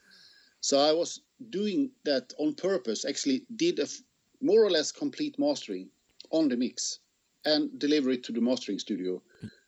So 0.61 0.78
I 0.78 0.92
was 0.92 1.20
doing 1.50 1.90
that 2.04 2.32
on 2.38 2.54
purpose. 2.54 3.04
Actually, 3.04 3.44
did 3.56 3.78
a 3.78 3.82
f- 3.84 4.02
more 4.40 4.62
or 4.64 4.70
less 4.70 4.92
complete 4.92 5.38
mastering 5.38 5.88
on 6.30 6.48
the 6.48 6.56
mix 6.56 6.98
and 7.44 7.78
deliver 7.78 8.11
it 8.11 8.24
to 8.24 8.32
the 8.32 8.40
mastering 8.40 8.78
studio. 8.78 9.22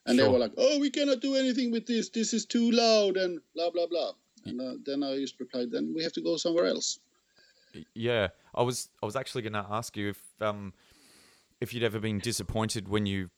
And 0.05 0.17
Sure. 0.17 0.27
they 0.27 0.31
were 0.33 0.39
like, 0.39 0.53
"Oh, 0.57 0.79
we 0.79 0.89
cannot 0.89 1.21
do 1.21 1.35
anything 1.35 1.71
with 1.71 1.85
this. 1.85 2.09
This 2.09 2.33
is 2.33 2.45
too 2.45 2.71
loud," 2.71 3.17
and 3.17 3.39
blah 3.55 3.69
blah 3.69 3.87
blah. 3.87 4.13
And 4.45 4.59
uh, 4.59 4.73
then 4.83 5.03
I 5.03 5.17
just 5.17 5.39
replied, 5.39 5.71
"Then 5.71 5.93
we 5.93 6.03
have 6.03 6.13
to 6.13 6.21
go 6.21 6.37
somewhere 6.37 6.65
else." 6.65 6.99
Yeah, 7.93 8.29
I 8.53 8.63
was 8.63 8.89
I 9.01 9.05
was 9.05 9.15
actually 9.15 9.43
going 9.43 9.53
to 9.53 9.65
ask 9.69 9.95
you 9.95 10.09
if 10.09 10.21
um 10.41 10.73
if 11.61 11.73
you'd 11.73 11.83
ever 11.83 11.99
been 11.99 12.19
disappointed 12.19 12.89
when 12.89 13.05
you 13.05 13.29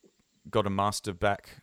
got 0.49 0.65
a 0.65 0.69
master 0.69 1.13
back, 1.13 1.61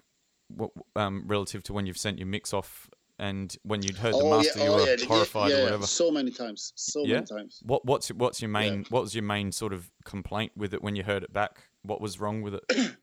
what, 0.49 0.71
um, 0.95 1.25
relative 1.27 1.63
to 1.65 1.73
when 1.73 1.87
you've 1.87 1.99
sent 1.99 2.19
your 2.19 2.27
mix 2.27 2.53
off 2.53 2.89
and 3.21 3.55
when 3.65 3.83
you'd 3.83 3.99
heard 3.99 4.15
the 4.15 4.19
oh, 4.19 4.39
master, 4.39 4.59
you 4.59 4.65
oh, 4.65 4.77
were 4.77 4.87
yeah, 4.87 4.97
yeah, 4.99 5.07
horrified 5.07 5.51
yeah, 5.51 5.59
or 5.59 5.65
whatever. 5.65 5.87
So 5.87 6.11
many 6.11 6.31
times, 6.31 6.73
so 6.75 7.05
Yeah? 7.05 7.17
many 7.17 7.27
times. 7.27 7.63
What 7.65 7.85
what's 7.85 8.09
what's 8.09 8.41
your 8.41 8.49
main 8.49 8.87
what 8.89 9.03
was 9.03 9.15
your 9.15 9.25
main 9.25 9.53
sort 9.53 9.75
of 9.75 9.91
complaint 10.05 10.53
with 10.57 10.73
it 10.73 10.83
when 10.83 10.97
you 10.97 11.03
heard 11.03 11.23
it 11.23 11.33
back? 11.33 11.69
What 11.83 12.01
was 12.01 12.19
wrong 12.19 12.41
with 12.43 12.55
it? 12.55 12.65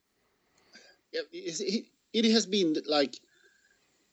Yeah, 1.13 1.21
it, 1.31 1.85
it 2.11 2.25
has 2.31 2.45
been 2.45 2.75
like 2.85 3.21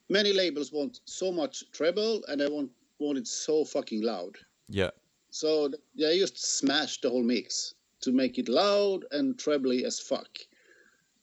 many 0.07 0.31
labels 0.31 0.71
want 0.71 1.01
so 1.03 1.29
much 1.29 1.69
treble 1.71 2.23
and 2.29 2.39
they 2.39 2.47
want 2.47 2.71
want 2.99 3.17
it 3.17 3.27
so 3.27 3.65
fucking 3.65 4.01
loud. 4.01 4.37
yeah, 4.69 4.91
So 5.29 5.67
th- 5.67 5.81
they 5.97 6.17
just 6.17 6.37
smashed 6.57 7.01
the 7.01 7.09
whole 7.09 7.21
mix 7.21 7.73
to 7.99 8.13
make 8.13 8.37
it 8.37 8.47
loud 8.47 9.03
and 9.11 9.37
trebly 9.37 9.83
as 9.83 9.99
fuck. 9.99 10.29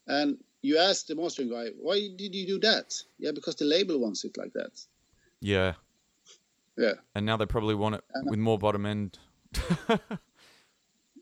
And 0.09 0.37
you 0.63 0.79
ask 0.79 1.07
the 1.07 1.15
mastering 1.15 1.51
guy, 1.51 1.69
why 1.81 2.09
did 2.17 2.35
you 2.35 2.47
do 2.47 2.59
that? 2.61 2.95
Yeah, 3.19 3.33
because 3.33 3.57
the 3.57 3.65
label 3.65 3.99
wants 3.99 4.25
it 4.25 4.37
like 4.39 4.53
that. 4.55 4.73
yeah, 5.41 5.75
Yeah, 6.77 6.95
and 7.15 7.27
now 7.27 7.37
they 7.37 7.47
probably 7.47 7.75
want 7.75 7.97
it 7.97 8.05
with 8.25 8.39
more 8.39 8.59
bottom 8.59 8.87
end. 8.87 9.19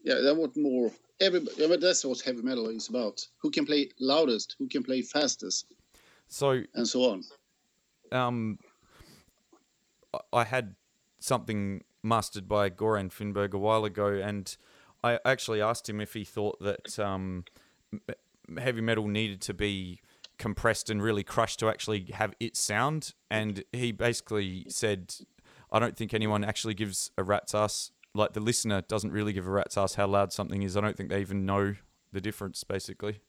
yeah, 0.05 0.15
they 0.23 0.33
want 0.33 0.57
more. 0.57 0.91
Everybody, 1.21 1.55
yeah, 1.59 1.67
but 1.69 1.81
that's 1.81 2.05
what 2.05 2.21
heavy 2.21 2.43
metal 2.43 2.69
is 2.69 2.89
about. 2.89 3.27
Who 3.43 3.51
can 3.51 3.67
play 3.67 3.91
loudest? 3.99 4.57
Who 4.59 4.69
can 4.69 4.83
play 4.83 5.03
fastest? 5.03 5.67
So 6.29 6.63
And 6.75 6.87
so 6.89 7.11
on. 7.11 7.25
um, 8.13 8.59
I- 10.33 10.45
had 10.45 10.75
something 11.19 11.85
mastered 12.03 12.49
by 12.49 12.71
Goran 12.71 13.11
Finnberg 13.11 13.53
a 13.53 13.59
while 13.59 13.85
ago, 13.85 14.07
and 14.15 14.57
I 15.05 15.19
actually 15.25 15.61
asked 15.61 15.89
him 15.89 16.01
if 16.01 16.15
he 16.15 16.25
thought 16.25 16.59
that 16.61 16.99
um, 16.99 17.45
heavy 18.59 18.81
metal 18.81 19.07
needed 19.09 19.41
to 19.43 19.55
be 19.55 20.01
compressed 20.39 20.89
and 20.89 21.03
really 21.03 21.23
crushed 21.23 21.59
to 21.61 21.69
actually 21.69 22.07
have 22.15 22.35
its 22.41 22.59
sound, 22.61 23.15
and 23.31 23.65
he 23.73 23.93
basically 23.93 24.65
said, 24.69 25.15
"I 25.71 25.79
don't 25.79 25.97
think 25.97 26.15
anyone 26.15 26.45
actually 26.45 26.75
gives 26.75 27.11
a 27.19 27.23
rat's 27.23 27.55
ass. 27.55 27.93
Like 28.15 28.33
the 28.33 28.41
listener 28.41 28.81
doesn't 28.81 29.13
really 29.13 29.33
give 29.33 29.47
a 29.47 29.51
rat's 29.51 29.77
ass 29.77 29.95
how 29.95 30.07
loud 30.07 30.33
something 30.33 30.63
is. 30.63 30.77
I 30.77 30.81
don't 30.81 30.97
think 30.97 31.11
they 31.11 31.21
even 31.21 31.47
know 31.47 31.77
the 32.13 32.21
difference, 32.21 32.65
basically." 32.65 33.21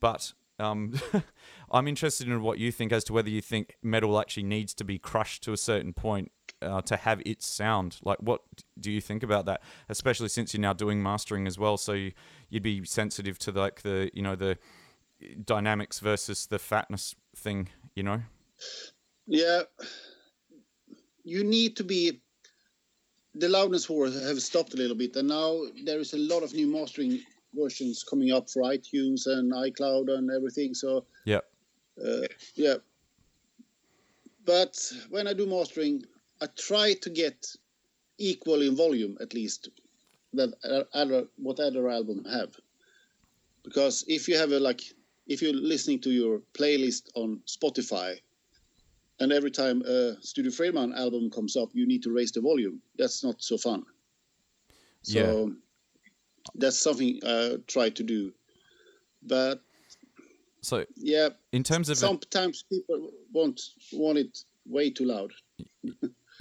But 0.00 0.32
um, 0.58 0.94
I'm 1.70 1.88
interested 1.88 2.28
in 2.28 2.42
what 2.42 2.58
you 2.58 2.72
think 2.72 2.92
as 2.92 3.04
to 3.04 3.12
whether 3.12 3.30
you 3.30 3.40
think 3.40 3.76
metal 3.82 4.18
actually 4.18 4.44
needs 4.44 4.74
to 4.74 4.84
be 4.84 4.98
crushed 4.98 5.42
to 5.44 5.52
a 5.52 5.56
certain 5.56 5.92
point 5.92 6.32
uh, 6.62 6.82
to 6.82 6.96
have 6.96 7.22
its 7.24 7.46
sound. 7.46 7.98
Like, 8.02 8.18
what 8.20 8.42
do 8.78 8.90
you 8.90 9.00
think 9.00 9.22
about 9.22 9.46
that? 9.46 9.62
Especially 9.88 10.28
since 10.28 10.54
you're 10.54 10.60
now 10.60 10.72
doing 10.72 11.02
mastering 11.02 11.46
as 11.46 11.58
well, 11.58 11.76
so 11.76 11.92
you, 11.92 12.12
you'd 12.50 12.62
be 12.62 12.84
sensitive 12.84 13.38
to 13.40 13.52
like 13.52 13.82
the 13.82 14.10
you 14.12 14.22
know 14.22 14.36
the 14.36 14.58
dynamics 15.44 16.00
versus 16.00 16.46
the 16.46 16.58
fatness 16.58 17.14
thing. 17.36 17.68
You 17.94 18.02
know? 18.02 18.22
Yeah, 19.26 19.62
you 21.24 21.44
need 21.44 21.76
to 21.76 21.84
be. 21.84 22.20
The 23.34 23.48
loudness 23.48 23.88
war 23.88 24.06
have 24.06 24.42
stopped 24.42 24.74
a 24.74 24.76
little 24.76 24.96
bit, 24.96 25.14
and 25.14 25.28
now 25.28 25.60
there 25.84 26.00
is 26.00 26.12
a 26.12 26.18
lot 26.18 26.42
of 26.42 26.54
new 26.54 26.66
mastering 26.66 27.20
versions 27.54 28.04
coming 28.04 28.32
up 28.32 28.50
for 28.50 28.62
iTunes 28.62 29.26
and 29.26 29.52
iCloud 29.52 30.10
and 30.10 30.30
everything. 30.30 30.74
So 30.74 31.06
Yeah. 31.24 31.40
uh, 32.02 32.26
yeah. 32.54 32.76
But 34.44 34.76
when 35.10 35.26
I 35.26 35.34
do 35.34 35.46
mastering, 35.46 36.04
I 36.40 36.46
try 36.56 36.94
to 36.94 37.10
get 37.10 37.46
equal 38.18 38.62
in 38.62 38.74
volume 38.76 39.16
at 39.20 39.34
least 39.34 39.68
that 40.32 40.54
other 40.92 41.26
what 41.36 41.60
other 41.60 41.88
album 41.88 42.24
have. 42.24 42.54
Because 43.62 44.04
if 44.08 44.28
you 44.28 44.36
have 44.36 44.52
a 44.52 44.60
like, 44.60 44.80
if 45.26 45.42
you're 45.42 45.52
listening 45.52 46.00
to 46.00 46.10
your 46.10 46.40
playlist 46.54 47.08
on 47.14 47.40
Spotify, 47.46 48.18
and 49.20 49.32
every 49.32 49.50
time 49.50 49.82
a 49.82 50.16
Studio 50.22 50.50
Fredman 50.50 50.96
album 50.96 51.30
comes 51.30 51.56
up, 51.56 51.70
you 51.74 51.86
need 51.86 52.02
to 52.04 52.12
raise 52.12 52.32
the 52.32 52.40
volume. 52.40 52.80
That's 52.96 53.24
not 53.24 53.42
so 53.42 53.58
fun. 53.58 53.84
So 55.02 55.54
that's 56.54 56.78
something 56.78 57.20
I 57.26 57.56
try 57.66 57.90
to 57.90 58.02
do. 58.02 58.32
But 59.22 59.60
So 60.62 60.84
yeah, 60.96 61.30
in 61.52 61.62
terms 61.62 61.88
of 61.88 61.96
sometimes 61.98 62.64
people 62.70 63.10
want 63.32 63.60
want 63.92 64.18
it 64.18 64.38
way 64.66 64.90
too 64.90 65.06
loud. 65.06 65.32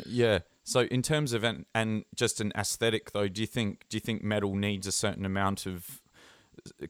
Yeah. 0.06 0.40
So 0.64 0.82
in 0.82 1.02
terms 1.02 1.34
of 1.34 1.44
an 1.44 1.66
and 1.74 2.04
just 2.16 2.42
an 2.42 2.52
aesthetic 2.56 3.12
though, 3.12 3.28
do 3.28 3.42
you 3.42 3.48
think 3.48 3.86
do 3.90 3.98
you 3.98 4.02
think 4.02 4.24
metal 4.24 4.56
needs 4.56 4.86
a 4.86 4.92
certain 4.92 5.26
amount 5.26 5.66
of 5.66 6.02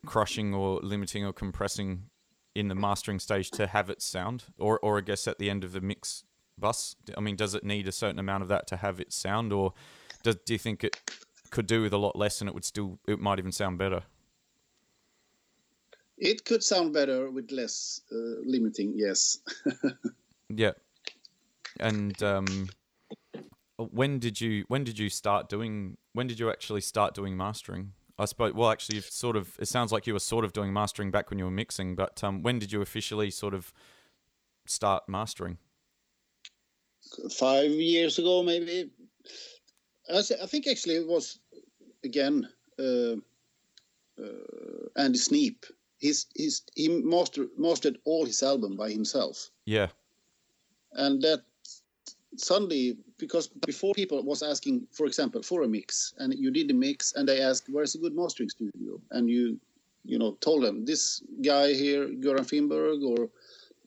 crushing 0.06 0.54
or 0.54 0.80
limiting 0.82 1.26
or 1.26 1.34
compressing 1.34 2.10
in 2.56 2.70
the 2.70 2.76
mastering 2.76 3.20
stage 3.20 3.52
to 3.52 3.68
have 3.68 3.90
its 3.90 4.04
sound, 4.06 4.46
or 4.58 4.80
or 4.80 4.98
I 4.98 5.02
guess 5.02 5.28
at 5.28 5.38
the 5.38 5.50
end 5.50 5.64
of 5.64 5.74
the 5.74 5.82
mix 5.82 6.24
bus? 6.58 6.96
I 7.16 7.22
mean, 7.22 7.36
does 7.36 7.54
it 7.54 7.64
need 7.64 7.88
a 7.88 7.92
certain 7.92 8.20
amount 8.20 8.44
of 8.44 8.50
that 8.50 8.68
to 8.68 8.78
have 8.78 9.00
its 9.00 9.16
sound, 9.16 9.54
or 9.54 9.74
does, 10.24 10.38
do 10.46 10.54
you 10.54 10.60
think 10.60 10.84
it 10.84 11.00
could 11.52 11.68
do 11.68 11.82
with 11.82 11.94
a 11.94 11.98
lot 11.98 12.16
less 12.16 12.42
and 12.42 12.48
it 12.50 12.54
would 12.54 12.66
still 12.66 13.00
it 13.08 13.20
might 13.20 13.40
even 13.40 13.52
sound 13.52 13.78
better? 13.78 14.04
It 16.18 16.46
could 16.46 16.64
sound 16.64 16.94
better 16.94 17.30
with 17.30 17.52
less 17.52 18.02
uh, 18.12 18.42
limiting, 18.44 18.94
yes. 18.96 19.40
Yeah. 20.50 20.72
And 21.80 22.22
um, 22.24 22.70
when 23.78 24.20
did 24.20 24.42
you 24.42 24.66
when 24.68 24.84
did 24.84 24.98
you 24.98 25.10
start 25.10 25.50
doing 25.50 25.98
when 26.14 26.28
did 26.28 26.40
you 26.40 26.50
actually 26.50 26.82
start 26.82 27.14
doing 27.14 27.38
mastering? 27.38 27.94
I 28.18 28.26
suppose 28.26 28.54
well 28.54 28.72
actually 28.72 28.96
you've 28.96 29.06
sort 29.06 29.36
of 29.36 29.56
it 29.60 29.68
sounds 29.68 29.92
like 29.92 30.08
you 30.08 30.14
were 30.14 30.20
sort 30.20 30.46
of 30.46 30.54
doing 30.54 30.74
mastering 30.74 31.12
back 31.12 31.30
when 31.30 31.38
you 31.38 31.46
were 31.46 31.52
mixing, 31.52 31.96
but 31.96 32.24
um, 32.24 32.42
when 32.42 32.60
did 32.60 32.72
you 32.72 32.82
officially 32.82 33.30
sort 33.30 33.54
of 33.54 33.72
start 34.66 35.04
mastering? 35.08 35.58
Five 37.32 37.72
years 37.72 38.20
ago, 38.20 38.44
maybe. 38.44 38.90
I, 40.14 40.22
think 40.22 40.68
actually 40.68 40.96
it 40.96 41.08
was 41.08 41.40
again 42.04 42.48
uh, 42.80 43.16
uh, 44.22 44.88
Andy 44.96 45.18
Sneap. 45.18 45.66
He's, 46.00 46.28
he's, 46.36 46.62
he 46.76 46.90
mastered, 46.90 47.50
mastered 47.58 47.98
all 48.06 48.26
his 48.26 48.44
album 48.44 48.76
by 48.76 48.92
himself. 48.92 49.50
Yeah. 49.66 49.88
and 50.94 51.22
that 51.22 51.44
suddenly 52.36 52.98
because 53.18 53.48
before 53.66 53.94
people 53.94 54.22
was 54.24 54.44
asking 54.44 54.88
for 54.92 55.06
example 55.06 55.42
for 55.42 55.64
a 55.64 55.68
mix 55.68 56.14
and 56.20 56.34
you 56.34 56.52
did 56.52 56.68
the 56.68 56.74
mix 56.74 57.14
and 57.14 57.28
they 57.28 57.42
asked 57.42 57.68
where's 57.70 57.96
a 57.96 57.98
good 57.98 58.16
mastering 58.16 58.50
studio 58.50 59.00
and 59.12 59.30
you 59.30 59.60
you 60.04 60.20
know 60.20 60.32
told 60.42 60.64
them 60.64 60.86
this 60.86 61.24
guy 61.42 61.74
here 61.74 62.08
Göran 62.08 62.46
Finnberg 62.46 63.04
or 63.04 63.30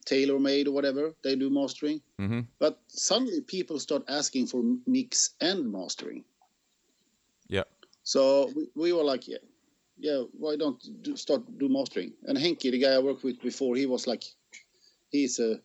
Tailor 0.05 0.39
Maid 0.39 0.69
or 0.69 0.73
whatever 0.73 1.15
they 1.23 1.37
do 1.37 1.51
mastering 1.51 2.01
Mm-hmm. 2.21 2.41
but 2.59 2.81
suddenly 2.89 3.41
people 3.41 3.79
start 3.79 4.03
asking 4.09 4.47
for 4.47 4.63
mix 4.87 5.31
and 5.41 5.71
mastering 5.73 6.25
Yeah. 7.49 7.65
so 8.03 8.51
we, 8.55 8.69
we 8.75 8.93
were 8.93 9.05
like 9.05 9.27
yeah 9.29 9.39
yeah 9.99 10.23
why 10.39 10.57
don't 10.57 10.81
do, 11.03 11.17
start 11.17 11.43
do 11.59 11.69
mastering 11.69 12.13
and 12.27 12.39
Henke 12.39 12.71
the 12.71 12.79
guy 12.79 12.93
I 12.95 12.99
worked 12.99 13.25
with 13.25 13.41
before 13.43 13.77
he 13.77 13.87
was 13.87 14.07
like 14.07 14.25
he's 15.11 15.39
a 15.39 15.61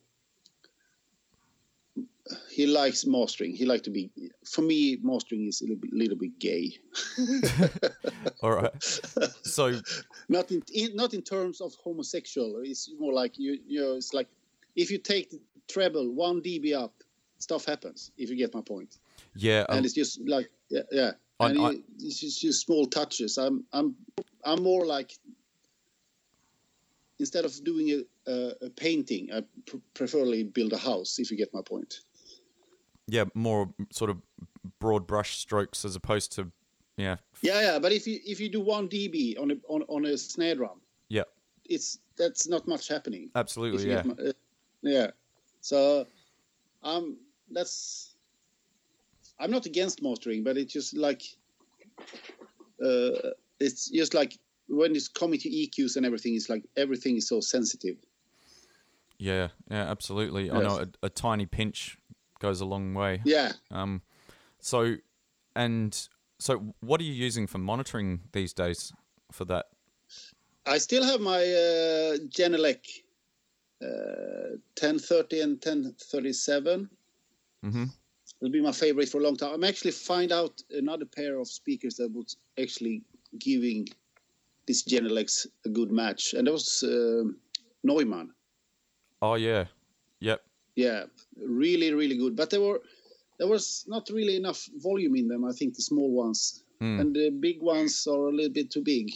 he 2.50 2.66
likes 2.66 3.06
mastering. 3.06 3.54
He 3.54 3.64
likes 3.64 3.82
to 3.82 3.90
be. 3.90 4.10
For 4.44 4.62
me, 4.62 4.98
mastering 5.02 5.46
is 5.46 5.60
a 5.60 5.64
little 5.64 5.76
bit, 5.76 5.92
little 5.92 6.16
bit 6.16 6.38
gay. 6.38 6.76
All 8.42 8.52
right. 8.52 8.72
So 9.42 9.80
Not 10.28 10.50
in, 10.50 10.62
in 10.74 10.96
not 10.96 11.14
in 11.14 11.22
terms 11.22 11.60
of 11.60 11.74
homosexual. 11.76 12.60
It's 12.64 12.90
more 12.98 13.12
like 13.12 13.38
you 13.38 13.58
you 13.66 13.80
know. 13.80 13.94
It's 13.94 14.12
like 14.12 14.28
if 14.74 14.90
you 14.90 14.98
take 14.98 15.30
the 15.30 15.40
treble 15.68 16.10
one 16.12 16.40
dB 16.42 16.74
up, 16.74 16.92
stuff 17.38 17.64
happens. 17.64 18.10
If 18.18 18.28
you 18.30 18.36
get 18.36 18.52
my 18.54 18.60
point. 18.62 18.98
yeah, 19.36 19.64
um, 19.68 19.76
and 19.78 19.86
it's 19.86 19.94
just 19.94 20.20
like 20.26 20.50
yeah, 20.68 20.82
yeah. 20.90 21.12
I- 21.38 21.50
and 21.50 21.60
I- 21.60 21.78
it's 22.00 22.18
just, 22.20 22.40
just 22.40 22.66
small 22.66 22.86
touches. 22.86 23.38
I'm 23.38 23.64
I'm 23.72 23.94
I'm 24.44 24.62
more 24.64 24.84
like 24.84 25.12
instead 27.18 27.44
of 27.44 27.52
doing 27.64 27.90
a, 28.26 28.30
a, 28.30 28.52
a 28.66 28.70
painting, 28.70 29.30
I 29.32 29.42
pr- 29.66 29.76
preferably 29.94 30.42
build 30.42 30.72
a 30.72 30.78
house. 30.78 31.18
If 31.18 31.30
you 31.30 31.36
get 31.36 31.54
my 31.54 31.62
point. 31.62 32.00
Yeah, 33.06 33.24
more 33.34 33.72
sort 33.90 34.10
of 34.10 34.18
broad 34.78 35.06
brush 35.06 35.38
strokes 35.38 35.84
as 35.84 35.96
opposed 35.96 36.32
to 36.32 36.50
Yeah. 36.96 37.16
Yeah, 37.42 37.60
yeah. 37.60 37.78
But 37.78 37.92
if 37.92 38.06
you 38.06 38.20
if 38.24 38.40
you 38.40 38.48
do 38.48 38.60
one 38.60 38.88
dB 38.88 39.38
on 39.40 39.50
a 39.50 39.56
on, 39.68 39.82
on 39.88 40.06
a 40.06 40.16
snare 40.16 40.54
drum, 40.54 40.80
Yeah. 41.08 41.24
it's 41.64 41.98
that's 42.16 42.48
not 42.48 42.66
much 42.66 42.88
happening. 42.88 43.30
Absolutely. 43.34 43.88
Yeah. 43.88 44.02
get 44.02 44.28
uh, 44.28 44.32
yeah. 44.82 45.10
So, 45.60 46.06
um, 46.82 47.18
that's. 47.50 48.14
I'm 49.38 49.50
not 49.50 49.66
against 49.66 50.02
mastering, 50.02 50.44
but 50.44 50.56
it's 50.56 50.72
just 50.72 50.96
like. 50.96 51.22
Uh, 52.82 53.30
it's 53.60 53.90
just 53.90 54.14
like 54.14 54.38
when 54.68 54.94
it's 54.96 55.08
coming 55.08 55.38
to 55.40 55.48
EQs 55.48 55.96
and 55.96 56.06
everything. 56.06 56.34
It's 56.34 56.48
like 56.48 56.64
everything 56.76 57.16
is 57.16 57.28
so 57.28 57.40
sensitive. 57.40 57.96
Yeah. 59.18 59.48
Yeah. 59.70 59.90
Absolutely. 59.90 60.50
I 60.50 60.62
know 60.62 60.78
a, 60.80 61.06
a 61.06 61.10
tiny 61.10 61.46
pinch 61.46 61.98
goes 62.38 62.60
a 62.60 62.64
long 62.64 62.94
way. 62.94 63.20
Yeah. 63.24 63.52
Um, 63.70 64.02
so, 64.60 64.96
and 65.54 66.08
so, 66.38 66.74
what 66.80 67.00
are 67.00 67.04
you 67.04 67.12
using 67.12 67.46
for 67.46 67.58
monitoring 67.58 68.20
these 68.32 68.52
days 68.52 68.92
for 69.32 69.44
that? 69.46 69.66
I 70.66 70.78
still 70.78 71.04
have 71.04 71.20
my 71.20 71.38
uh, 71.38 72.16
Genelec 72.28 72.80
uh, 73.82 74.58
1030 74.80 75.40
and 75.40 75.52
1037. 75.52 76.90
Mm-hmm. 77.64 77.84
It'll 78.40 78.52
be 78.52 78.60
my 78.60 78.72
favorite 78.72 79.08
for 79.08 79.18
a 79.18 79.22
long 79.22 79.36
time. 79.36 79.54
I'm 79.54 79.64
actually 79.64 79.92
find 79.92 80.32
out 80.32 80.60
another 80.70 81.04
pair 81.04 81.38
of 81.38 81.48
speakers 81.48 81.96
that 81.96 82.12
was 82.12 82.36
actually 82.60 83.02
giving 83.38 83.88
this 84.66 84.82
Genelecs 84.82 85.46
a 85.64 85.68
good 85.68 85.90
match, 85.90 86.34
and 86.34 86.46
that 86.46 86.52
was 86.52 86.82
um 86.82 87.36
Neumann. 87.84 88.32
Oh 89.22 89.34
yeah. 89.34 89.66
Yep. 90.20 90.45
Yeah, 90.76 91.04
really, 91.36 91.92
really 91.92 92.16
good. 92.16 92.36
But 92.36 92.50
there 92.50 92.60
were 92.60 92.82
there 93.38 93.48
was 93.48 93.84
not 93.88 94.08
really 94.10 94.36
enough 94.36 94.68
volume 94.76 95.16
in 95.16 95.28
them. 95.28 95.44
I 95.44 95.52
think 95.52 95.74
the 95.74 95.82
small 95.82 96.10
ones 96.12 96.62
Mm. 96.80 97.00
and 97.00 97.16
the 97.16 97.30
big 97.30 97.62
ones 97.62 98.06
are 98.06 98.28
a 98.28 98.32
little 98.32 98.52
bit 98.52 98.70
too 98.70 98.82
big. 98.82 99.10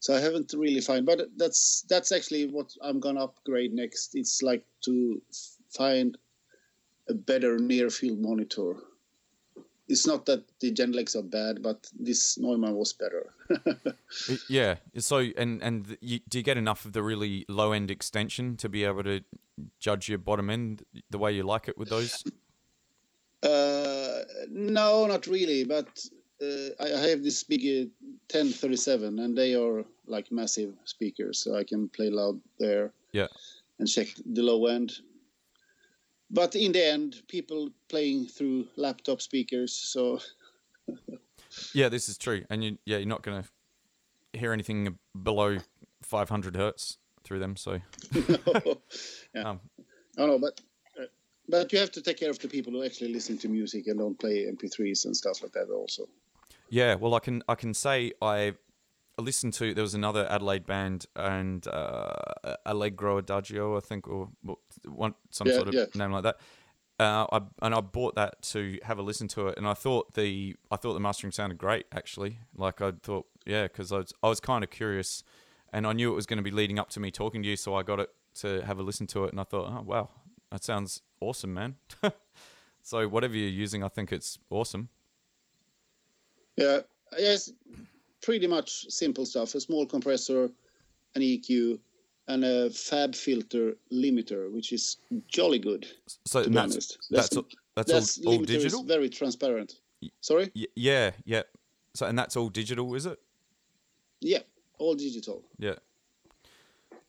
So 0.00 0.14
I 0.16 0.20
haven't 0.20 0.54
really 0.56 0.80
found, 0.80 1.04
but 1.06 1.20
that's 1.36 1.82
that's 1.88 2.10
actually 2.12 2.46
what 2.46 2.72
I'm 2.82 2.98
gonna 2.98 3.24
upgrade 3.24 3.72
next. 3.74 4.14
It's 4.14 4.42
like 4.42 4.64
to 4.86 5.20
find 5.68 6.16
a 7.08 7.14
better 7.14 7.58
near 7.58 7.90
field 7.90 8.20
monitor. 8.20 8.74
It's 9.92 10.06
not 10.06 10.24
that 10.24 10.42
the 10.60 10.72
Genelecs 10.72 11.14
are 11.14 11.22
bad, 11.22 11.62
but 11.62 11.86
this 12.00 12.38
Neumann 12.38 12.74
was 12.74 12.92
better. 12.94 13.30
Yeah. 14.48 14.76
So, 14.98 15.18
and 15.36 15.62
and 15.62 15.96
you, 16.00 16.20
do 16.28 16.38
you 16.38 16.44
get 16.44 16.56
enough 16.56 16.84
of 16.86 16.92
the 16.92 17.02
really 17.02 17.44
low 17.48 17.72
end 17.72 17.90
extension 17.90 18.56
to 18.56 18.68
be 18.68 18.84
able 18.84 19.02
to 19.04 19.20
judge 19.78 20.08
your 20.08 20.18
bottom 20.18 20.48
end 20.48 20.84
the 21.10 21.18
way 21.18 21.32
you 21.32 21.42
like 21.42 21.68
it 21.68 21.76
with 21.76 21.90
those? 21.90 22.24
Uh, 23.42 24.20
no, 24.50 25.06
not 25.06 25.26
really. 25.26 25.64
But 25.64 25.88
uh, 26.40 26.68
I, 26.80 26.94
I 26.94 27.08
have 27.10 27.22
this 27.22 27.42
big 27.44 27.62
uh, 27.62 27.90
1037, 28.30 29.18
and 29.18 29.36
they 29.36 29.54
are 29.54 29.84
like 30.06 30.32
massive 30.32 30.72
speakers, 30.84 31.38
so 31.38 31.56
I 31.56 31.64
can 31.64 31.88
play 31.88 32.08
loud 32.08 32.40
there. 32.58 32.92
Yeah. 33.12 33.28
And 33.78 33.88
check 33.88 34.08
the 34.24 34.42
low 34.42 34.66
end. 34.66 34.92
But 36.32 36.56
in 36.56 36.72
the 36.72 36.84
end, 36.84 37.22
people 37.28 37.70
playing 37.88 38.26
through 38.26 38.66
laptop 38.76 39.20
speakers, 39.20 39.72
so 39.72 40.18
Yeah, 41.74 41.88
this 41.88 42.08
is 42.08 42.18
true. 42.18 42.44
And 42.50 42.64
you, 42.64 42.78
yeah, 42.84 42.98
you're 42.98 43.06
not 43.06 43.22
going 43.22 43.42
to 43.42 44.38
hear 44.38 44.52
anything 44.52 44.98
below 45.22 45.58
500 46.02 46.56
hertz 46.56 46.98
through 47.24 47.38
them. 47.38 47.56
So, 47.56 47.80
yeah. 49.34 49.42
um, 49.42 49.60
I 50.18 50.26
know, 50.26 50.38
but 50.38 50.60
uh, 51.00 51.04
but 51.48 51.72
you 51.72 51.78
have 51.78 51.92
to 51.92 52.02
take 52.02 52.18
care 52.18 52.30
of 52.30 52.38
the 52.38 52.48
people 52.48 52.72
who 52.72 52.84
actually 52.84 53.12
listen 53.12 53.38
to 53.38 53.48
music 53.48 53.86
and 53.86 53.98
don't 53.98 54.18
play 54.18 54.46
MP3s 54.46 55.04
and 55.04 55.16
stuff 55.16 55.42
like 55.42 55.52
that. 55.52 55.68
Also, 55.70 56.08
Yeah, 56.68 56.94
well, 56.94 57.14
I 57.14 57.20
can 57.20 57.42
I 57.48 57.54
can 57.54 57.74
say 57.74 58.12
I 58.20 58.54
listened 59.20 59.52
to 59.54 59.74
there 59.74 59.82
was 59.82 59.94
another 59.94 60.26
Adelaide 60.30 60.66
band 60.66 61.06
and 61.14 61.66
uh, 61.68 62.14
Allegro 62.64 63.18
Adagio, 63.18 63.76
I 63.76 63.80
think, 63.80 64.08
or 64.08 64.30
one 64.86 65.14
some 65.30 65.48
Yeah, 65.48 65.54
sort 65.54 65.68
of 65.68 65.74
yeah. 65.74 65.84
name 65.94 66.12
like 66.12 66.22
that. 66.22 66.36
Uh, 66.98 67.26
I 67.32 67.40
and 67.62 67.74
I 67.74 67.80
bought 67.80 68.14
that 68.14 68.42
to 68.42 68.78
have 68.84 68.98
a 68.98 69.02
listen 69.02 69.26
to 69.28 69.48
it, 69.48 69.58
and 69.58 69.66
I 69.66 69.74
thought 69.74 70.14
the 70.14 70.56
I 70.70 70.76
thought 70.76 70.94
the 70.94 71.00
mastering 71.00 71.32
sounded 71.32 71.58
great 71.58 71.86
actually. 71.92 72.38
Like 72.56 72.80
I 72.80 72.92
thought, 73.02 73.26
yeah, 73.44 73.64
because 73.64 73.92
I 73.92 73.98
was 73.98 74.12
I 74.22 74.28
was 74.28 74.40
kind 74.40 74.62
of 74.62 74.70
curious, 74.70 75.24
and 75.72 75.86
I 75.86 75.92
knew 75.92 76.12
it 76.12 76.14
was 76.14 76.26
going 76.26 76.36
to 76.38 76.42
be 76.42 76.50
leading 76.50 76.78
up 76.78 76.90
to 76.90 77.00
me 77.00 77.10
talking 77.10 77.42
to 77.42 77.48
you, 77.48 77.56
so 77.56 77.74
I 77.74 77.82
got 77.82 77.98
it 78.00 78.10
to 78.36 78.62
have 78.62 78.78
a 78.78 78.82
listen 78.82 79.06
to 79.08 79.24
it, 79.24 79.32
and 79.32 79.40
I 79.40 79.44
thought, 79.44 79.68
oh 79.70 79.82
wow, 79.82 80.10
that 80.50 80.62
sounds 80.62 81.02
awesome, 81.20 81.52
man. 81.54 81.76
so 82.82 83.08
whatever 83.08 83.34
you're 83.36 83.48
using, 83.48 83.82
I 83.82 83.88
think 83.88 84.12
it's 84.12 84.38
awesome. 84.48 84.88
yeah, 86.56 86.80
yes, 87.18 87.50
pretty 88.22 88.46
much 88.46 88.86
simple 88.88 89.26
stuff: 89.26 89.54
a 89.54 89.60
small 89.60 89.86
compressor, 89.86 90.44
an 91.14 91.22
EQ, 91.22 91.78
and 92.28 92.44
a 92.44 92.70
FabFilter 92.70 93.74
limiter, 93.92 94.50
which 94.52 94.72
is 94.72 94.96
jolly 95.28 95.58
good. 95.58 95.86
So 96.26 96.42
that's 96.44 96.56
honest, 96.56 96.98
that's 97.10 97.36
all, 97.36 97.46
that's, 97.76 97.92
that's 97.92 98.18
all, 98.24 98.34
all 98.34 98.38
digital. 98.44 98.84
very 98.84 99.08
transparent. 99.08 99.74
Sorry, 100.20 100.50
Y- 100.56 100.66
yeah, 100.74 101.10
yeah. 101.24 101.42
So 101.94 102.06
and 102.06 102.18
that's 102.18 102.36
all 102.36 102.48
digital, 102.48 102.94
is 102.94 103.06
it? 103.06 103.18
yeah, 104.20 104.38
all 104.78 104.94
digital. 104.94 105.42
Yeah. 105.58 105.74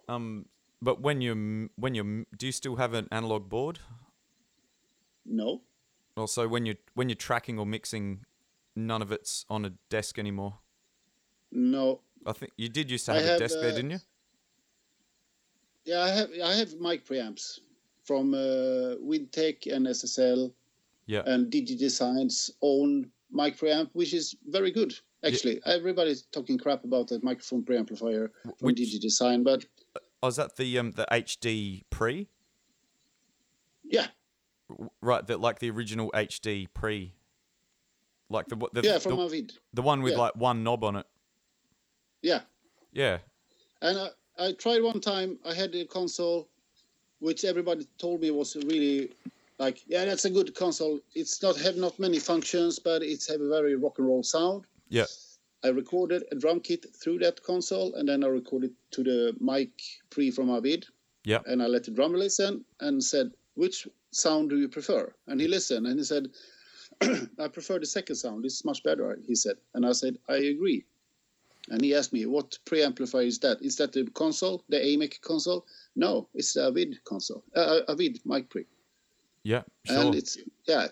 Um, 0.10 0.46
but 0.82 1.00
when 1.02 1.22
you 1.22 1.70
when 1.76 1.96
you 1.96 2.26
do 2.38 2.46
you 2.48 2.52
still 2.52 2.76
have 2.76 2.94
an 2.94 3.08
analog 3.12 3.48
board? 3.50 3.80
No, 5.26 5.62
Also, 6.18 6.48
when 6.50 6.66
you 6.66 6.76
when 6.96 7.08
you're 7.08 7.16
tracking 7.16 7.58
or 7.58 7.66
mixing, 7.66 8.26
none 8.76 9.02
of 9.02 9.12
it's 9.12 9.46
on 9.50 9.64
a 9.64 9.72
desk 9.90 10.20
anymore. 10.20 10.60
No. 11.54 12.02
I 12.26 12.34
think 12.34 12.52
you 12.58 12.68
did 12.70 12.90
used 12.90 13.06
to 13.06 13.12
I 13.14 13.16
have, 13.16 13.24
a 13.26 13.28
have, 13.30 13.40
desk 13.40 13.56
there, 13.60 13.72
uh, 13.72 13.76
didn't 13.76 13.92
you? 13.92 14.00
Yeah, 15.86 16.02
I 16.02 16.10
have 16.10 16.30
I 16.44 16.54
have 16.54 16.74
mic 16.80 17.06
preamps 17.06 17.60
from 18.04 18.34
uh, 18.34 18.98
Vintech 19.04 19.68
and 19.74 19.86
SSL 19.88 20.52
Yeah. 21.06 21.24
and 21.26 21.52
DigiDesign's 21.52 22.52
own 22.62 23.10
mic 23.32 23.58
preamp, 23.58 23.90
which 23.94 24.14
is 24.14 24.36
very 24.48 24.72
good. 24.72 24.94
Actually, 25.26 25.62
everybody's 25.66 26.24
talking 26.24 26.58
crap 26.58 26.84
about 26.84 27.08
that 27.10 27.24
microphone 27.24 27.64
preamplifier 27.64 28.30
from 28.44 28.54
Which- 28.68 28.78
DigiDesign, 28.78 29.44
but 29.44 29.66
Oh, 30.22 30.28
is 30.28 30.38
that 30.38 30.56
the 30.56 30.80
um 30.80 30.92
the 30.92 31.06
HD 31.12 31.84
pre? 31.90 32.30
yeah, 33.84 34.08
Right, 35.02 35.28
that 35.28 35.40
like 35.42 35.60
the 35.60 35.70
original 35.70 36.10
HD 36.16 36.68
pre. 36.74 37.14
Like 38.30 38.48
the 38.48 38.56
what 38.56 38.74
the 38.74 38.82
yeah, 38.82 39.00
from 39.00 39.18
the, 39.18 39.26
Avid, 39.26 39.54
the 39.74 39.82
one 39.82 40.02
with 40.02 40.14
yeah. 40.14 40.20
like 40.20 40.36
one 40.38 40.64
knob 40.64 40.84
on 40.86 40.96
it. 40.96 41.06
Yeah. 42.24 42.42
Yeah. 42.92 43.20
And 43.82 43.98
I, 44.00 44.10
I 44.38 44.52
tried 44.54 44.82
one 44.82 45.02
time. 45.02 45.38
I 45.46 45.54
had 45.54 45.76
a 45.76 45.86
console, 45.86 46.48
which 47.20 47.44
everybody 47.46 47.88
told 47.98 48.22
me 48.22 48.32
was 48.32 48.56
really 48.56 49.12
like, 49.60 49.82
yeah, 49.88 50.06
that's 50.06 50.26
a 50.26 50.30
good 50.30 50.56
console. 50.56 51.00
It's 51.14 51.42
not 51.44 51.58
have 51.58 51.76
not 51.76 52.00
many 52.00 52.20
functions, 52.20 52.80
but 52.80 53.04
it's 53.04 53.28
have 53.30 53.42
a 53.42 53.50
very 53.50 53.76
rock 53.76 54.00
and 54.00 54.08
roll 54.08 54.24
sound. 54.24 54.66
Yeah. 54.90 55.06
I 55.64 55.70
recorded 55.70 56.24
a 56.32 56.36
drum 56.36 56.60
kit 56.60 56.86
through 57.02 57.20
that 57.20 57.42
console, 57.44 57.94
and 57.96 58.08
then 58.08 58.24
I 58.24 58.28
recorded 58.28 58.72
to 58.92 59.04
the 59.04 59.36
mic 59.40 59.72
pre 60.10 60.30
from 60.32 60.50
Avid, 60.50 60.86
Yeah. 61.24 61.40
and 61.46 61.64
I 61.64 61.68
let 61.68 61.86
the 61.86 61.92
drummer 61.92 62.18
listen 62.18 62.66
and 62.82 63.02
said, 63.02 63.32
"Which 63.56 63.88
sound 64.12 64.50
do 64.50 64.58
you 64.60 64.68
prefer?" 64.68 65.14
And 65.28 65.40
he 65.40 65.48
listened, 65.48 65.88
and 65.88 65.98
he 65.98 66.04
said, 66.04 66.28
"I 67.40 67.48
prefer 67.48 67.80
the 67.80 67.86
second 67.86 68.18
sound. 68.18 68.46
It's 68.46 68.66
much 68.66 68.84
better." 68.84 69.18
He 69.26 69.36
said, 69.36 69.56
and 69.74 69.86
I 69.86 69.94
said, 69.94 70.18
"I 70.28 70.36
agree." 70.36 70.84
And 71.70 71.82
he 71.82 71.96
asked 71.96 72.12
me, 72.12 72.26
"What 72.26 72.58
preamplifier 72.66 73.26
is 73.26 73.40
that? 73.40 73.62
Is 73.62 73.78
that 73.78 73.94
the 73.94 74.06
console, 74.12 74.64
the 74.70 74.78
AMEK 74.78 75.22
console?" 75.22 75.66
No, 75.96 76.28
it's 76.34 76.54
the 76.54 76.68
Avid 76.68 77.04
console, 77.06 77.44
uh, 77.56 77.82
Avid 77.88 78.20
mic 78.26 78.50
pre, 78.50 78.66
Yeah. 79.44 79.64
Sure. 79.86 80.08
and 80.08 80.16
it's 80.16 80.38
yeah, 80.68 80.88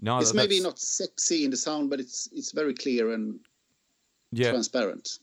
no, 0.00 0.20
it's 0.20 0.34
maybe 0.34 0.60
not 0.60 0.78
sexy 0.78 1.44
in 1.44 1.50
the 1.50 1.56
sound, 1.56 1.90
but 1.90 1.98
it's 2.00 2.28
it's 2.32 2.52
very 2.52 2.74
clear 2.74 3.12
and 3.12 3.40
Yeah. 4.30 4.50
transparent, 4.50 5.18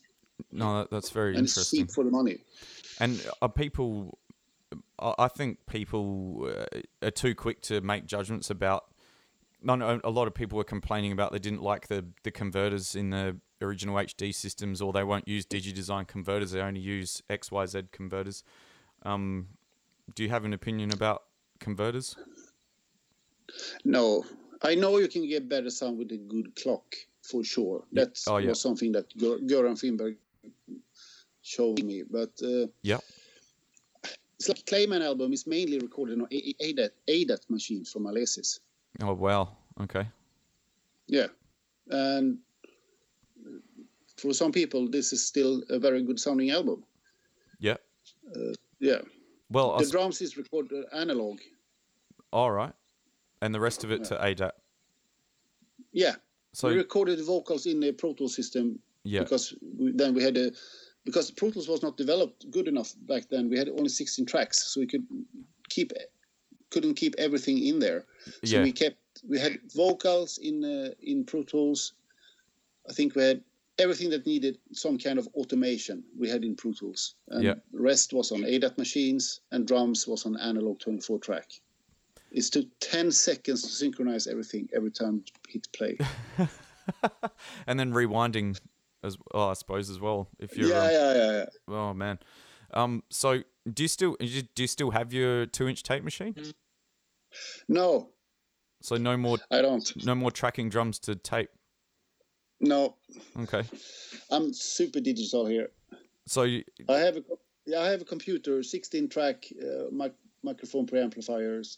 No, 0.52 0.80
that, 0.80 0.92
that's 0.92 1.12
very 1.12 1.36
and 1.36 1.48
interesting. 1.48 1.88
cheap 1.88 1.92
for 1.92 2.04
the 2.04 2.12
money. 2.12 2.44
And 3.00 3.22
are 3.42 3.50
people? 3.50 4.20
I 5.00 5.14
I 5.18 5.28
think 5.30 5.66
people 5.66 6.52
uh, 6.54 6.82
are 7.08 7.12
too 7.12 7.36
quick 7.36 7.62
to 7.64 7.82
make 7.82 8.06
judgments 8.06 8.50
about. 8.50 8.84
No, 9.62 9.76
no, 9.76 10.00
a 10.04 10.10
lot 10.10 10.28
of 10.28 10.34
people 10.34 10.58
were 10.58 10.64
complaining 10.64 11.12
about 11.12 11.32
they 11.32 11.40
didn't 11.40 11.62
like 11.62 11.88
the 11.88 12.06
the 12.24 12.32
converters 12.32 12.96
in 12.96 13.10
the 13.12 13.40
original 13.62 13.96
HD 13.96 14.34
systems, 14.34 14.82
or 14.82 14.94
they 14.94 15.04
won't 15.04 15.28
use 15.28 15.46
DigiDesign 15.46 16.08
converters. 16.08 16.52
They 16.52 16.62
only 16.62 16.80
use 16.80 17.22
XYZ 17.30 17.92
converters. 17.92 18.44
Um, 19.04 19.48
do 20.16 20.24
you 20.24 20.30
have 20.30 20.46
an 20.46 20.54
opinion 20.54 20.92
about 20.92 21.24
converters? 21.60 22.16
No, 23.84 24.24
I 24.62 24.76
know 24.76 24.98
you 24.98 25.08
can 25.08 25.28
get 25.28 25.50
better 25.50 25.70
sound 25.70 25.98
with 25.98 26.12
a 26.12 26.18
good 26.18 26.56
clock 26.56 26.96
for 27.22 27.44
sure. 27.44 27.84
That 27.94 28.20
Oh, 28.28 28.38
yeah. 28.38 28.50
was 28.50 28.62
something 28.62 28.92
that 28.94 29.10
Gör- 29.18 29.40
Göran 29.48 29.78
Finnberg 29.78 30.16
showed 31.42 31.84
me. 31.84 32.04
But 32.10 32.32
uh, 32.44 32.68
Yeah. 32.82 33.00
it's 34.38 34.48
like 34.48 34.66
Clayman 34.66 35.02
album 35.02 35.34
is 35.34 35.46
mainly 35.48 35.80
recorded 35.80 36.20
on 36.20 36.28
ADAT, 36.32 36.92
ADAT 37.08 37.50
machines 37.50 37.92
from 37.92 38.04
Alesis. 38.04 38.60
Oh 39.02 39.14
wow. 39.14 39.56
Okay. 39.82 40.08
Yeah, 41.08 41.28
and 41.88 42.38
for 44.20 44.34
some 44.34 44.52
people, 44.52 44.88
this 44.90 45.14
is 45.14 45.26
still 45.26 45.64
a 45.70 45.80
very 45.80 46.04
good 46.04 46.20
sounding 46.20 46.52
album. 46.52 46.84
Yeah. 47.60 47.78
Uh, 48.36 48.54
yeah. 48.80 49.00
Well, 49.50 49.78
the 49.78 49.90
drums 49.90 50.22
is 50.22 50.38
recorded 50.38 50.86
analog. 50.94 51.40
All 52.32 52.52
right, 52.52 52.74
and 53.42 53.54
the 53.54 53.60
rest 53.60 53.84
of 53.84 53.92
it 53.92 54.02
yeah. 54.02 54.08
to 54.08 54.16
ADAT. 54.24 54.52
Yeah. 55.92 56.16
So 56.54 56.70
we 56.70 56.76
recorded 56.76 57.20
the 57.20 57.24
vocals 57.24 57.66
in 57.66 57.80
the 57.80 57.92
Pro 57.92 58.14
Tools 58.14 58.36
system. 58.36 58.80
Yeah. 59.04 59.22
Because 59.22 59.56
we, 59.78 59.92
then 59.92 60.14
we 60.14 60.24
had 60.24 60.38
a 60.38 60.52
because 61.06 61.32
Pro 61.32 61.50
Tools 61.50 61.68
was 61.68 61.82
not 61.82 61.98
developed 61.98 62.50
good 62.52 62.68
enough 62.68 62.94
back 63.08 63.30
then. 63.30 63.50
We 63.50 63.58
had 63.58 63.70
only 63.70 63.90
16 63.90 64.26
tracks, 64.26 64.72
so 64.72 64.80
we 64.80 64.88
could 64.88 65.06
keep 65.70 65.92
couldn't 66.70 66.96
keep 66.96 67.16
everything 67.18 67.58
in 67.66 67.80
there. 67.80 68.06
So 68.44 68.58
yeah. 68.58 68.64
we 68.64 68.72
kept 68.72 68.98
we 69.28 69.40
had 69.40 69.60
vocals 69.76 70.38
in 70.38 70.64
uh, 70.64 70.92
in 71.02 71.26
Pro 71.26 71.44
Tools. 71.44 71.94
I 72.88 72.94
think 72.94 73.16
we 73.16 73.24
had 73.24 73.42
everything 73.80 74.10
that 74.12 74.26
needed 74.26 74.58
some 74.74 74.98
kind 74.98 75.18
of 75.18 75.28
automation 75.36 76.04
we 76.18 76.30
had 76.30 76.44
in 76.44 76.56
Pro 76.56 76.74
Tools. 76.74 77.16
And 77.30 77.44
yeah. 77.44 77.54
rest 77.72 78.14
was 78.14 78.32
on 78.32 78.42
ADAT 78.42 78.78
machines 78.78 79.42
and 79.52 79.68
drums 79.68 80.08
was 80.08 80.26
on 80.26 80.38
analog 80.38 80.80
24 80.80 81.20
track. 81.20 81.50
It 82.32 82.44
took 82.44 82.68
10 82.80 83.12
seconds 83.12 83.64
to 83.64 83.70
synchronize 83.70 84.28
everything 84.28 84.70
every 84.76 84.92
time 84.92 85.24
hit 85.48 85.68
play. 85.74 85.98
and 87.68 87.80
then 87.80 87.92
rewinding 87.92 88.60
as 89.04 89.18
well, 89.34 89.50
I 89.50 89.54
suppose 89.54 89.90
as 89.90 90.00
well. 90.00 90.30
If 90.40 90.58
you're 90.58 90.70
yeah, 90.70 90.84
um, 90.84 90.92
yeah, 90.92 91.14
yeah, 91.16 91.32
yeah. 91.32 91.46
Oh 91.76 91.94
man. 91.94 92.20
Um. 92.74 93.04
So 93.10 93.42
do 93.72 93.84
you 93.84 93.88
still 93.88 94.16
do 94.20 94.44
you 94.58 94.68
still 94.68 94.92
have 94.92 95.14
your 95.14 95.46
two 95.46 95.68
inch 95.68 95.84
tape 95.84 96.04
machine? 96.04 96.36
No. 97.68 98.10
So 98.82 98.98
no 98.98 99.18
more. 99.18 99.38
I 99.52 99.62
don't. 99.62 100.06
No 100.06 100.16
more 100.16 100.32
tracking 100.32 100.70
drums 100.70 101.00
to 101.00 101.16
tape. 101.16 101.50
No. 102.60 102.96
Okay. 103.40 103.64
I'm 104.32 104.54
super 104.54 105.00
digital 105.00 105.46
here. 105.46 105.70
So 106.26 106.44
you, 106.44 106.64
I 106.88 107.00
have 107.00 107.18
a 107.18 107.24
yeah 107.66 107.80
I 107.80 107.90
have 107.90 108.02
a 108.02 108.06
computer, 108.06 108.62
16 108.62 109.10
track 109.10 109.46
uh, 109.62 109.86
mic- 109.92 110.14
microphone 110.44 110.86
preamplifiers. 110.86 111.78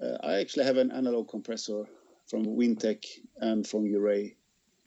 Uh, 0.00 0.16
I 0.22 0.34
actually 0.34 0.64
have 0.64 0.76
an 0.76 0.90
analog 0.90 1.28
compressor 1.28 1.84
from 2.26 2.44
Vintech 2.44 3.04
and 3.38 3.66
from 3.66 3.84
UREI. 3.84 4.36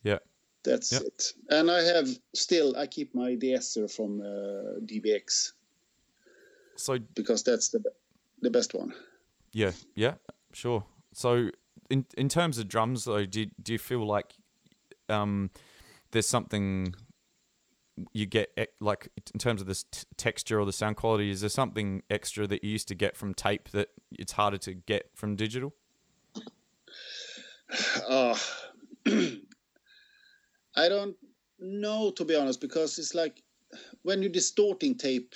Yeah. 0.04 0.20
That's 0.64 0.92
yep. 0.92 1.02
it. 1.04 1.34
And 1.50 1.72
I 1.72 1.82
have 1.82 2.10
still 2.34 2.76
I 2.78 2.88
keep 2.88 3.16
my 3.16 3.36
de-esser 3.36 3.88
from 3.88 4.22
uh, 4.22 4.80
DBX. 4.86 5.54
So 6.76 6.98
because 7.16 7.44
that's 7.44 7.70
the 7.70 7.84
the 8.42 8.50
best 8.50 8.74
one. 8.74 8.94
Yeah, 9.52 9.72
yeah, 9.96 10.16
sure. 10.54 10.84
So 11.14 11.50
in 11.90 12.06
in 12.18 12.30
terms 12.30 12.58
of 12.58 12.68
drums 12.68 13.06
though, 13.06 13.26
do 13.26 13.46
do 13.62 13.74
you 13.74 13.80
feel 13.80 14.06
like 14.06 14.34
um 15.10 15.50
there's 16.12 16.28
something 16.28 16.94
you 18.14 18.26
get 18.26 18.50
like 18.80 19.10
in 19.34 19.40
terms 19.40 19.60
of 19.60 19.68
this 19.68 19.84
t- 19.84 20.04
texture 20.16 20.60
or 20.60 20.66
the 20.66 20.72
sound 20.72 20.96
quality 20.96 21.30
is 21.30 21.42
there 21.42 21.50
something 21.50 22.02
extra 22.10 22.48
that 22.48 22.64
you 22.64 22.70
used 22.70 22.88
to 22.88 22.96
get 22.96 23.18
from 23.18 23.34
tape 23.34 23.70
that 23.70 23.90
it's 24.12 24.34
harder 24.34 24.58
to 24.58 24.74
get 24.74 25.10
from 25.16 25.36
digital 25.36 25.74
uh, 28.10 28.38
I 29.06 30.88
don't 30.88 31.16
know 31.60 32.12
to 32.12 32.26
be 32.26 32.36
honest 32.36 32.62
because 32.62 32.98
it's 32.98 33.14
like 33.14 33.44
when 34.04 34.22
you're 34.22 34.32
distorting 34.32 34.96
tape, 34.96 35.34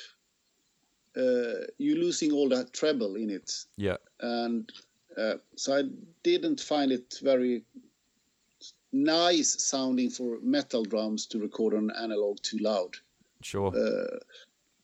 uh, 1.16 1.66
you're 1.78 1.98
losing 1.98 2.32
all 2.32 2.50
that 2.50 2.74
treble 2.74 3.16
in 3.16 3.30
it. 3.30 3.52
Yeah. 3.78 3.98
And 4.20 4.72
uh, 5.18 5.36
so 5.56 5.78
I 5.78 5.84
didn't 6.24 6.60
find 6.60 6.92
it 6.92 7.16
very 7.22 7.64
nice 8.94 9.62
sounding 9.64 10.10
for 10.10 10.38
metal 10.42 10.84
drums 10.84 11.26
to 11.26 11.40
record 11.40 11.74
on 11.74 11.92
analog 12.00 12.40
too 12.42 12.60
loud. 12.60 12.96
Sure. 13.42 13.76
Uh, 13.76 14.20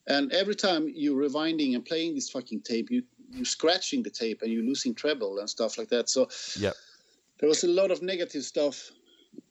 and 0.07 0.32
every 0.34 0.55
time 0.55 0.91
you're 0.93 1.30
rewinding 1.30 1.76
and 1.76 1.86
playing 1.86 2.16
this 2.16 2.30
fucking 2.30 2.62
tape, 2.62 2.89
you 2.89 3.03
you're 3.32 3.45
scratching 3.45 4.01
the 4.01 4.10
tape 4.10 4.41
and 4.41 4.51
you're 4.51 4.64
losing 4.64 4.95
treble 4.95 5.38
and 5.38 5.47
stuff 5.47 5.78
like 5.78 5.89
that. 5.89 6.10
So 6.10 6.28
yeah, 6.57 6.72
there 7.39 7.47
was 7.47 7.64
a 7.64 7.68
lot 7.68 7.91
of 7.91 8.01
negative 8.01 8.43
stuff 8.43 8.91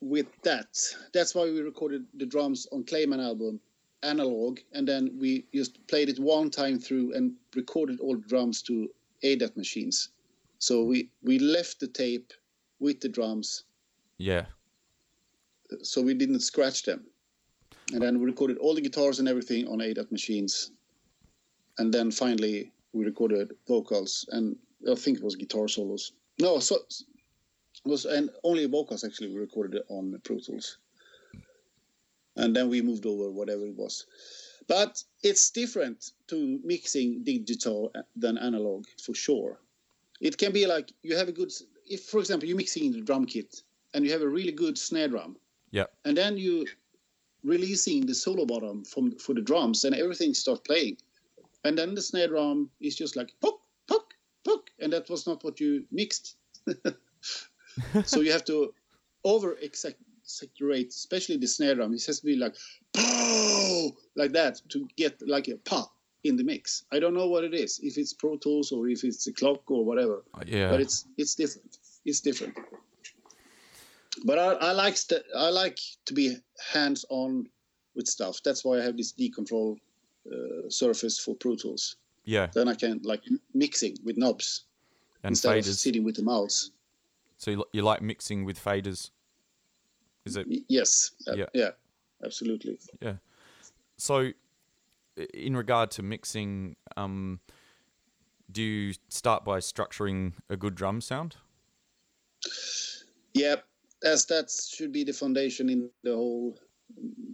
with 0.00 0.26
that. 0.42 0.76
That's 1.12 1.34
why 1.34 1.44
we 1.44 1.60
recorded 1.60 2.04
the 2.14 2.26
drums 2.26 2.66
on 2.72 2.84
Clayman 2.84 3.24
album 3.24 3.60
analog, 4.02 4.58
and 4.72 4.86
then 4.86 5.16
we 5.18 5.44
just 5.54 5.86
played 5.86 6.08
it 6.08 6.18
one 6.18 6.50
time 6.50 6.78
through 6.78 7.14
and 7.14 7.34
recorded 7.54 8.00
all 8.00 8.16
the 8.16 8.28
drums 8.28 8.62
to 8.62 8.88
ADAT 9.22 9.56
machines. 9.56 10.10
So 10.58 10.82
we 10.82 11.08
we 11.22 11.38
left 11.38 11.80
the 11.80 11.88
tape 11.88 12.32
with 12.80 13.00
the 13.00 13.08
drums. 13.08 13.64
Yeah. 14.18 14.46
So 15.82 16.02
we 16.02 16.14
didn't 16.14 16.40
scratch 16.40 16.82
them, 16.82 17.06
and 17.92 18.02
then 18.02 18.18
we 18.18 18.26
recorded 18.26 18.58
all 18.58 18.74
the 18.74 18.80
guitars 18.80 19.18
and 19.18 19.28
everything 19.28 19.68
on 19.68 19.78
ADAT 19.80 20.10
machines, 20.10 20.72
and 21.78 21.92
then 21.92 22.10
finally 22.10 22.72
we 22.92 23.04
recorded 23.04 23.52
vocals 23.66 24.26
and 24.32 24.56
I 24.90 24.94
think 24.94 25.18
it 25.18 25.24
was 25.24 25.36
guitar 25.36 25.68
solos. 25.68 26.12
No, 26.40 26.58
so 26.58 26.78
was 27.84 28.04
and 28.04 28.30
only 28.44 28.66
vocals 28.66 29.04
actually 29.04 29.28
we 29.28 29.38
recorded 29.38 29.82
on 29.88 30.20
Pro 30.24 30.38
Tools, 30.38 30.78
and 32.36 32.54
then 32.54 32.68
we 32.68 32.82
moved 32.82 33.06
over 33.06 33.30
whatever 33.30 33.66
it 33.66 33.76
was. 33.76 34.06
But 34.66 35.02
it's 35.22 35.50
different 35.50 36.12
to 36.28 36.60
mixing 36.64 37.24
digital 37.24 37.92
than 38.16 38.38
analog 38.38 38.86
for 39.02 39.14
sure. 39.14 39.60
It 40.20 40.36
can 40.36 40.52
be 40.52 40.66
like 40.66 40.92
you 41.02 41.16
have 41.16 41.28
a 41.28 41.32
good, 41.32 41.52
if 41.86 42.04
for 42.04 42.18
example 42.20 42.48
you're 42.48 42.56
mixing 42.56 42.92
the 42.92 43.00
drum 43.00 43.24
kit 43.24 43.62
and 43.94 44.04
you 44.04 44.12
have 44.12 44.22
a 44.22 44.28
really 44.28 44.52
good 44.52 44.78
snare 44.78 45.08
drum, 45.08 45.36
yeah, 45.70 45.84
and 46.04 46.16
then 46.16 46.36
you 46.36 46.66
releasing 47.44 48.04
the 48.06 48.14
solo 48.14 48.44
bottom 48.44 48.84
from 48.84 49.12
for 49.18 49.34
the 49.34 49.40
drums 49.40 49.84
and 49.84 49.94
everything 49.94 50.34
starts 50.34 50.60
playing, 50.60 50.96
and 51.64 51.76
then 51.76 51.94
the 51.94 52.02
snare 52.02 52.28
drum 52.28 52.70
is 52.80 52.96
just 52.96 53.16
like 53.16 53.32
poke 53.40 53.60
poke 53.86 54.14
poke, 54.44 54.70
and 54.80 54.92
that 54.92 55.08
was 55.08 55.26
not 55.26 55.42
what 55.44 55.60
you 55.60 55.84
mixed. 55.90 56.36
so 58.04 58.20
you 58.20 58.32
have 58.32 58.44
to 58.44 58.72
over 59.24 59.56
exaggerate, 59.60 60.88
especially 60.88 61.36
the 61.36 61.46
snare 61.46 61.74
drum. 61.74 61.94
It 61.94 62.04
has 62.06 62.20
to 62.20 62.26
be 62.26 62.36
like 62.36 62.56
pow 62.92 63.90
like 64.16 64.32
that 64.32 64.60
to 64.70 64.88
get 64.96 65.20
like 65.26 65.48
a 65.48 65.56
pop 65.56 65.92
in 66.24 66.36
the 66.36 66.44
mix. 66.44 66.84
I 66.92 66.98
don't 66.98 67.14
know 67.14 67.28
what 67.28 67.44
it 67.44 67.54
is, 67.54 67.80
if 67.82 67.96
it's 67.96 68.12
Pro 68.12 68.36
Tools 68.36 68.72
or 68.72 68.88
if 68.88 69.04
it's 69.04 69.26
a 69.26 69.32
clock 69.32 69.70
or 69.70 69.84
whatever. 69.84 70.24
Uh, 70.34 70.44
yeah, 70.46 70.70
but 70.70 70.80
it's 70.80 71.06
it's 71.16 71.34
different. 71.34 71.78
It's 72.04 72.20
different. 72.20 72.56
But 74.24 74.38
I, 74.38 74.52
I 74.54 74.72
like 74.72 74.96
st- 74.96 75.22
I 75.36 75.50
like 75.50 75.78
to 76.06 76.14
be 76.14 76.36
hands 76.72 77.04
on 77.08 77.48
with 77.94 78.06
stuff. 78.06 78.38
That's 78.44 78.64
why 78.64 78.78
I 78.78 78.82
have 78.82 78.96
this 78.96 79.12
D-Control 79.12 79.76
uh, 80.30 80.68
surface 80.68 81.18
for 81.18 81.34
Pro 81.34 81.56
Tools. 81.56 81.96
Yeah. 82.24 82.48
Then 82.52 82.68
I 82.68 82.74
can 82.74 83.00
like 83.02 83.22
mixing 83.54 83.96
with 84.04 84.16
knobs 84.16 84.64
and 85.22 85.32
instead 85.32 85.56
faders. 85.56 85.68
of 85.68 85.74
sitting 85.74 86.04
with 86.04 86.16
the 86.16 86.22
mouse. 86.22 86.70
So 87.38 87.50
you, 87.50 87.64
you 87.72 87.82
like 87.82 88.02
mixing 88.02 88.44
with 88.44 88.62
faders? 88.62 89.10
Is 90.24 90.36
it? 90.36 90.46
Yes. 90.68 91.12
Uh, 91.26 91.34
yeah. 91.36 91.46
Yeah. 91.54 91.70
Absolutely. 92.24 92.78
Yeah. 93.00 93.14
So, 93.96 94.32
in 95.34 95.56
regard 95.56 95.90
to 95.92 96.02
mixing, 96.02 96.76
um, 96.96 97.40
do 98.50 98.62
you 98.62 98.94
start 99.08 99.44
by 99.44 99.58
structuring 99.58 100.32
a 100.48 100.56
good 100.56 100.74
drum 100.74 101.00
sound? 101.00 101.36
Yeah, 103.34 103.56
as 104.04 104.26
that 104.26 104.50
should 104.50 104.92
be 104.92 105.04
the 105.04 105.12
foundation 105.12 105.68
in 105.68 105.90
the 106.02 106.14
whole 106.14 106.58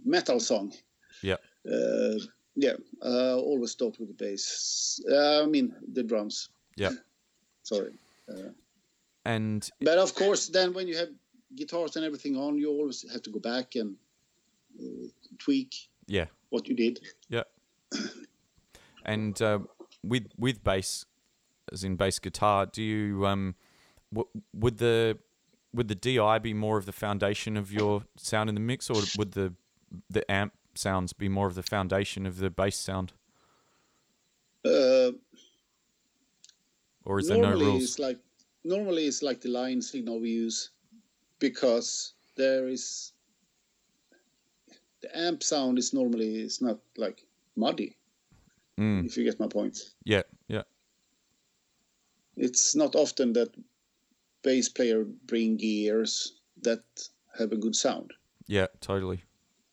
metal 0.03 0.39
song. 0.39 0.73
Yeah. 1.21 1.37
Uh, 1.69 2.19
yeah. 2.55 2.73
Uh, 3.03 3.37
always 3.37 3.71
start 3.71 3.99
with 3.99 4.09
the 4.09 4.13
bass. 4.13 5.01
Uh, 5.11 5.43
I 5.43 5.45
mean 5.45 5.75
the 5.93 6.03
drums. 6.03 6.49
Yeah. 6.75 6.91
Sorry. 7.63 7.93
Uh, 8.29 8.49
and 9.25 9.69
but 9.81 9.97
of 9.97 10.13
course, 10.15 10.47
then 10.49 10.73
when 10.73 10.87
you 10.87 10.97
have 10.97 11.09
guitars 11.55 11.95
and 11.95 12.05
everything 12.05 12.35
on, 12.35 12.57
you 12.57 12.69
always 12.69 13.05
have 13.11 13.23
to 13.23 13.31
go 13.31 13.39
back 13.39 13.75
and 13.75 13.95
uh, 14.79 15.07
tweak. 15.39 15.75
Yeah. 16.07 16.25
What 16.49 16.67
you 16.67 16.75
did. 16.75 16.99
Yeah. 17.29 17.43
and 19.05 19.41
uh, 19.41 19.59
with 20.03 20.27
with 20.37 20.63
bass, 20.63 21.05
as 21.71 21.83
in 21.83 21.95
bass 21.95 22.19
guitar, 22.19 22.65
do 22.67 22.83
you 22.83 23.25
um, 23.25 23.55
w- 24.13 24.29
would 24.53 24.77
the 24.77 25.17
would 25.75 25.87
the 25.87 25.95
DI 25.95 26.39
be 26.39 26.53
more 26.53 26.77
of 26.77 26.85
the 26.85 26.91
foundation 26.91 27.57
of 27.57 27.71
your 27.71 28.03
sound 28.17 28.49
in 28.49 28.55
the 28.55 28.61
mix, 28.61 28.89
or 28.89 29.01
would 29.17 29.33
the 29.33 29.53
the 30.09 30.29
amp 30.31 30.53
sounds 30.73 31.13
be 31.13 31.29
more 31.29 31.47
of 31.47 31.55
the 31.55 31.63
foundation 31.63 32.25
of 32.25 32.37
the 32.37 32.49
bass 32.49 32.77
sound? 32.77 33.13
Uh, 34.65 35.11
or 37.03 37.19
is 37.19 37.27
there 37.27 37.37
no 37.37 37.51
rules? 37.51 37.83
It's 37.83 37.99
like 37.99 38.19
normally 38.63 39.05
it's 39.05 39.21
like 39.21 39.41
the 39.41 39.49
line 39.49 39.81
signal 39.81 40.19
we 40.19 40.29
use 40.29 40.71
because 41.39 42.13
there 42.35 42.67
is 42.67 43.13
the 45.01 45.17
amp 45.17 45.43
sound 45.43 45.77
is 45.77 45.93
normally 45.93 46.41
it's 46.41 46.61
not 46.61 46.79
like 46.97 47.23
muddy 47.55 47.95
mm. 48.79 49.05
if 49.05 49.15
you 49.15 49.23
get 49.23 49.39
my 49.39 49.47
point 49.47 49.77
yeah 50.03 50.23
yeah 50.47 50.63
it's 52.35 52.75
not 52.75 52.95
often 52.95 53.33
that 53.33 53.49
bass 54.45 54.69
player 54.69 55.03
bring 55.25 55.57
gears 55.57 56.13
that 56.61 56.83
have 57.37 57.51
a 57.51 57.57
good 57.57 57.75
sound. 57.75 58.13
Yeah, 58.47 58.67
totally. 58.79 59.23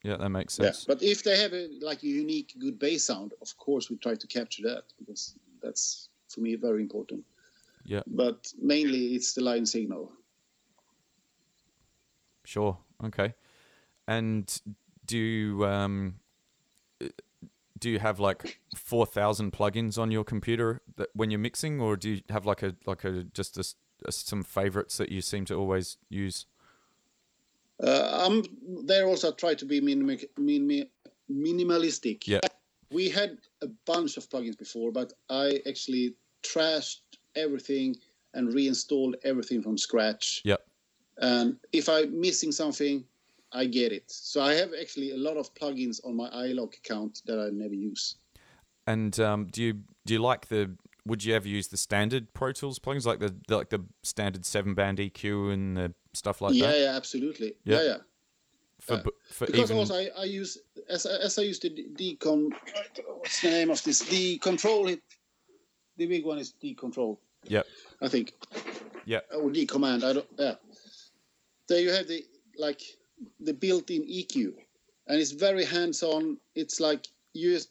Yeah, 0.02 0.16
that 0.16 0.30
makes 0.30 0.58
Yeah, 0.58 0.72
sense. 0.72 0.84
but 0.84 1.02
if 1.02 1.22
they 1.22 1.36
have 1.38 1.52
a 1.52 1.68
like 1.80 2.02
a 2.02 2.08
unique 2.24 2.54
good 2.58 2.78
bass 2.78 3.04
sound, 3.04 3.32
of 3.40 3.56
course 3.56 3.90
we 3.90 3.96
try 3.96 4.14
to 4.16 4.26
capture 4.26 4.62
that 4.70 4.84
because 4.98 5.34
that's 5.62 6.08
for 6.28 6.40
me 6.40 6.56
very 6.56 6.80
important. 6.80 7.24
Yeah. 7.84 8.02
But 8.06 8.52
mainly 8.60 9.14
it's 9.14 9.34
the 9.34 9.42
line 9.42 9.66
signal. 9.66 10.10
Sure. 12.44 12.78
Okay. 13.04 13.34
And 14.08 14.44
do 15.06 15.18
you, 15.18 15.64
um, 15.64 16.14
do 17.78 17.90
you 17.90 17.98
have 17.98 18.18
like 18.20 18.58
four 18.76 19.06
thousand 19.06 19.52
plugins 19.52 19.98
on 19.98 20.10
your 20.10 20.24
computer 20.24 20.80
that 20.96 21.08
when 21.14 21.30
you're 21.30 21.40
mixing, 21.48 21.80
or 21.80 21.96
do 21.96 22.08
you 22.10 22.20
have 22.30 22.46
like 22.46 22.62
a 22.62 22.74
like 22.86 23.04
a 23.04 23.24
just 23.34 23.56
a 23.56 23.60
s 23.60 23.74
a 23.74 23.91
some 24.10 24.42
favorites 24.42 24.96
that 24.98 25.10
you 25.10 25.20
seem 25.20 25.44
to 25.46 25.54
always 25.54 25.96
use? 26.08 26.46
Uh, 27.82 28.26
I'm 28.26 28.42
there 28.86 29.06
also 29.06 29.32
try 29.32 29.54
to 29.54 29.64
be 29.64 29.80
minim- 29.80 30.18
minim- 30.38 30.88
minimalistic. 31.30 32.26
Yeah. 32.26 32.40
We 32.90 33.08
had 33.08 33.38
a 33.62 33.68
bunch 33.86 34.16
of 34.16 34.28
plugins 34.28 34.58
before, 34.58 34.92
but 34.92 35.12
I 35.30 35.60
actually 35.66 36.14
trashed 36.42 37.00
everything 37.34 37.96
and 38.34 38.52
reinstalled 38.52 39.16
everything 39.24 39.62
from 39.62 39.78
scratch. 39.78 40.42
Yep. 40.44 40.66
And 41.18 41.56
if 41.72 41.88
I'm 41.88 42.20
missing 42.20 42.52
something, 42.52 43.04
I 43.52 43.66
get 43.66 43.92
it. 43.92 44.04
So 44.10 44.42
I 44.42 44.54
have 44.54 44.70
actually 44.80 45.12
a 45.12 45.16
lot 45.16 45.36
of 45.36 45.54
plugins 45.54 46.04
on 46.04 46.16
my 46.16 46.28
iLok 46.30 46.76
account 46.78 47.22
that 47.26 47.38
I 47.38 47.50
never 47.50 47.74
use. 47.74 48.16
And 48.86 49.18
um, 49.20 49.46
do 49.46 49.62
you 49.62 49.74
do 50.06 50.14
you 50.14 50.20
like 50.20 50.48
the? 50.48 50.70
Would 51.04 51.24
you 51.24 51.34
ever 51.34 51.48
use 51.48 51.68
the 51.68 51.76
standard 51.76 52.32
Pro 52.32 52.52
Tools 52.52 52.78
plugins 52.78 53.06
like 53.06 53.18
the, 53.18 53.34
the 53.48 53.56
like 53.56 53.70
the 53.70 53.84
standard 54.02 54.46
seven 54.46 54.74
band 54.74 54.98
EQ 54.98 55.52
and 55.52 55.76
the 55.76 55.94
stuff 56.12 56.40
like 56.40 56.54
yeah, 56.54 56.66
that? 56.66 56.78
yeah, 56.78 56.84
yeah, 56.84 56.96
absolutely. 56.96 57.54
Yeah. 57.64 57.76
Yeah, 57.76 57.82
yeah. 57.82 57.96
For 58.80 58.94
yeah. 58.94 59.02
for 59.30 59.46
Because 59.46 59.70
even 59.70 59.76
also 59.78 59.94
I, 59.96 60.10
I 60.18 60.24
use 60.24 60.58
as 60.88 61.06
I- 61.06 61.18
as 61.24 61.38
I 61.38 61.42
use 61.42 61.58
the 61.58 61.70
decon. 61.70 62.52
What's 63.06 63.40
the 63.40 63.50
name 63.50 63.70
of 63.70 63.82
this? 63.82 64.00
The 64.00 64.38
control. 64.38 64.88
it 64.88 65.00
The 65.96 66.06
big 66.06 66.24
one 66.24 66.38
is 66.38 66.54
the 66.60 66.74
control. 66.74 67.20
Yeah, 67.44 67.62
I 68.00 68.08
think. 68.08 68.34
Yeah. 69.04 69.20
Or 69.34 69.50
the 69.50 69.66
command. 69.66 70.04
I 70.04 70.12
don't. 70.12 70.26
Yeah. 70.38 70.54
There 71.68 71.80
you 71.80 71.90
have 71.90 72.06
the 72.08 72.24
like 72.58 72.82
the 73.40 73.52
built-in 73.54 74.02
EQ, 74.02 74.54
and 75.08 75.20
it's 75.20 75.32
very 75.32 75.64
hands-on. 75.64 76.38
It's 76.54 76.78
like 76.80 77.06
you 77.34 77.52
just 77.54 77.70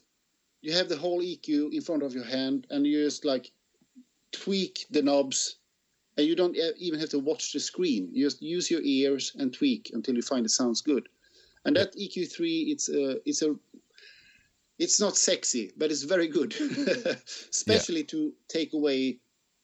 you 0.62 0.72
have 0.72 0.88
the 0.88 0.96
whole 0.96 1.20
EQ 1.20 1.72
in 1.72 1.82
front 1.82 2.02
of 2.02 2.14
your 2.14 2.24
hand, 2.24 2.66
and 2.70 2.86
you 2.86 3.04
just 3.04 3.24
like 3.24 3.50
tweak 4.30 4.86
the 4.90 5.02
knobs, 5.02 5.56
and 6.16 6.26
you 6.26 6.36
don't 6.36 6.56
even 6.78 7.00
have 7.00 7.10
to 7.10 7.18
watch 7.18 7.52
the 7.52 7.60
screen. 7.60 8.08
You 8.12 8.24
just 8.24 8.40
use 8.40 8.70
your 8.70 8.80
ears 8.82 9.32
and 9.38 9.52
tweak 9.52 9.90
until 9.92 10.14
you 10.14 10.22
find 10.22 10.46
it 10.46 10.50
sounds 10.50 10.80
good. 10.80 11.08
And 11.64 11.76
that 11.76 11.94
EQ3, 11.96 12.70
it's 12.72 12.88
a 12.88 13.28
it's 13.28 13.42
a 13.42 13.54
it's 14.78 15.00
not 15.00 15.16
sexy, 15.16 15.72
but 15.76 15.90
it's 15.90 16.02
very 16.02 16.28
good, 16.28 16.54
especially 17.50 18.04
to 18.04 18.32
take 18.48 18.72
away 18.72 19.18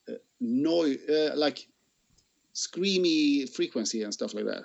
uh, 0.09 0.15
noise, 0.41 0.99
uh, 1.09 1.33
like 1.35 1.67
screamy 2.55 3.49
frequency 3.53 4.03
and 4.03 4.13
stuff 4.13 4.35
like 4.35 4.45
that. 4.45 4.65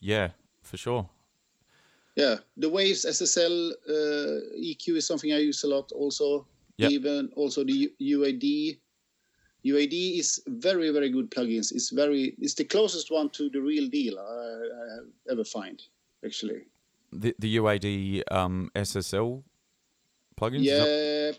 yeah, 0.00 0.30
for 0.62 0.76
sure. 0.76 1.08
Yeah, 2.18 2.38
the 2.56 2.68
Waves 2.68 3.04
SSL 3.04 3.70
uh, 3.88 4.56
EQ 4.58 4.96
is 4.96 5.06
something 5.06 5.32
I 5.32 5.38
use 5.38 5.62
a 5.64 5.68
lot. 5.68 5.92
Also, 5.92 6.46
Yep. 6.78 6.90
even 6.92 7.28
also 7.36 7.64
the 7.64 7.92
UAD. 8.00 8.78
UAD 9.64 10.18
is 10.18 10.40
very 10.46 10.90
very 10.90 11.10
good 11.10 11.28
plugins. 11.30 11.72
It's 11.72 11.90
very 11.90 12.34
it's 12.38 12.54
the 12.54 12.64
closest 12.64 13.10
one 13.10 13.28
to 13.30 13.50
the 13.50 13.60
real 13.60 13.88
deal 13.88 14.18
I, 14.18 14.22
I 14.22 14.84
have 14.96 15.08
ever 15.32 15.44
find 15.44 15.82
actually. 16.24 16.66
The 17.12 17.34
the 17.38 17.56
UAD 17.56 18.22
um, 18.30 18.70
SSL 18.76 19.42
plugins. 20.40 20.64
Yeah, 20.64 20.84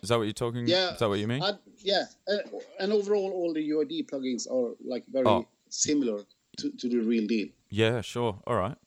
is 0.04 0.10
that 0.10 0.18
what 0.18 0.28
you're 0.28 0.34
talking? 0.46 0.68
Yeah, 0.68 0.94
Is 0.94 1.00
that 1.00 1.10
what 1.10 1.20
you 1.20 1.28
mean? 1.28 1.42
I, 1.44 1.54
yeah, 1.84 2.06
uh, 2.28 2.38
and 2.80 2.92
overall 2.92 3.32
all 3.32 3.54
the 3.54 3.64
UAD 3.70 4.08
plugins 4.10 4.44
are 4.52 4.76
like 4.84 5.04
very 5.12 5.28
Oh. 5.28 5.48
similar 5.70 6.24
to, 6.60 6.70
to 6.72 6.90
the 6.90 7.00
real 7.00 7.28
deal. 7.28 7.48
Yeah, 7.70 8.02
sure. 8.02 8.40
All 8.48 8.56
right. 8.58 8.78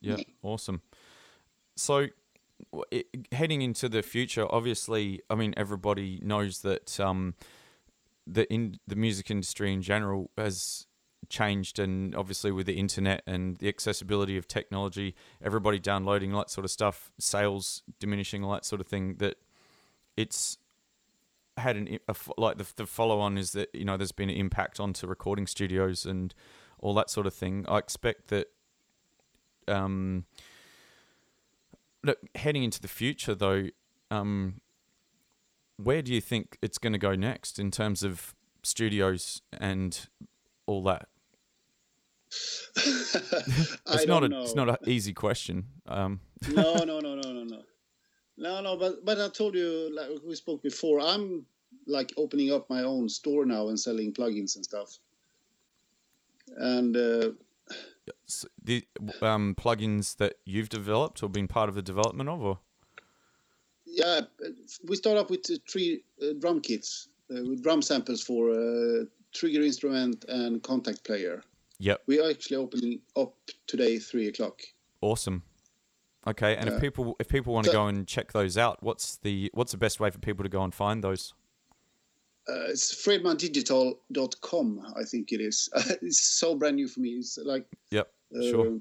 Yeah, 0.00 0.16
awesome. 0.42 0.80
So, 1.80 2.08
it, 2.90 3.06
heading 3.32 3.62
into 3.62 3.88
the 3.88 4.02
future, 4.02 4.46
obviously, 4.52 5.22
I 5.30 5.34
mean, 5.34 5.54
everybody 5.56 6.20
knows 6.22 6.60
that 6.60 7.00
um, 7.00 7.34
the 8.26 8.50
in 8.52 8.78
the 8.86 8.96
music 8.96 9.30
industry 9.30 9.72
in 9.72 9.80
general 9.80 10.30
has 10.36 10.86
changed, 11.30 11.78
and 11.78 12.14
obviously 12.14 12.52
with 12.52 12.66
the 12.66 12.78
internet 12.78 13.22
and 13.26 13.56
the 13.56 13.68
accessibility 13.68 14.36
of 14.36 14.46
technology, 14.46 15.14
everybody 15.42 15.78
downloading 15.78 16.34
all 16.34 16.40
that 16.40 16.50
sort 16.50 16.66
of 16.66 16.70
stuff, 16.70 17.10
sales 17.18 17.82
diminishing, 17.98 18.44
all 18.44 18.52
that 18.52 18.66
sort 18.66 18.82
of 18.82 18.86
thing. 18.86 19.14
That 19.14 19.36
it's 20.18 20.58
had 21.56 21.76
an 21.76 21.98
a 22.08 22.14
like 22.36 22.58
the 22.58 22.66
the 22.76 22.86
follow 22.86 23.20
on 23.20 23.38
is 23.38 23.52
that 23.52 23.70
you 23.74 23.86
know 23.86 23.96
there's 23.96 24.12
been 24.12 24.28
an 24.28 24.36
impact 24.36 24.78
onto 24.78 25.06
recording 25.06 25.46
studios 25.46 26.04
and 26.04 26.34
all 26.78 26.92
that 26.92 27.08
sort 27.08 27.26
of 27.26 27.32
thing. 27.32 27.64
I 27.68 27.78
expect 27.78 28.28
that 28.28 28.48
um, 29.66 30.26
look, 32.04 32.18
heading 32.34 32.62
into 32.62 32.80
the 32.80 32.88
future 32.88 33.34
though, 33.34 33.68
um, 34.10 34.60
where 35.76 36.02
do 36.02 36.12
you 36.12 36.20
think 36.20 36.58
it's 36.62 36.78
going 36.78 36.92
to 36.92 36.98
go 36.98 37.14
next 37.14 37.58
in 37.58 37.70
terms 37.70 38.02
of 38.02 38.34
studios 38.62 39.42
and 39.52 40.08
all 40.66 40.82
that? 40.84 41.08
it's 42.76 44.06
not 44.06 44.22
a 44.22 44.28
know. 44.28 44.42
it's 44.42 44.54
not 44.54 44.68
an 44.68 44.76
easy 44.86 45.12
question. 45.12 45.66
Um. 45.88 46.20
no, 46.52 46.84
no, 46.84 47.00
no, 47.00 47.14
no, 47.16 47.32
no, 47.32 47.42
no, 47.42 47.62
no, 48.36 48.60
no. 48.60 48.76
But 48.76 49.04
but 49.04 49.20
I 49.20 49.28
told 49.28 49.54
you 49.56 49.90
like 49.94 50.08
we 50.24 50.36
spoke 50.36 50.62
before. 50.62 51.00
I'm 51.00 51.44
like 51.86 52.12
opening 52.16 52.52
up 52.52 52.70
my 52.70 52.82
own 52.82 53.08
store 53.08 53.44
now 53.44 53.68
and 53.68 53.78
selling 53.78 54.12
plugins 54.12 54.54
and 54.54 54.64
stuff. 54.64 54.98
And 56.56 56.96
uh, 56.96 57.30
the 58.62 58.84
um, 59.22 59.54
plugins 59.54 60.16
that 60.16 60.34
you've 60.44 60.68
developed 60.68 61.22
or 61.22 61.28
been 61.28 61.48
part 61.48 61.68
of 61.68 61.74
the 61.74 61.82
development 61.82 62.28
of, 62.28 62.42
or 62.42 62.58
yeah, 63.86 64.20
we 64.86 64.96
start 64.96 65.18
off 65.18 65.30
with 65.30 65.50
uh, 65.50 65.54
three 65.68 66.02
uh, 66.22 66.32
drum 66.38 66.60
kits 66.60 67.08
uh, 67.30 67.42
with 67.48 67.62
drum 67.62 67.82
samples 67.82 68.22
for 68.22 68.50
uh, 68.50 69.04
trigger 69.32 69.62
instrument 69.62 70.24
and 70.28 70.62
Kontakt 70.62 71.02
Player. 71.04 71.42
yep, 71.78 72.02
We 72.06 72.20
are 72.20 72.30
actually 72.30 72.56
opening 72.56 73.00
up 73.16 73.34
today, 73.66 73.98
three 73.98 74.28
o'clock. 74.28 74.60
awesome. 75.00 75.42
Okay, 76.26 76.54
and 76.54 76.68
if 76.68 76.80
people 76.82 77.16
if 77.18 77.28
people 77.28 77.54
want 77.54 77.64
to 77.64 77.70
So- 77.70 77.78
go 77.78 77.86
and 77.86 78.06
check 78.06 78.32
those 78.32 78.58
out, 78.58 78.82
what's 78.82 79.16
the 79.16 79.50
what's 79.54 79.72
the 79.72 79.78
best 79.78 80.00
way 80.00 80.10
for 80.10 80.18
people 80.18 80.42
to 80.42 80.50
go 80.50 80.62
and 80.62 80.74
find 80.74 81.02
those? 81.02 81.32
Uh, 82.50 82.64
it's 82.68 82.92
fredmandigital.com, 83.06 84.92
I 84.96 85.04
think 85.04 85.30
it 85.30 85.40
is. 85.40 85.68
it's 86.02 86.20
so 86.20 86.56
brand 86.56 86.76
new 86.76 86.88
for 86.88 86.98
me. 87.00 87.10
It's 87.10 87.38
like 87.38 87.64
Yep, 87.92 88.12
sure. 88.42 88.66
uh, 88.66 88.78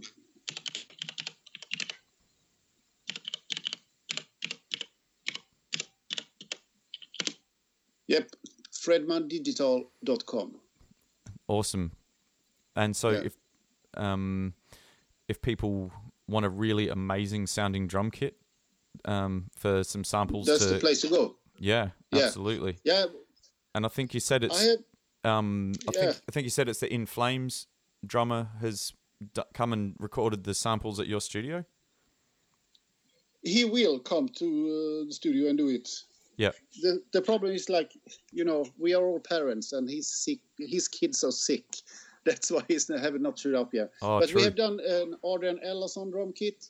Yep, 8.07 8.31
fredmandigital.com. 8.73 10.55
Awesome. 11.47 11.91
And 12.75 12.95
so 12.95 13.09
Yeah. 13.11 13.21
if 13.25 13.37
um 13.95 14.53
if 15.27 15.41
people 15.41 15.91
want 16.27 16.45
a 16.45 16.49
really 16.49 16.89
amazing 16.89 17.47
sounding 17.47 17.87
drum 17.87 18.11
kit 18.11 18.37
um 19.05 19.49
for 19.55 19.83
some 19.83 20.03
samples 20.03 20.45
That's 20.47 20.65
to 20.65 20.73
the 20.73 20.79
place 20.79 21.01
to 21.01 21.07
go. 21.09 21.35
yeah, 21.57 21.91
Yeah. 22.11 22.25
absolutely. 22.25 22.77
Yeah, 22.83 23.05
And 23.75 23.85
I 23.85 23.89
think 23.89 24.13
you 24.13 24.19
said 24.19 24.43
I 24.43 24.47
it's 24.47 24.65
had 24.65 24.83
um 25.23 25.73
I 25.87 25.91
yeah. 25.93 26.01
think 26.01 26.21
I 26.27 26.31
think 26.31 26.43
you 26.45 26.49
said 26.49 26.69
it's 26.69 26.79
the 26.79 26.91
In 26.93 27.05
Flames 27.05 27.67
drummer 28.05 28.49
has 28.61 28.93
d- 29.33 29.41
come 29.53 29.73
and 29.73 29.95
recorded 29.99 30.43
the 30.43 30.53
samples 30.53 30.99
at 30.99 31.07
your 31.07 31.21
studio. 31.21 31.65
he 33.43 33.63
will 33.65 33.99
come 33.99 34.27
to 34.27 34.45
uh, 34.45 35.05
the 35.07 35.13
studio 35.13 35.49
and 35.49 35.57
do 35.57 35.69
it. 35.69 35.89
Yeah. 36.37 36.51
The 36.81 37.01
the 37.11 37.21
problem 37.21 37.51
is 37.53 37.69
like 37.69 37.91
you 38.31 38.45
know 38.45 38.65
we 38.77 38.93
are 38.95 39.03
all 39.03 39.19
parents 39.19 39.73
and 39.73 39.89
he's 39.89 40.07
sick. 40.07 40.39
His 40.57 40.87
kids 40.87 41.23
are 41.23 41.31
sick. 41.31 41.65
That's 42.25 42.51
why 42.51 42.63
he's 42.67 42.89
not, 42.89 42.99
have 42.99 43.19
not 43.19 43.39
showed 43.39 43.55
up 43.55 43.73
yet. 43.73 43.91
Oh, 44.01 44.19
but 44.19 44.29
true. 44.29 44.39
we 44.39 44.43
have 44.43 44.55
done 44.55 44.79
an 44.85 45.15
Adrian 45.25 45.59
Erlandsson 45.65 46.11
drum 46.11 46.33
kit, 46.33 46.69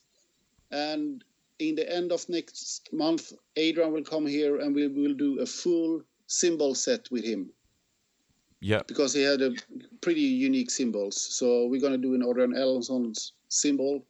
and 0.71 1.23
in 1.57 1.75
the 1.75 1.91
end 1.91 2.11
of 2.11 2.27
next 2.29 2.87
month, 2.93 3.33
Adrian 3.55 3.91
will 3.91 4.03
come 4.03 4.25
here 4.27 4.59
and 4.59 4.75
we 4.75 4.87
will 4.87 5.15
do 5.15 5.39
a 5.39 5.45
full 5.45 6.01
cymbal 6.29 6.75
set 6.75 7.09
with 7.11 7.25
him 7.25 7.51
Yeah. 8.61 8.83
because 8.87 9.13
he 9.13 9.21
had 9.23 9.41
a 9.41 9.51
pretty 10.01 10.21
unique 10.21 10.69
cymbals. 10.69 11.19
So 11.19 11.65
we're 11.67 11.81
gonna 11.81 11.97
do 11.97 12.13
an 12.13 12.23
Adrian 12.23 12.53
Erlandsson's 12.53 13.33
cymbal 13.49 14.05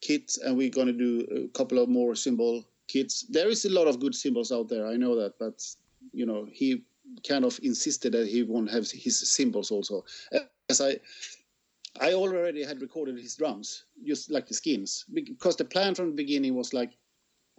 kit, 0.00 0.36
and 0.44 0.56
we're 0.56 0.70
gonna 0.70 0.92
do 0.92 1.20
a 1.30 1.48
couple 1.56 1.78
of 1.78 1.88
more 1.88 2.14
cymbal 2.16 2.64
kits. 2.88 3.22
There 3.28 3.48
is 3.48 3.64
a 3.64 3.70
lot 3.70 3.86
of 3.86 4.00
good 4.00 4.14
cymbals 4.14 4.50
out 4.50 4.68
there. 4.68 4.86
I 4.86 4.96
know 4.96 5.14
that, 5.16 5.38
but 5.38 5.64
you 6.12 6.26
know 6.26 6.46
he 6.50 6.82
kind 7.28 7.44
of 7.44 7.60
insisted 7.62 8.12
that 8.12 8.28
he 8.28 8.42
won't 8.42 8.70
have 8.70 8.90
his 8.90 9.18
cymbals 9.18 9.70
also. 9.70 10.04
As 10.70 10.80
I 10.80 11.00
I 12.00 12.14
already 12.14 12.62
had 12.62 12.80
recorded 12.80 13.18
his 13.18 13.36
drums, 13.36 13.84
just 14.04 14.30
like 14.30 14.46
the 14.46 14.54
skins, 14.54 15.04
because 15.12 15.56
the 15.56 15.64
plan 15.64 15.94
from 15.94 16.06
the 16.10 16.16
beginning 16.22 16.54
was 16.54 16.72
like 16.72 16.92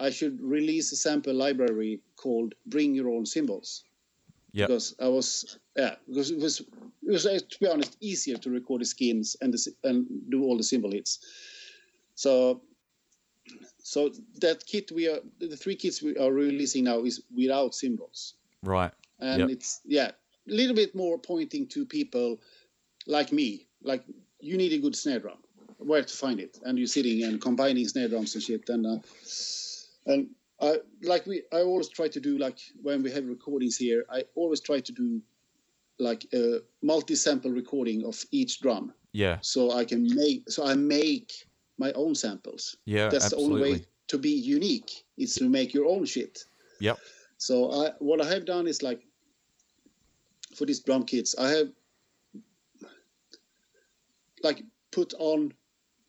I 0.01 0.09
should 0.09 0.41
release 0.41 0.91
a 0.91 0.95
sample 0.95 1.33
library 1.33 2.01
called 2.15 2.55
"Bring 2.65 2.95
Your 2.95 3.09
Own 3.09 3.25
Cymbals. 3.25 3.83
Yeah. 4.51 4.65
Because 4.65 4.95
I 4.99 5.07
was 5.07 5.59
yeah 5.77 5.95
because 6.07 6.31
it 6.31 6.39
was 6.39 6.59
it 6.59 7.11
was 7.11 7.23
to 7.23 7.59
be 7.59 7.67
honest 7.67 7.95
easier 8.01 8.37
to 8.37 8.49
record 8.49 8.81
the 8.81 8.85
skins 8.85 9.37
and 9.41 9.53
the, 9.53 9.73
and 9.83 10.07
do 10.29 10.43
all 10.43 10.57
the 10.57 10.63
cymbal 10.63 10.91
hits. 10.91 11.19
So 12.15 12.61
so 13.77 14.11
that 14.41 14.65
kit 14.65 14.91
we 14.91 15.07
are 15.07 15.19
the 15.39 15.55
three 15.55 15.75
kits 15.75 16.01
we 16.01 16.17
are 16.17 16.31
releasing 16.31 16.83
now 16.85 17.03
is 17.03 17.21
without 17.35 17.75
cymbals. 17.75 18.33
Right. 18.63 18.91
And 19.19 19.39
Yep. 19.41 19.49
it's 19.49 19.81
yeah 19.85 20.11
a 20.49 20.53
little 20.59 20.75
bit 20.75 20.95
more 20.95 21.17
pointing 21.19 21.67
to 21.67 21.85
people 21.85 22.41
like 23.07 23.31
me 23.31 23.67
like 23.83 24.03
you 24.39 24.57
need 24.57 24.73
a 24.73 24.79
good 24.79 24.95
snare 24.95 25.19
drum 25.19 25.37
where 25.77 26.03
to 26.03 26.13
find 26.13 26.39
it 26.39 26.59
and 26.65 26.77
you're 26.77 26.87
sitting 26.87 27.23
and 27.23 27.41
combining 27.41 27.87
snare 27.87 28.07
drums 28.07 28.35
and 28.35 28.43
shit 28.43 28.69
and 28.69 28.85
uh, 28.85 28.97
and 30.05 30.27
I 30.59 30.77
like 31.03 31.25
we 31.25 31.43
I 31.53 31.57
always 31.61 31.89
try 31.89 32.07
to 32.07 32.19
do 32.19 32.37
like 32.37 32.59
when 32.81 33.03
we 33.03 33.11
have 33.11 33.25
recordings 33.25 33.77
here 33.77 34.05
I 34.09 34.23
always 34.35 34.61
try 34.61 34.79
to 34.79 34.91
do 34.91 35.21
like 35.99 36.25
a 36.33 36.59
multi-sample 36.81 37.51
recording 37.51 38.05
of 38.05 38.23
each 38.31 38.59
drum 38.61 38.93
Yeah. 39.13 39.37
so 39.41 39.71
I 39.71 39.85
can 39.85 40.03
make 40.15 40.49
so 40.49 40.65
I 40.65 40.75
make 40.75 41.31
my 41.77 41.91
own 41.93 42.15
samples 42.15 42.75
Yeah. 42.85 43.09
that's 43.09 43.25
absolutely. 43.25 43.47
the 43.59 43.65
only 43.65 43.71
way 43.79 43.85
to 44.07 44.17
be 44.17 44.31
unique 44.31 44.91
is 45.17 45.35
to 45.35 45.49
make 45.49 45.73
your 45.73 45.85
own 45.87 46.05
shit 46.05 46.43
Yep. 46.79 46.97
so 47.37 47.71
I, 47.71 47.91
what 47.99 48.21
I 48.21 48.27
have 48.29 48.45
done 48.45 48.67
is 48.67 48.81
like 48.81 49.01
for 50.55 50.65
these 50.65 50.81
drum 50.81 51.05
kits, 51.05 51.33
I 51.37 51.47
have 51.49 51.69
like 54.43 54.63
put 54.91 55.13
on 55.19 55.53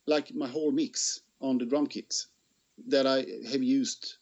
like 0.06 0.34
my 0.34 0.48
whole 0.48 0.72
mix 0.72 1.20
on 1.40 1.58
the 1.58 1.64
drum 1.66 1.86
kits 1.86 2.28
that 2.88 3.06
I 3.06 3.24
have 3.50 3.62
used 3.62 4.16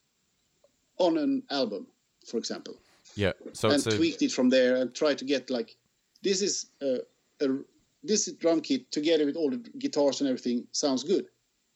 on 0.98 1.16
an 1.16 1.42
album, 1.50 1.86
for 2.26 2.36
example, 2.36 2.74
Yeah. 3.14 3.32
So 3.52 3.70
and 3.70 3.82
tweaked 3.82 4.22
it 4.22 4.32
from 4.32 4.48
there 4.48 4.76
and 4.76 4.94
try 4.94 5.14
to 5.14 5.24
get 5.24 5.50
like 5.50 5.76
this 6.22 6.42
is 6.42 6.66
a, 6.82 6.98
a 7.40 7.58
this 8.02 8.30
drum 8.32 8.60
kit 8.60 8.90
together 8.92 9.26
with 9.26 9.36
all 9.36 9.50
the 9.50 9.58
guitars 9.78 10.20
and 10.20 10.28
everything 10.28 10.66
sounds 10.72 11.04
good. 11.04 11.26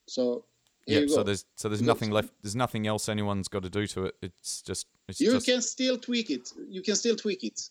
So 0.06 0.44
yeah. 0.86 1.06
So 1.08 1.22
there's 1.22 1.44
so 1.56 1.68
there's 1.68 1.82
nothing 1.82 2.10
left. 2.10 2.30
There's 2.42 2.56
nothing 2.56 2.86
else 2.86 3.08
anyone's 3.08 3.48
got 3.48 3.62
to 3.62 3.70
do 3.70 3.86
to 3.88 4.06
it. 4.06 4.14
It's 4.22 4.62
just 4.62 4.86
it's 5.08 5.20
you 5.20 5.32
just 5.32 5.46
can 5.46 5.60
still 5.60 5.98
tweak 5.98 6.30
it 6.30 6.52
you 6.68 6.82
can 6.82 6.96
still 6.96 7.16
tweak 7.16 7.44
it 7.44 7.68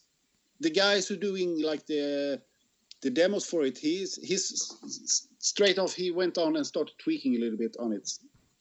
the 0.60 0.70
guys 0.70 1.08
who 1.08 1.16
doing 1.16 1.62
like 1.62 1.86
the 1.88 2.42
the 3.02 3.10
demos 3.10 3.46
for 3.46 3.64
it 3.64 3.78
he's 3.78 4.16
he's 4.16 5.28
straight 5.40 5.78
off 5.78 5.94
he 5.94 6.12
went 6.12 6.38
on 6.38 6.56
and 6.56 6.66
started 6.66 6.94
tweaking 6.98 7.36
a 7.36 7.40
little 7.40 7.58
bit 7.58 7.76
on 7.80 7.92
it 7.92 8.10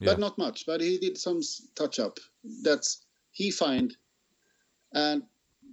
Yeah. 0.02 0.12
but 0.12 0.18
not 0.18 0.36
much 0.38 0.66
but 0.66 0.80
he 0.80 0.98
did 0.98 1.16
some 1.16 1.40
touch 1.74 1.98
up 1.98 2.18
that's 2.62 3.06
he 3.30 3.50
find 3.50 3.96
and 4.94 5.22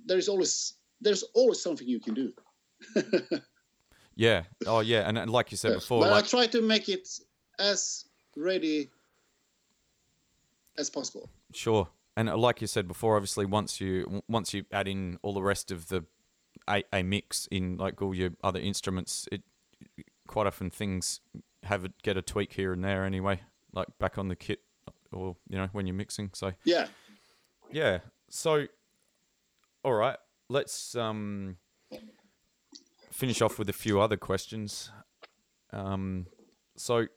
there's 0.05 0.29
always 0.29 0.73
there's 1.01 1.23
always 1.33 1.61
something 1.61 1.87
you 1.87 1.99
can 1.99 2.13
do 2.13 2.31
yeah. 4.15 4.43
Oh 4.65 4.79
yeah. 4.79 5.07
And, 5.07 5.17
and 5.17 5.29
like 5.29 5.51
you 5.51 5.57
said 5.57 5.73
before, 5.73 5.99
but 5.99 6.11
like 6.11 6.23
i 6.23 6.27
try 6.27 6.47
to 6.47 6.61
make 6.61 6.87
it 6.87 7.09
as 7.59 8.05
ready 8.37 8.89
as 10.77 10.89
possible 10.89 11.29
Sure. 11.53 11.89
And 12.15 12.29
uh, 12.29 12.37
like 12.37 12.61
you 12.61 12.67
said 12.67 12.87
before, 12.87 13.15
obviously 13.15 13.45
once 13.45 13.79
you 13.81 14.23
once 14.27 14.53
you 14.53 14.65
add 14.71 14.87
in 14.87 15.19
all 15.21 15.33
the 15.33 15.41
rest 15.41 15.71
of 15.71 15.87
the 15.87 16.05
a, 16.67 16.83
a 16.93 17.03
mix 17.03 17.47
in 17.51 17.77
like 17.77 18.01
all 18.01 18.13
your 18.13 18.31
other 18.43 18.59
instruments, 18.59 19.27
it 19.31 19.43
quite 20.27 20.47
often 20.47 20.69
things 20.69 21.21
have 21.63 21.85
it 21.85 21.93
get 22.03 22.17
a 22.17 22.21
tweak 22.21 22.53
here 22.53 22.73
and 22.73 22.83
there 22.83 23.05
anyway, 23.05 23.41
like 23.73 23.87
back 23.99 24.17
on 24.17 24.27
the 24.27 24.35
kit 24.35 24.59
or 25.11 25.35
you 25.49 25.57
know 25.57 25.69
when 25.71 25.87
you're 25.87 25.95
mixing. 25.95 26.31
So 26.33 26.53
yeah 26.63 26.87
yeah. 27.71 27.99
So 28.29 28.65
all 29.83 29.93
right, 29.93 30.17
let's 30.49 30.95
um 30.95 31.57
finish 33.11 33.41
off 33.41 33.59
with 33.59 33.69
a 33.69 33.73
few 33.73 33.99
other 33.99 34.17
questions. 34.17 34.91
Um, 35.71 36.27
so 36.75 37.07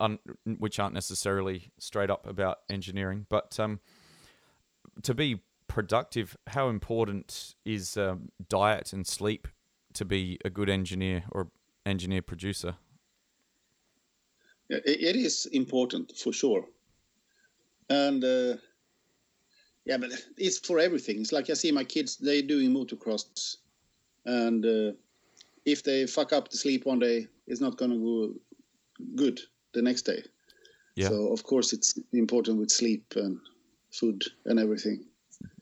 un- 0.00 0.18
which 0.44 0.78
aren't 0.78 0.94
necessarily 0.94 1.72
straight 1.78 2.10
up 2.10 2.26
about 2.26 2.58
engineering, 2.70 3.26
but 3.28 3.58
um, 3.58 3.80
to 5.02 5.14
be 5.14 5.40
productive, 5.68 6.36
how 6.48 6.68
important 6.68 7.54
is 7.64 7.96
um, 7.96 8.28
diet 8.48 8.92
and 8.92 9.06
sleep 9.06 9.48
to 9.94 10.04
be 10.04 10.38
a 10.44 10.50
good 10.50 10.68
engineer 10.68 11.24
or 11.30 11.48
engineer 11.86 12.22
producer? 12.22 12.76
It 14.84 15.16
is 15.16 15.46
important 15.46 16.12
for 16.16 16.32
sure, 16.32 16.64
and 17.88 18.24
uh, 18.24 18.56
yeah, 19.84 19.98
but 19.98 20.10
it's 20.36 20.58
for 20.58 20.78
everything. 20.78 21.20
It's 21.20 21.32
like 21.32 21.50
I 21.50 21.54
see 21.54 21.72
my 21.72 21.84
kids; 21.84 22.16
they 22.16 22.42
doing 22.42 22.70
motocross, 22.72 23.56
and 24.24 24.64
uh, 24.64 24.92
if 25.64 25.82
they 25.82 26.06
fuck 26.06 26.32
up 26.32 26.48
the 26.48 26.56
sleep 26.56 26.86
one 26.86 26.98
day, 26.98 27.26
it's 27.46 27.60
not 27.60 27.76
going 27.76 27.90
to 27.90 27.98
go 27.98 28.34
good 29.14 29.40
the 29.72 29.82
next 29.82 30.02
day. 30.02 30.22
Yeah. 30.94 31.08
So 31.08 31.32
of 31.32 31.42
course 31.42 31.72
it's 31.72 31.98
important 32.12 32.58
with 32.58 32.70
sleep 32.70 33.14
and 33.16 33.38
food 33.90 34.24
and 34.44 34.58
everything. 34.58 35.04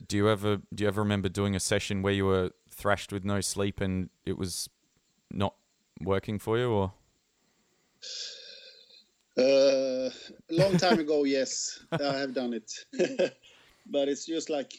Do 0.06 0.16
you 0.16 0.28
ever 0.28 0.60
do 0.74 0.84
you 0.84 0.88
ever 0.88 1.02
remember 1.02 1.28
doing 1.28 1.54
a 1.54 1.60
session 1.60 2.02
where 2.02 2.12
you 2.12 2.26
were 2.26 2.50
thrashed 2.70 3.12
with 3.12 3.24
no 3.24 3.40
sleep 3.40 3.80
and 3.80 4.10
it 4.24 4.36
was 4.36 4.68
not 5.30 5.54
working 6.00 6.38
for 6.38 6.58
you, 6.58 6.70
or 6.70 6.92
Uh, 9.38 10.10
a 10.10 10.54
long 10.54 10.76
time 10.76 10.98
ago, 10.98 11.24
yes, 11.24 11.80
I 11.92 12.16
have 12.18 12.34
done 12.34 12.54
it, 12.54 12.72
but 13.86 14.08
it's 14.08 14.26
just 14.26 14.50
like 14.50 14.72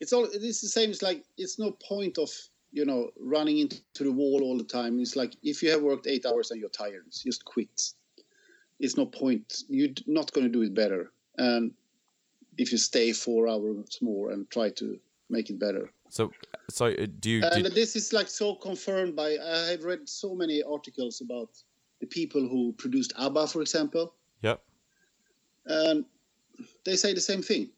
it's 0.00 0.12
all. 0.12 0.26
It's 0.32 0.60
the 0.60 0.68
same. 0.68 0.90
It's 0.90 1.02
like 1.02 1.24
it's 1.36 1.58
no 1.58 1.72
point 1.72 2.18
of 2.18 2.30
you 2.72 2.84
know 2.84 3.10
running 3.18 3.58
into 3.58 3.80
the 3.98 4.12
wall 4.12 4.42
all 4.42 4.56
the 4.56 4.64
time. 4.64 4.98
It's 5.00 5.16
like 5.16 5.34
if 5.42 5.62
you 5.62 5.70
have 5.70 5.82
worked 5.82 6.06
eight 6.06 6.24
hours 6.26 6.50
and 6.50 6.60
you're 6.60 6.70
tired, 6.70 7.04
just 7.10 7.44
quit. 7.44 7.92
It's 8.80 8.96
no 8.96 9.06
point. 9.06 9.64
You're 9.68 9.94
not 10.06 10.32
going 10.32 10.46
to 10.46 10.52
do 10.52 10.62
it 10.62 10.72
better. 10.72 11.10
And 11.36 11.72
if 12.56 12.72
you 12.72 12.78
stay 12.78 13.12
four 13.12 13.48
hours 13.48 13.98
more 14.00 14.30
and 14.30 14.48
try 14.50 14.70
to 14.70 14.98
make 15.28 15.50
it 15.50 15.58
better, 15.58 15.90
so 16.08 16.32
so 16.70 16.86
uh, 16.86 17.06
do 17.20 17.30
you? 17.30 17.42
and 17.44 17.64
Did, 17.64 17.74
this 17.74 17.96
is 17.96 18.12
like 18.12 18.28
so 18.28 18.54
confirmed 18.54 19.16
by 19.16 19.36
I 19.36 19.70
have 19.70 19.84
read 19.84 20.08
so 20.08 20.34
many 20.34 20.62
articles 20.62 21.20
about 21.20 21.50
the 22.00 22.06
people 22.06 22.40
who 22.40 22.72
produced 22.78 23.12
ABBA, 23.18 23.48
for 23.48 23.60
example, 23.60 24.14
yep. 24.42 24.62
and 25.66 26.04
they 26.84 26.96
say 26.96 27.12
the 27.12 27.20
same 27.20 27.42
thing. 27.42 27.70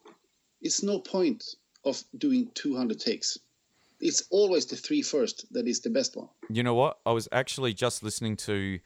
It's 0.60 0.82
no 0.82 0.98
point 0.98 1.44
of 1.84 2.02
doing 2.18 2.50
200 2.54 3.00
takes. 3.00 3.38
It's 4.00 4.24
always 4.30 4.66
the 4.66 4.76
three 4.76 5.02
first 5.02 5.46
that 5.52 5.66
is 5.66 5.80
the 5.80 5.90
best 5.90 6.16
one. 6.16 6.28
You 6.48 6.62
know 6.62 6.74
what? 6.74 6.98
I 7.04 7.12
was 7.12 7.28
actually 7.32 7.74
just 7.74 8.02
listening 8.02 8.36
to 8.38 8.80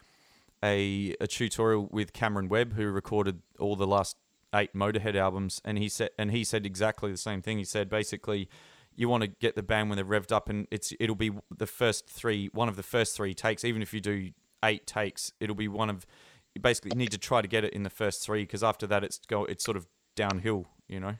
a 0.62 1.14
a 1.20 1.26
tutorial 1.26 1.88
with 1.90 2.12
Cameron 2.12 2.48
Webb, 2.48 2.74
who 2.74 2.86
recorded 2.90 3.42
all 3.58 3.76
the 3.76 3.86
last 3.86 4.16
eight 4.54 4.74
Motorhead 4.74 5.14
albums, 5.14 5.60
and 5.64 5.78
he 5.78 5.88
said 5.88 6.10
and 6.18 6.30
he 6.30 6.42
said 6.42 6.66
exactly 6.66 7.12
the 7.12 7.18
same 7.18 7.42
thing. 7.42 7.58
He 7.58 7.64
said 7.64 7.88
basically, 7.88 8.48
you 8.96 9.08
want 9.08 9.22
to 9.22 9.28
get 9.28 9.54
the 9.54 9.62
band 9.62 9.88
when 9.88 9.96
they're 9.96 10.04
revved 10.04 10.32
up, 10.32 10.48
and 10.48 10.66
it's 10.70 10.92
it'll 10.98 11.14
be 11.16 11.32
the 11.56 11.66
first 11.66 12.08
three, 12.08 12.48
one 12.52 12.68
of 12.68 12.76
the 12.76 12.82
first 12.82 13.16
three 13.16 13.34
takes. 13.34 13.64
Even 13.64 13.82
if 13.82 13.92
you 13.92 14.00
do 14.00 14.30
eight 14.64 14.86
takes, 14.86 15.32
it'll 15.40 15.54
be 15.54 15.68
one 15.68 15.90
of. 15.90 16.06
You 16.54 16.60
basically 16.60 16.92
need 16.96 17.10
to 17.10 17.18
try 17.18 17.42
to 17.42 17.48
get 17.48 17.64
it 17.64 17.72
in 17.72 17.82
the 17.82 17.90
first 17.90 18.24
three, 18.24 18.42
because 18.42 18.62
after 18.62 18.86
that, 18.86 19.04
it's 19.04 19.18
go 19.18 19.44
it's 19.44 19.64
sort 19.64 19.76
of 19.76 19.86
downhill. 20.16 20.66
You 20.88 21.00
know? 21.00 21.14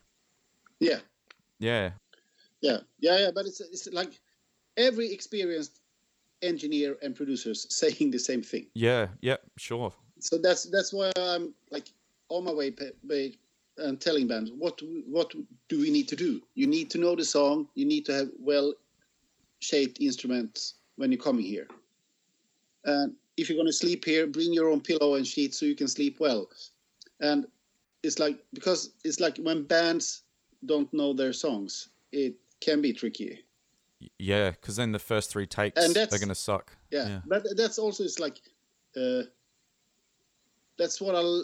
Yeah, 0.81 1.01
Yeah. 1.59 1.93
yeah, 2.61 2.79
yeah, 3.01 3.19
yeah. 3.19 3.31
But 3.35 3.47
it's 3.47 3.61
it's 3.61 3.89
like 3.93 4.21
every 4.77 5.13
experienced 5.13 5.81
engineer 6.43 6.97
and 7.03 7.17
producers 7.17 7.67
saying 7.71 8.11
the 8.11 8.19
same 8.19 8.43
thing. 8.43 8.67
Yeah. 8.75 9.09
Yeah. 9.21 9.37
Sure. 9.57 9.93
So 10.21 10.39
that's 10.39 10.65
that's 10.65 10.93
why 10.93 11.11
I'm 11.19 11.55
like 11.71 11.89
on 12.29 12.45
my 12.45 12.53
way 12.53 12.71
pa- 12.71 12.97
and 13.79 14.01
telling 14.01 14.29
bands 14.29 14.51
what 14.57 14.81
what 15.07 15.33
do 15.69 15.81
we 15.81 15.91
need 15.91 16.09
to 16.09 16.17
do. 16.17 16.41
You 16.55 16.67
need 16.67 16.91
to 16.91 16.99
know 16.99 17.17
the 17.17 17.25
song. 17.25 17.69
You 17.75 17.87
need 17.87 18.05
to 18.07 18.13
have 18.15 18.31
well 18.39 18.75
shaped 19.61 20.01
instruments 20.01 20.75
when 20.97 21.11
you're 21.11 21.21
coming 21.21 21.45
here. 21.45 21.67
And 22.85 23.15
if 23.37 23.49
you're 23.49 23.57
going 23.57 23.67
to 23.67 23.73
sleep 23.73 24.05
here, 24.05 24.27
bring 24.27 24.53
your 24.53 24.69
own 24.69 24.81
pillow 24.81 25.15
and 25.15 25.27
sheet 25.27 25.55
so 25.55 25.67
you 25.67 25.75
can 25.75 25.89
sleep 25.89 26.21
well. 26.21 26.49
And 27.21 27.47
it's 28.03 28.19
like 28.19 28.39
because 28.53 28.91
it's 29.05 29.21
like 29.21 29.39
when 29.39 29.65
bands 29.65 30.23
don't 30.67 30.93
know 30.93 31.13
their 31.13 31.33
songs, 31.33 31.89
it 32.13 32.35
can 32.61 32.81
be 32.81 32.93
tricky. 32.93 33.41
Yeah, 34.19 34.51
because 34.51 34.77
then 34.77 34.93
the 34.93 34.99
first 34.99 35.31
three 35.31 35.47
takes 35.47 35.83
And 35.83 35.95
they're 35.95 36.19
gonna 36.19 36.35
suck. 36.35 36.77
Yeah, 36.91 37.09
Yeah. 37.09 37.21
but 37.27 37.45
that's 37.57 37.79
also 37.79 38.05
it's 38.05 38.19
like 38.19 38.41
uh, 38.97 39.23
that's 40.79 41.01
what 41.01 41.15
I 41.15 41.43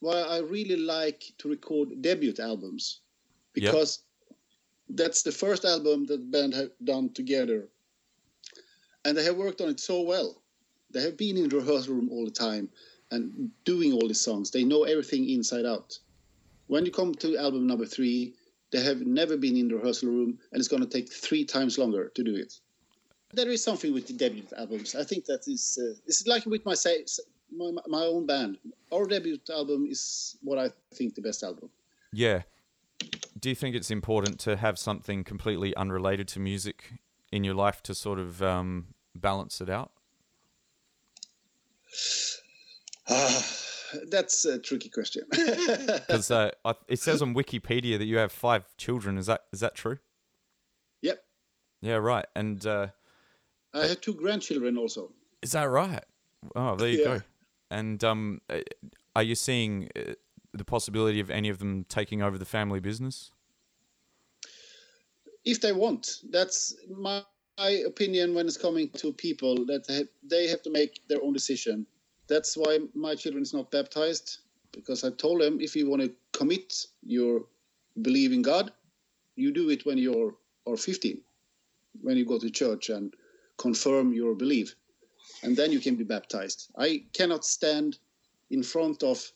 why 0.00 0.20
I 0.20 0.40
really 0.40 0.76
like 0.76 1.32
to 1.38 1.48
record 1.48 2.02
debut 2.02 2.34
albums 2.38 3.00
because 3.52 4.00
that's 4.90 5.22
the 5.22 5.32
first 5.32 5.64
album 5.64 6.04
that 6.06 6.30
band 6.30 6.54
have 6.54 6.70
done 6.82 7.12
together, 7.12 7.68
and 9.04 9.16
they 9.16 9.24
have 9.24 9.36
worked 9.36 9.60
on 9.60 9.68
it 9.68 9.80
so 9.80 10.02
well. 10.02 10.42
They 10.94 11.02
have 11.02 11.16
been 11.16 11.36
in 11.36 11.48
the 11.48 11.56
rehearsal 11.56 11.94
room 11.94 12.08
all 12.10 12.24
the 12.24 12.30
time 12.30 12.70
and 13.10 13.50
doing 13.64 13.92
all 13.92 14.08
the 14.08 14.14
songs. 14.14 14.50
They 14.50 14.64
know 14.64 14.84
everything 14.84 15.28
inside 15.28 15.66
out. 15.66 15.98
When 16.68 16.86
you 16.86 16.92
come 16.92 17.14
to 17.16 17.36
album 17.36 17.66
number 17.66 17.84
three, 17.84 18.34
they 18.70 18.82
have 18.82 19.00
never 19.00 19.36
been 19.36 19.56
in 19.56 19.68
the 19.68 19.76
rehearsal 19.76 20.08
room, 20.08 20.38
and 20.50 20.58
it's 20.58 20.68
going 20.68 20.82
to 20.82 20.88
take 20.88 21.12
three 21.12 21.44
times 21.44 21.78
longer 21.78 22.08
to 22.14 22.22
do 22.24 22.34
it. 22.34 22.54
There 23.32 23.50
is 23.50 23.62
something 23.62 23.92
with 23.92 24.06
the 24.06 24.14
debut 24.14 24.44
albums. 24.56 24.94
I 24.94 25.04
think 25.04 25.26
that 25.26 25.46
is 25.48 25.78
uh, 25.82 25.98
it's 26.06 26.26
like 26.26 26.46
with 26.46 26.64
my, 26.64 26.74
say, 26.74 27.04
my 27.56 27.70
my 27.86 28.04
own 28.04 28.26
band. 28.26 28.58
Our 28.92 29.06
debut 29.06 29.38
album 29.50 29.86
is 29.90 30.36
what 30.42 30.58
I 30.58 30.70
think 30.94 31.14
the 31.14 31.20
best 31.20 31.42
album. 31.42 31.70
Yeah. 32.12 32.42
Do 33.38 33.48
you 33.48 33.54
think 33.54 33.74
it's 33.74 33.90
important 33.90 34.38
to 34.40 34.56
have 34.56 34.78
something 34.78 35.24
completely 35.24 35.74
unrelated 35.74 36.28
to 36.28 36.40
music 36.40 36.94
in 37.32 37.42
your 37.44 37.54
life 37.54 37.82
to 37.82 37.94
sort 37.94 38.18
of 38.20 38.40
um, 38.42 38.94
balance 39.14 39.60
it 39.60 39.68
out? 39.68 39.90
That's 44.10 44.44
a 44.44 44.58
tricky 44.58 44.88
question. 44.88 45.24
Because 45.32 46.30
uh, 46.30 46.50
it 46.88 46.98
says 46.98 47.22
on 47.22 47.34
Wikipedia 47.34 47.98
that 47.98 48.06
you 48.06 48.18
have 48.18 48.32
five 48.32 48.76
children. 48.76 49.18
Is 49.18 49.26
that 49.26 49.44
is 49.52 49.60
that 49.60 49.74
true? 49.74 49.98
Yep. 51.02 51.22
Yeah, 51.80 51.96
right. 51.96 52.26
And 52.34 52.64
uh, 52.66 52.88
I 53.72 53.86
have 53.86 54.00
two 54.00 54.14
grandchildren 54.14 54.76
also. 54.76 55.12
Is 55.42 55.52
that 55.52 55.64
right? 55.64 56.04
Oh, 56.56 56.76
there 56.76 56.88
you 56.88 56.98
Yeah. 56.98 57.04
go. 57.04 57.22
And 57.70 58.02
um, 58.04 58.40
uh, 58.50 58.60
are 59.14 59.22
you 59.22 59.34
seeing 59.34 59.90
uh, 59.96 60.14
the 60.52 60.64
possibility 60.64 61.20
of 61.20 61.30
any 61.30 61.48
of 61.48 61.58
them 61.58 61.84
taking 61.88 62.22
over 62.22 62.38
the 62.38 62.44
family 62.44 62.80
business? 62.80 63.30
if 65.44 65.60
they 65.60 65.72
want. 65.72 66.20
That's 66.30 66.74
my, 66.90 67.22
my 67.58 67.70
opinion 67.86 68.34
when 68.34 68.46
it's 68.46 68.56
coming 68.56 68.88
to 68.90 69.12
people 69.12 69.64
that 69.66 69.86
they 69.86 69.96
have, 69.96 70.08
they 70.22 70.48
have 70.48 70.62
to 70.62 70.70
make 70.70 71.00
their 71.08 71.22
own 71.22 71.32
decision. 71.32 71.86
That's 72.28 72.56
why 72.56 72.78
my 72.94 73.14
children 73.14 73.42
is 73.42 73.54
not 73.54 73.70
baptized 73.70 74.38
because 74.72 75.04
I 75.04 75.10
told 75.10 75.40
them 75.40 75.60
if 75.60 75.76
you 75.76 75.88
want 75.88 76.02
to 76.02 76.12
commit 76.32 76.86
your 77.04 77.44
belief 78.02 78.32
in 78.32 78.42
God, 78.42 78.72
you 79.36 79.52
do 79.52 79.70
it 79.70 79.86
when 79.86 79.98
you're 79.98 80.34
or 80.66 80.76
15, 80.76 81.20
when 82.00 82.16
you 82.16 82.24
go 82.24 82.38
to 82.38 82.50
church 82.50 82.88
and 82.88 83.14
confirm 83.58 84.12
your 84.12 84.34
belief, 84.34 84.74
and 85.42 85.56
then 85.56 85.70
you 85.70 85.78
can 85.78 85.94
be 85.94 86.04
baptized. 86.04 86.70
I 86.76 87.04
cannot 87.12 87.44
stand 87.44 87.98
in 88.50 88.62
front 88.62 89.02
of 89.02 89.30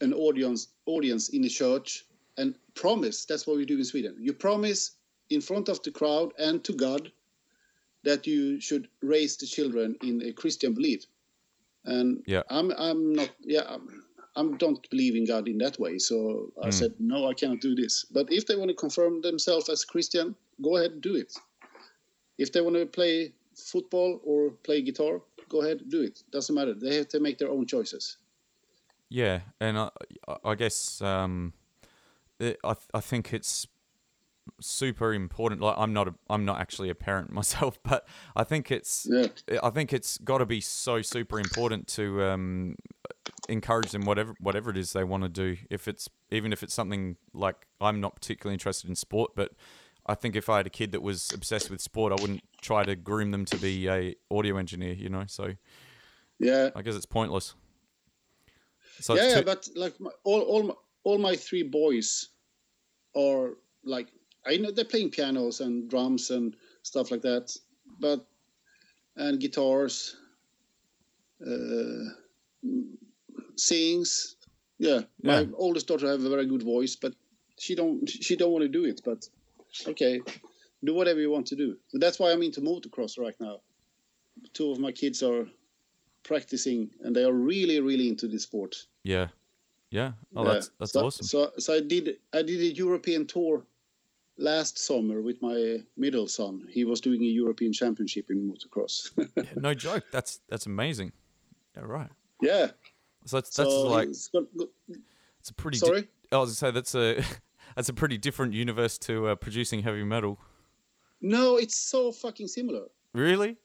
an 0.00 0.12
audience 0.12 0.68
audience 0.86 1.28
in 1.28 1.42
the 1.42 1.48
church 1.48 2.04
and 2.36 2.54
promise. 2.74 3.24
That's 3.24 3.46
what 3.46 3.56
we 3.56 3.64
do 3.64 3.78
in 3.78 3.84
Sweden. 3.84 4.16
You 4.18 4.32
promise 4.32 4.96
in 5.30 5.40
front 5.40 5.68
of 5.68 5.82
the 5.82 5.92
crowd 5.92 6.32
and 6.38 6.62
to 6.64 6.72
God 6.72 7.12
that 8.04 8.26
you 8.26 8.60
should 8.60 8.88
raise 9.00 9.36
the 9.36 9.46
children 9.46 9.96
in 10.02 10.22
a 10.22 10.32
Christian 10.32 10.74
belief. 10.74 11.06
And 11.84 12.22
Yeah. 12.26 12.42
I'm 12.48 12.70
I'm 12.72 13.12
not 13.12 13.30
yeah 13.40 13.64
I'm, 13.68 14.04
I 14.36 14.42
don't 14.56 14.88
believe 14.90 15.16
in 15.16 15.26
God 15.26 15.48
in 15.48 15.58
that 15.58 15.78
way. 15.78 15.98
So 15.98 16.52
I 16.62 16.70
said 16.70 16.94
no, 16.98 17.28
I 17.28 17.34
cannot 17.34 17.60
do 17.60 17.74
this. 17.74 18.04
But 18.04 18.32
if 18.32 18.46
they 18.46 18.56
want 18.56 18.70
to 18.70 18.76
confirm 18.76 19.20
themselves 19.20 19.68
as 19.68 19.84
Christian, 19.84 20.34
go 20.60 20.76
ahead 20.76 20.92
and 20.92 21.02
do 21.02 21.16
it. 21.16 21.32
If 22.38 22.52
they 22.52 22.60
want 22.60 22.76
to 22.76 22.86
play 22.86 23.32
football 23.54 24.20
or 24.24 24.50
play 24.62 24.82
guitar, 24.82 25.20
go 25.48 25.62
ahead 25.62 25.88
do 25.88 26.02
it. 26.02 26.22
Doesn't 26.30 26.54
matter. 26.54 26.74
They 26.74 26.96
have 26.96 27.08
to 27.08 27.20
make 27.20 27.38
their 27.38 27.50
own 27.50 27.66
choices. 27.66 28.16
Yeah, 29.08 29.40
and 29.60 29.76
I, 29.76 29.90
I 30.44 30.54
guess 30.54 31.02
um, 31.02 31.52
I 32.40 32.74
I 32.94 33.00
think 33.00 33.32
it's 33.34 33.66
super 34.60 35.12
important. 35.14 35.60
Like 35.60 35.76
I'm 35.78 35.92
not 35.92 36.08
a, 36.08 36.14
I'm 36.30 36.44
not 36.44 36.60
actually 36.60 36.88
a 36.90 36.94
parent 36.94 37.30
myself, 37.40 37.78
but 37.82 38.06
I 38.36 38.44
think 38.44 38.70
it's 38.70 39.06
Yeah. 39.10 39.26
I 39.62 39.70
think 39.70 39.92
it's 39.92 40.18
got 40.18 40.38
to 40.38 40.46
be 40.46 40.60
so 40.60 41.02
super 41.02 41.38
important 41.38 41.86
to 41.88 42.22
um, 42.24 42.76
encourage 43.48 43.90
them 43.92 44.04
whatever 44.04 44.34
whatever 44.40 44.70
it 44.70 44.76
is 44.76 44.92
they 44.92 45.04
want 45.04 45.22
to 45.24 45.28
do. 45.28 45.56
If 45.70 45.88
it's 45.88 46.08
even 46.30 46.52
if 46.52 46.62
it's 46.62 46.74
something 46.74 47.16
like 47.32 47.66
I'm 47.80 48.00
not 48.00 48.14
particularly 48.16 48.54
interested 48.54 48.88
in 48.90 48.96
sport, 48.96 49.32
but 49.36 49.52
I 50.06 50.14
think 50.16 50.34
if 50.34 50.48
I 50.48 50.56
had 50.56 50.66
a 50.66 50.70
kid 50.70 50.90
that 50.92 51.02
was 51.02 51.30
obsessed 51.32 51.70
with 51.70 51.80
sport, 51.80 52.12
I 52.12 52.20
wouldn't 52.20 52.42
try 52.60 52.84
to 52.84 52.96
groom 52.96 53.30
them 53.30 53.44
to 53.46 53.56
be 53.56 53.88
a 53.88 54.16
audio 54.30 54.56
engineer. 54.56 54.94
You 54.94 55.08
know, 55.08 55.24
so 55.28 55.52
Yeah. 56.40 56.70
I 56.74 56.82
guess 56.82 56.94
it's 56.96 57.06
pointless. 57.06 57.54
So 59.00 59.14
yeah, 59.14 59.22
it's 59.24 59.34
yeah, 59.34 59.40
too- 59.40 59.46
but 59.46 59.68
like 59.76 60.00
my, 60.00 60.10
all 60.24 60.40
all 60.40 60.62
my, 60.64 60.74
all 61.04 61.18
my 61.18 61.36
three 61.36 61.62
boys 61.62 62.28
are 63.16 63.54
like 63.84 64.08
I 64.46 64.56
know 64.56 64.70
they're 64.70 64.84
playing 64.84 65.10
pianos 65.10 65.60
and 65.60 65.88
drums 65.88 66.30
and 66.30 66.56
stuff 66.82 67.10
like 67.10 67.22
that, 67.22 67.56
but 68.00 68.26
and 69.16 69.38
guitars, 69.40 70.16
uh, 71.46 72.04
sings. 73.56 74.36
Yeah, 74.78 75.02
my 75.22 75.40
Yeah. 75.40 75.50
oldest 75.54 75.86
daughter 75.86 76.08
have 76.08 76.24
a 76.24 76.28
very 76.28 76.46
good 76.46 76.62
voice, 76.62 76.96
but 76.96 77.14
she 77.58 77.74
don't 77.74 78.08
she 78.08 78.36
don't 78.36 78.52
want 78.52 78.62
to 78.62 78.68
do 78.68 78.84
it. 78.84 79.00
But 79.04 79.28
okay, 79.86 80.20
do 80.84 80.94
whatever 80.94 81.20
you 81.20 81.30
want 81.30 81.46
to 81.48 81.56
do. 81.56 81.78
So 81.88 81.98
that's 81.98 82.18
why 82.18 82.32
I'm 82.32 82.42
into 82.42 82.60
motocross 82.60 83.18
right 83.18 83.38
now. 83.40 83.62
Two 84.54 84.72
of 84.72 84.78
my 84.78 84.92
kids 84.92 85.22
are 85.22 85.46
practicing, 86.24 86.90
and 87.02 87.14
they 87.14 87.24
are 87.24 87.32
really 87.32 87.80
really 87.80 88.08
into 88.08 88.28
this 88.28 88.42
sport. 88.44 88.74
yeah, 89.04 89.28
yeah. 89.90 90.12
Oh, 90.34 90.44
Yeah. 90.44 90.52
that's 90.54 90.70
that's 90.78 90.92
so, 90.92 91.04
awesome. 91.06 91.26
So, 91.26 91.52
so 91.58 91.74
I 91.74 91.80
did 91.80 92.18
I 92.32 92.42
did 92.42 92.60
a 92.60 92.74
European 92.74 93.26
tour 93.26 93.66
last 94.38 94.78
summer 94.78 95.20
with 95.22 95.40
my 95.42 95.78
middle 95.96 96.26
son. 96.28 96.66
He 96.70 96.84
was 96.84 97.00
doing 97.00 97.22
a 97.22 97.26
European 97.26 97.72
championship 97.72 98.30
in 98.30 98.50
motocross. 98.50 99.10
Yeah, 99.36 99.42
no 99.56 99.74
joke. 99.74 100.04
That's 100.12 100.40
that's 100.48 100.66
amazing. 100.66 101.12
Yeah, 101.76 101.82
right. 101.84 102.10
yeah. 102.40 102.68
So 103.26 103.36
that's 103.36 103.54
that's 103.56 103.70
so 103.70 103.82
like 103.88 104.08
it's 104.08 104.28
got, 104.28 104.44
it's 105.40 105.50
a 105.50 105.54
pretty. 105.54 105.78
di- 105.78 105.86
sorry. 105.86 106.08
I 106.32 106.36
was 106.38 106.48
gonna 106.50 106.54
say 106.54 106.70
that's 106.74 106.94
a 106.94 107.22
that's 107.76 107.88
a 107.88 107.94
pretty 107.94 108.18
different 108.18 108.52
universe 108.54 108.98
to 108.98 109.28
uh, 109.28 109.34
producing 109.36 109.82
heavy 109.82 110.04
metal. 110.04 110.38
no, 111.20 111.56
it's 111.56 111.76
so 111.76 112.10
fucking 112.12 112.48
similar. 112.48 112.86
Really? 113.14 113.56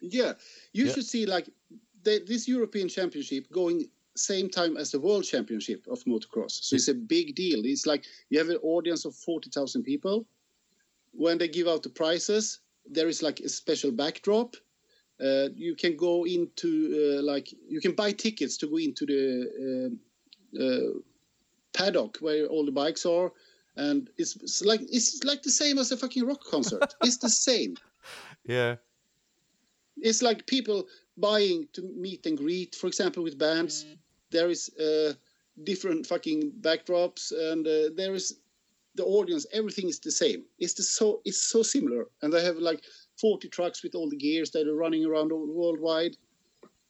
Yeah, 0.00 0.32
you 0.72 0.86
Yeah. 0.86 0.92
should 0.92 1.06
see 1.06 1.26
like 1.26 1.48
this 2.02 2.46
European 2.48 2.88
Championship 2.88 3.50
going 3.52 3.88
same 4.20 4.48
time 4.48 4.76
as 4.76 4.90
the 4.90 5.00
World 5.00 5.24
Championship 5.24 5.86
of 5.88 6.04
motocross. 6.04 6.52
So 6.64 6.76
it's 6.76 6.88
a 6.88 6.94
big 6.94 7.34
deal. 7.34 7.64
It's 7.64 7.86
like 7.86 8.04
you 8.30 8.38
have 8.38 8.48
an 8.50 8.58
audience 8.62 9.04
of 9.04 9.14
forty 9.14 9.50
thousand 9.50 9.82
people. 9.84 10.26
When 11.12 11.38
they 11.38 11.48
give 11.48 11.66
out 11.68 11.82
the 11.82 11.90
prizes, 11.90 12.60
there 12.86 13.08
is 13.08 13.22
like 13.22 13.40
a 13.40 13.48
special 13.48 13.90
backdrop. 13.92 14.56
Uh, 15.20 15.48
you 15.54 15.74
can 15.76 15.96
go 15.96 16.24
into 16.24 17.18
uh, 17.18 17.22
like 17.22 17.52
you 17.68 17.80
can 17.80 17.92
buy 17.92 18.12
tickets 18.12 18.56
to 18.58 18.66
go 18.68 18.76
into 18.78 19.04
the 19.06 19.98
uh, 20.56 20.62
uh, 20.64 20.92
paddock 21.72 22.18
where 22.20 22.46
all 22.46 22.64
the 22.64 22.72
bikes 22.72 23.04
are, 23.06 23.30
and 23.76 24.08
it's, 24.18 24.36
it's 24.36 24.62
like 24.64 24.80
it's 24.82 25.22
like 25.24 25.42
the 25.42 25.50
same 25.50 25.78
as 25.78 25.92
a 25.92 25.96
fucking 25.96 26.26
rock 26.26 26.42
concert. 26.44 26.94
it's 27.02 27.18
the 27.18 27.28
same 27.28 27.76
Yeah. 28.46 28.76
it's 29.98 30.22
like 30.22 30.46
people 30.46 30.86
buying 31.16 31.68
to 31.74 31.82
meet 31.82 32.24
and 32.26 32.38
greet 32.38 32.74
for 32.74 32.86
example 32.86 33.22
with 33.22 33.36
bands 33.38 33.84
there 34.30 34.50
is 34.50 34.70
uh, 34.78 35.12
different 35.64 36.06
fucking 36.06 36.52
backdrops 36.60 37.32
and 37.32 37.66
uh, 37.66 37.90
there 37.96 38.14
is 38.14 38.38
the 38.96 39.04
audience 39.04 39.46
everything 39.52 39.88
is 39.88 40.00
the 40.00 40.10
same 40.10 40.44
it's 40.58 40.74
the 40.74 40.82
so 40.82 41.20
it's 41.24 41.42
so 41.42 41.62
similar 41.62 42.06
and 42.22 42.32
they 42.32 42.44
have 42.44 42.56
like 42.56 42.82
40 43.20 43.48
trucks 43.48 43.82
with 43.82 43.94
all 43.94 44.08
the 44.08 44.16
gears 44.16 44.50
that 44.50 44.66
are 44.66 44.74
running 44.74 45.04
around 45.04 45.30
worldwide 45.32 46.16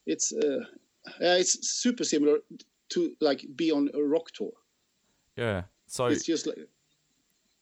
it's 0.06 0.32
uh, 0.32 0.64
yeah, 1.20 1.36
it's 1.36 1.68
super 1.68 2.04
similar 2.04 2.38
to 2.90 3.14
like 3.20 3.44
be 3.54 3.70
on 3.70 3.90
a 3.94 4.02
rock 4.02 4.30
tour 4.32 4.52
Yeah. 5.36 5.62
So 5.86 6.06
it's 6.06 6.24
just 6.24 6.46
like 6.46 6.58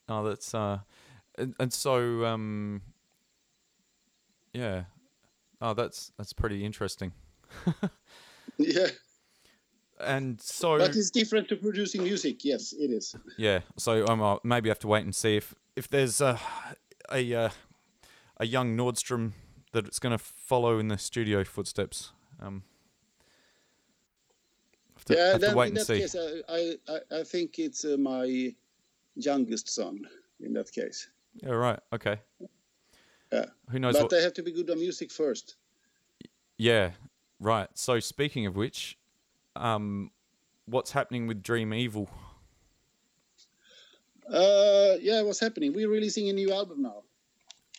oh, 0.09 0.23
that's 0.25 0.55
uh, 0.55 0.81
and, 1.39 1.55
and 1.59 1.73
so 1.73 2.25
um, 2.27 2.83
yeah. 4.53 4.85
Oh, 5.61 5.73
that's 5.73 6.13
that's 6.19 6.33
pretty 6.33 6.65
interesting. 6.65 7.13
yeah 8.59 8.89
And 10.01 10.41
so 10.41 10.79
but 10.79 10.95
it's 10.95 11.11
different 11.11 11.49
to 11.49 11.57
producing 11.57 12.05
music 12.05 12.45
yes 12.45 12.73
it 12.73 12.91
is 12.91 13.17
Yeah, 13.37 13.61
so 13.77 14.07
um, 14.07 14.23
I'll 14.23 14.41
maybe 14.45 14.69
have 14.69 14.79
to 14.81 14.89
wait 14.89 15.05
and 15.05 15.15
see 15.15 15.37
if 15.37 15.55
if 15.77 15.89
there's 15.89 16.21
a 16.21 16.39
a 17.11 17.35
uh, 17.35 17.51
a 18.39 18.47
young 18.47 18.77
Nordstrom 18.77 19.33
that 19.73 19.87
it's 19.87 19.99
going 19.99 20.17
to 20.17 20.19
follow 20.19 20.79
in 20.79 20.89
the 20.89 20.99
studio 20.99 21.45
footsteps. 21.45 22.13
Um, 22.41 22.63
have 24.95 25.05
to, 25.07 25.15
yeah, 25.15 25.33
have 25.33 25.41
to 25.41 25.55
wait 25.55 25.67
in 25.67 25.69
and 25.71 25.77
that 25.79 25.87
see. 25.87 26.01
case, 26.01 26.17
I, 26.49 26.75
I, 26.89 27.21
I 27.21 27.23
think 27.25 27.59
it's 27.59 27.85
uh, 27.85 27.97
my 27.99 28.55
youngest 29.15 29.69
son 29.69 30.01
in 30.41 30.53
that 30.55 30.71
case. 30.73 31.09
Yeah, 31.35 31.51
right. 31.51 31.81
Okay. 31.93 32.21
Yeah. 33.33 33.47
Who 33.71 33.79
knows 33.79 33.95
but 33.95 34.03
what? 34.03 34.11
they 34.11 34.23
have 34.23 34.33
to 34.35 34.43
be 34.43 34.53
good 34.53 34.71
on 34.71 34.79
music 34.79 35.11
first. 35.11 35.57
Yeah, 36.57 36.93
right. 37.41 37.69
So 37.75 38.01
speaking 38.01 38.47
of 38.47 38.57
which, 38.57 38.99
um, 39.59 40.11
what's 40.67 40.93
happening 40.93 41.27
with 41.27 41.43
Dream 41.43 41.73
Evil? 41.75 42.09
Uh, 44.31 44.97
yeah, 45.01 45.23
what's 45.23 45.41
happening? 45.41 45.73
We're 45.73 45.89
releasing 45.89 46.29
a 46.29 46.33
new 46.33 46.53
album 46.53 46.83
now. 46.83 47.03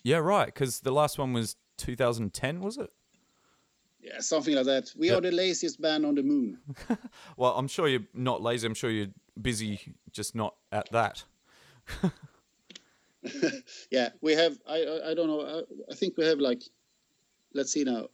Yeah, 0.04 0.18
right. 0.18 0.48
Because 0.48 0.80
the 0.80 0.92
last 0.92 1.18
one 1.18 1.34
was 1.34 1.56
2010, 1.78 2.62
was 2.62 2.78
it? 2.78 2.90
Yeah, 4.02 4.20
something 4.20 4.56
like 4.56 4.66
that. 4.66 4.92
We 4.98 5.08
Yep. 5.10 5.18
are 5.18 5.22
the 5.22 5.32
laziest 5.32 5.82
band 5.82 6.06
on 6.06 6.16
the 6.16 6.24
moon. 6.24 6.60
Well, 7.38 7.54
I'm 7.56 7.68
sure 7.68 7.88
you're 7.88 8.08
not 8.14 8.42
lazy. 8.42 8.66
I'm 8.66 8.74
sure 8.74 8.90
you're 8.90 9.14
busy, 9.40 9.96
just 10.12 10.36
not 10.36 10.56
at 10.72 10.90
that. 10.92 11.24
Yeah, 13.92 14.10
we 14.22 14.32
have. 14.34 14.58
I 14.66 14.78
I, 14.78 15.12
I 15.12 15.14
don't 15.14 15.28
know. 15.28 15.42
I, 15.42 15.92
I 15.92 15.96
think 15.96 16.16
we 16.18 16.26
have 16.26 16.40
like, 16.40 16.64
let's 17.54 17.72
see 17.74 17.84
now. 17.84 18.08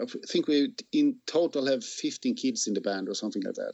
I 0.00 0.04
think 0.26 0.46
we 0.48 0.72
in 0.92 1.16
total 1.26 1.66
have 1.66 1.82
15 1.84 2.34
kids 2.34 2.66
in 2.66 2.74
the 2.74 2.80
band 2.80 3.08
or 3.08 3.14
something 3.14 3.42
like 3.42 3.54
that. 3.54 3.72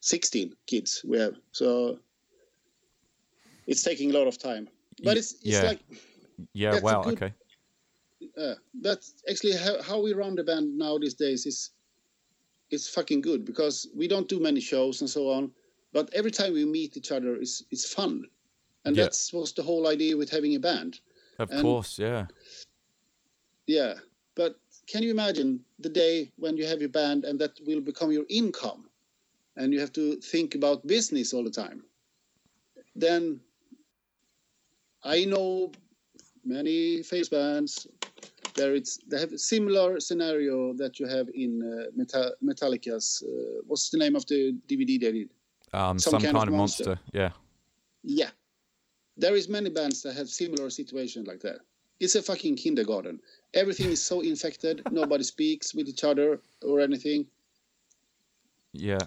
16 0.00 0.52
kids 0.66 1.02
we 1.08 1.18
have. 1.18 1.34
So 1.52 1.98
it's 3.66 3.82
taking 3.82 4.10
a 4.10 4.18
lot 4.18 4.26
of 4.26 4.38
time. 4.38 4.68
But 5.02 5.16
it's 5.16 5.32
it's 5.34 5.44
yeah. 5.44 5.62
like 5.62 5.80
Yeah. 6.52 6.80
Wow. 6.80 7.02
good- 7.02 7.14
Okay. 7.14 7.32
uh, 8.38 8.54
that's 8.80 9.14
actually 9.30 9.56
how, 9.56 9.82
how 9.82 10.00
we 10.00 10.12
run 10.12 10.34
the 10.36 10.44
band 10.44 10.76
now 10.78 10.98
these 10.98 11.14
days 11.14 11.46
is 11.46 11.70
it's 12.70 12.88
fucking 12.88 13.20
good 13.20 13.44
because 13.44 13.88
we 13.94 14.06
don't 14.08 14.28
do 14.28 14.40
many 14.40 14.60
shows 14.60 15.00
and 15.02 15.10
so 15.10 15.28
on 15.30 15.50
but 15.92 16.08
every 16.14 16.30
time 16.30 16.52
we 16.54 16.64
meet 16.64 16.96
each 16.96 17.12
other 17.12 17.36
is 17.36 17.64
it's 17.70 17.84
fun 17.92 18.24
and 18.84 18.96
Yeah. 18.96 19.04
that's 19.04 19.32
was 19.32 19.52
the 19.52 19.62
whole 19.62 19.86
idea 19.88 20.16
with 20.16 20.30
having 20.30 20.54
a 20.54 20.60
band 20.60 21.00
Of 21.38 21.50
and- 21.50 21.62
course. 21.62 21.98
Yeah. 21.98 22.26
yeah 23.66 23.94
but 24.34 24.56
can 24.86 25.02
you 25.02 25.10
imagine 25.10 25.60
the 25.78 25.88
day 25.88 26.30
when 26.36 26.56
you 26.56 26.66
have 26.66 26.80
your 26.80 26.88
band 26.90 27.24
and 27.24 27.38
that 27.38 27.58
will 27.66 27.80
become 27.80 28.10
your 28.12 28.24
income 28.28 28.88
and 29.56 29.72
you 29.72 29.80
have 29.80 29.92
to 29.92 30.16
think 30.16 30.54
about 30.54 30.86
business 30.86 31.32
all 31.32 31.44
the 31.44 31.50
time 31.50 31.82
then 32.96 33.40
i 35.04 35.24
know 35.24 35.70
many 36.44 37.02
face 37.02 37.28
bands 37.28 37.86
there 38.54 38.74
it's 38.74 38.98
they 39.08 39.18
have 39.18 39.32
a 39.32 39.38
similar 39.38 39.98
scenario 40.00 40.74
that 40.74 40.98
you 41.00 41.06
have 41.06 41.28
in 41.34 41.62
uh, 41.62 41.90
Meta- 41.96 42.34
metallica's 42.42 43.22
uh, 43.26 43.60
what's 43.66 43.88
the 43.90 43.98
name 43.98 44.16
of 44.16 44.26
the 44.26 44.52
dvd 44.68 45.00
they 45.00 45.12
did 45.12 45.30
Um, 45.74 45.98
Some 45.98 46.12
some, 46.12 46.22
kind 46.22 46.34
kind, 46.36 46.48
of 46.48 46.54
of 46.54 46.58
monster. 46.60 46.84
monster. 46.84 47.02
Yeah. 47.12 47.30
yeah 48.02 48.30
there 49.16 49.34
is 49.34 49.48
many 49.48 49.70
bands 49.70 50.02
that 50.02 50.14
have 50.16 50.28
similar 50.28 50.68
situation 50.70 51.24
like 51.24 51.40
that 51.40 51.60
it's 52.00 52.14
a 52.14 52.22
fucking 52.22 52.56
kindergarten. 52.56 53.20
Everything 53.54 53.90
is 53.90 54.02
so 54.02 54.20
infected. 54.20 54.82
Nobody 54.90 55.24
speaks 55.24 55.74
with 55.74 55.88
each 55.88 56.04
other 56.04 56.40
or 56.62 56.80
anything. 56.80 57.26
Yeah. 58.72 58.98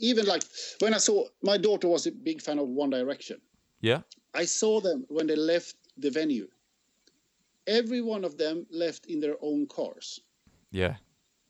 even 0.00 0.26
like 0.26 0.44
when 0.80 0.94
i 0.94 0.98
saw 0.98 1.24
my 1.42 1.56
daughter 1.56 1.88
was 1.88 2.06
a 2.06 2.12
big 2.12 2.40
fan 2.40 2.58
of 2.58 2.68
one 2.68 2.90
direction. 2.90 3.40
Yeah. 3.80 4.02
i 4.34 4.44
saw 4.44 4.80
them 4.80 5.04
when 5.08 5.26
they 5.26 5.36
left 5.36 5.74
the 5.96 6.10
venue. 6.10 6.48
Every 7.66 8.00
one 8.00 8.24
of 8.24 8.38
them 8.38 8.66
left 8.70 9.06
in 9.06 9.20
their 9.20 9.36
own 9.42 9.66
cars. 9.66 10.20
Yeah. 10.70 10.96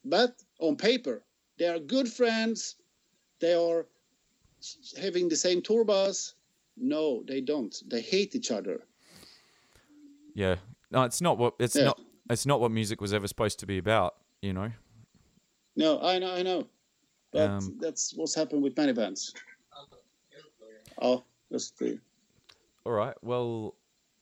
but 0.05 0.33
on 0.61 0.77
paper 0.77 1.23
they 1.59 1.67
are 1.69 1.79
good 1.79 2.09
friends. 2.09 2.77
They 3.41 3.55
are 3.55 3.87
having 5.01 5.29
the 5.29 5.37
same 5.37 5.61
tour 5.61 5.85
bus. 5.85 6.35
No 6.77 7.23
they 7.27 7.41
don't. 7.43 7.75
They 7.91 8.01
hate 8.01 8.35
each 8.35 8.51
other. 8.51 8.81
Yeah. 10.35 10.57
No, 10.91 11.03
it's 11.03 11.21
not 11.21 11.39
what 11.39 11.55
it's 11.59 11.77
Yeah. 11.77 11.85
not. 11.85 12.01
It's 12.31 12.47
not 12.47 12.61
what 12.61 12.71
music 12.71 13.01
was 13.01 13.13
ever 13.15 13.27
supposed 13.27 13.59
to 13.61 13.67
be 13.67 13.79
about. 13.79 14.17
You 14.43 14.53
know. 14.53 14.73
No, 15.77 16.01
I 16.01 16.19
know, 16.19 16.33
I 16.33 16.43
know. 16.43 16.69
But 17.33 17.51
Um, 17.51 17.79
that's 17.81 18.15
what's 18.15 18.35
happened 18.35 18.63
with 18.63 18.77
many 18.77 18.93
bands. 18.93 19.33
Oh, 21.01 21.25
that's 21.51 21.71
the. 21.73 22.01
All 22.85 22.93
right. 22.93 23.15
Well, 23.23 23.75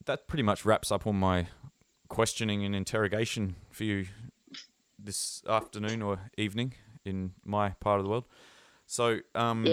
that 0.04 0.26
pretty 0.26 0.42
much 0.42 0.64
wraps 0.64 0.90
up 0.90 1.06
all 1.06 1.12
my 1.12 1.48
questioning 2.08 2.64
and 2.64 2.74
interrogation 2.74 3.56
for 3.70 3.84
you 3.84 4.06
this 4.98 5.42
afternoon 5.48 6.02
or 6.02 6.30
evening 6.36 6.74
in 7.04 7.32
my 7.44 7.70
part 7.80 8.00
of 8.00 8.04
the 8.04 8.10
world. 8.10 8.24
So, 8.86 9.20
um, 9.34 9.66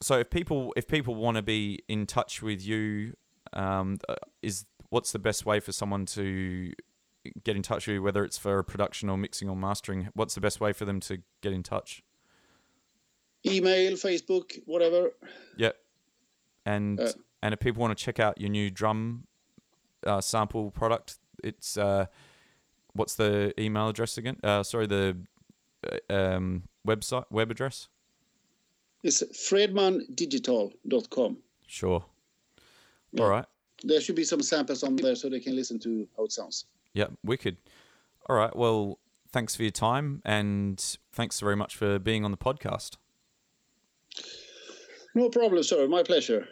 so 0.00 0.18
if 0.18 0.30
people 0.30 0.72
if 0.76 0.86
people 0.88 1.14
want 1.14 1.36
to 1.36 1.42
be 1.42 1.80
in 1.88 2.06
touch 2.06 2.42
with 2.42 2.64
you, 2.64 3.14
um, 3.52 3.98
uh, 4.08 4.16
is 4.42 4.64
what's 4.90 5.12
the 5.12 5.18
best 5.18 5.46
way 5.46 5.60
for 5.60 5.72
someone 5.72 6.04
to 6.06 6.72
get 7.44 7.56
in 7.56 7.62
touch 7.62 7.86
with 7.86 7.94
you, 7.94 8.02
whether 8.02 8.24
it's 8.24 8.38
for 8.38 8.62
production 8.62 9.08
or 9.08 9.16
mixing 9.16 9.48
or 9.48 9.56
mastering? 9.56 10.08
What's 10.14 10.34
the 10.34 10.40
best 10.40 10.60
way 10.60 10.72
for 10.72 10.84
them 10.84 11.00
to 11.00 11.22
get 11.40 11.52
in 11.52 11.62
touch? 11.62 12.02
Email, 13.46 13.92
Facebook, 13.92 14.58
whatever. 14.66 15.12
Yeah. 15.56 15.70
And 16.66 17.00
Uh, 17.00 17.12
and 17.42 17.54
if 17.54 17.60
people 17.60 17.80
want 17.80 17.96
to 17.96 18.04
check 18.04 18.20
out 18.20 18.38
your 18.38 18.50
new 18.50 18.70
drum 18.70 19.26
uh, 20.06 20.20
sample 20.20 20.70
product, 20.70 21.16
it's 21.42 21.78
uh, 21.78 22.04
what's 22.92 23.14
the 23.14 23.54
email 23.58 23.88
address 23.88 24.18
again? 24.18 24.36
Uh, 24.42 24.62
sorry, 24.62 24.86
the 24.86 25.16
uh, 25.90 25.96
um, 26.14 26.64
website 26.86 27.24
web 27.30 27.50
address. 27.50 27.88
It's 29.02 29.22
fredmandigital.com. 29.22 31.38
Sure. 31.66 32.04
Yeah. 33.12 33.22
All 33.22 33.30
right. 33.30 33.46
There 33.82 34.00
should 34.00 34.16
be 34.16 34.24
some 34.24 34.42
samples 34.42 34.82
on 34.82 34.96
there 34.96 35.14
so 35.14 35.28
they 35.28 35.40
can 35.40 35.56
listen 35.56 35.78
to 35.80 36.06
how 36.16 36.24
it 36.24 36.32
sounds. 36.32 36.66
Yeah, 36.92 37.06
wicked. 37.24 37.56
All 38.28 38.36
right. 38.36 38.54
Well, 38.54 38.98
thanks 39.28 39.56
for 39.56 39.62
your 39.62 39.70
time 39.70 40.22
and 40.24 40.78
thanks 41.12 41.40
very 41.40 41.56
much 41.56 41.76
for 41.76 41.98
being 41.98 42.24
on 42.24 42.30
the 42.30 42.36
podcast. 42.36 42.96
No 45.14 45.28
problem, 45.28 45.62
sir. 45.62 45.88
My 45.88 46.02
pleasure. 46.02 46.46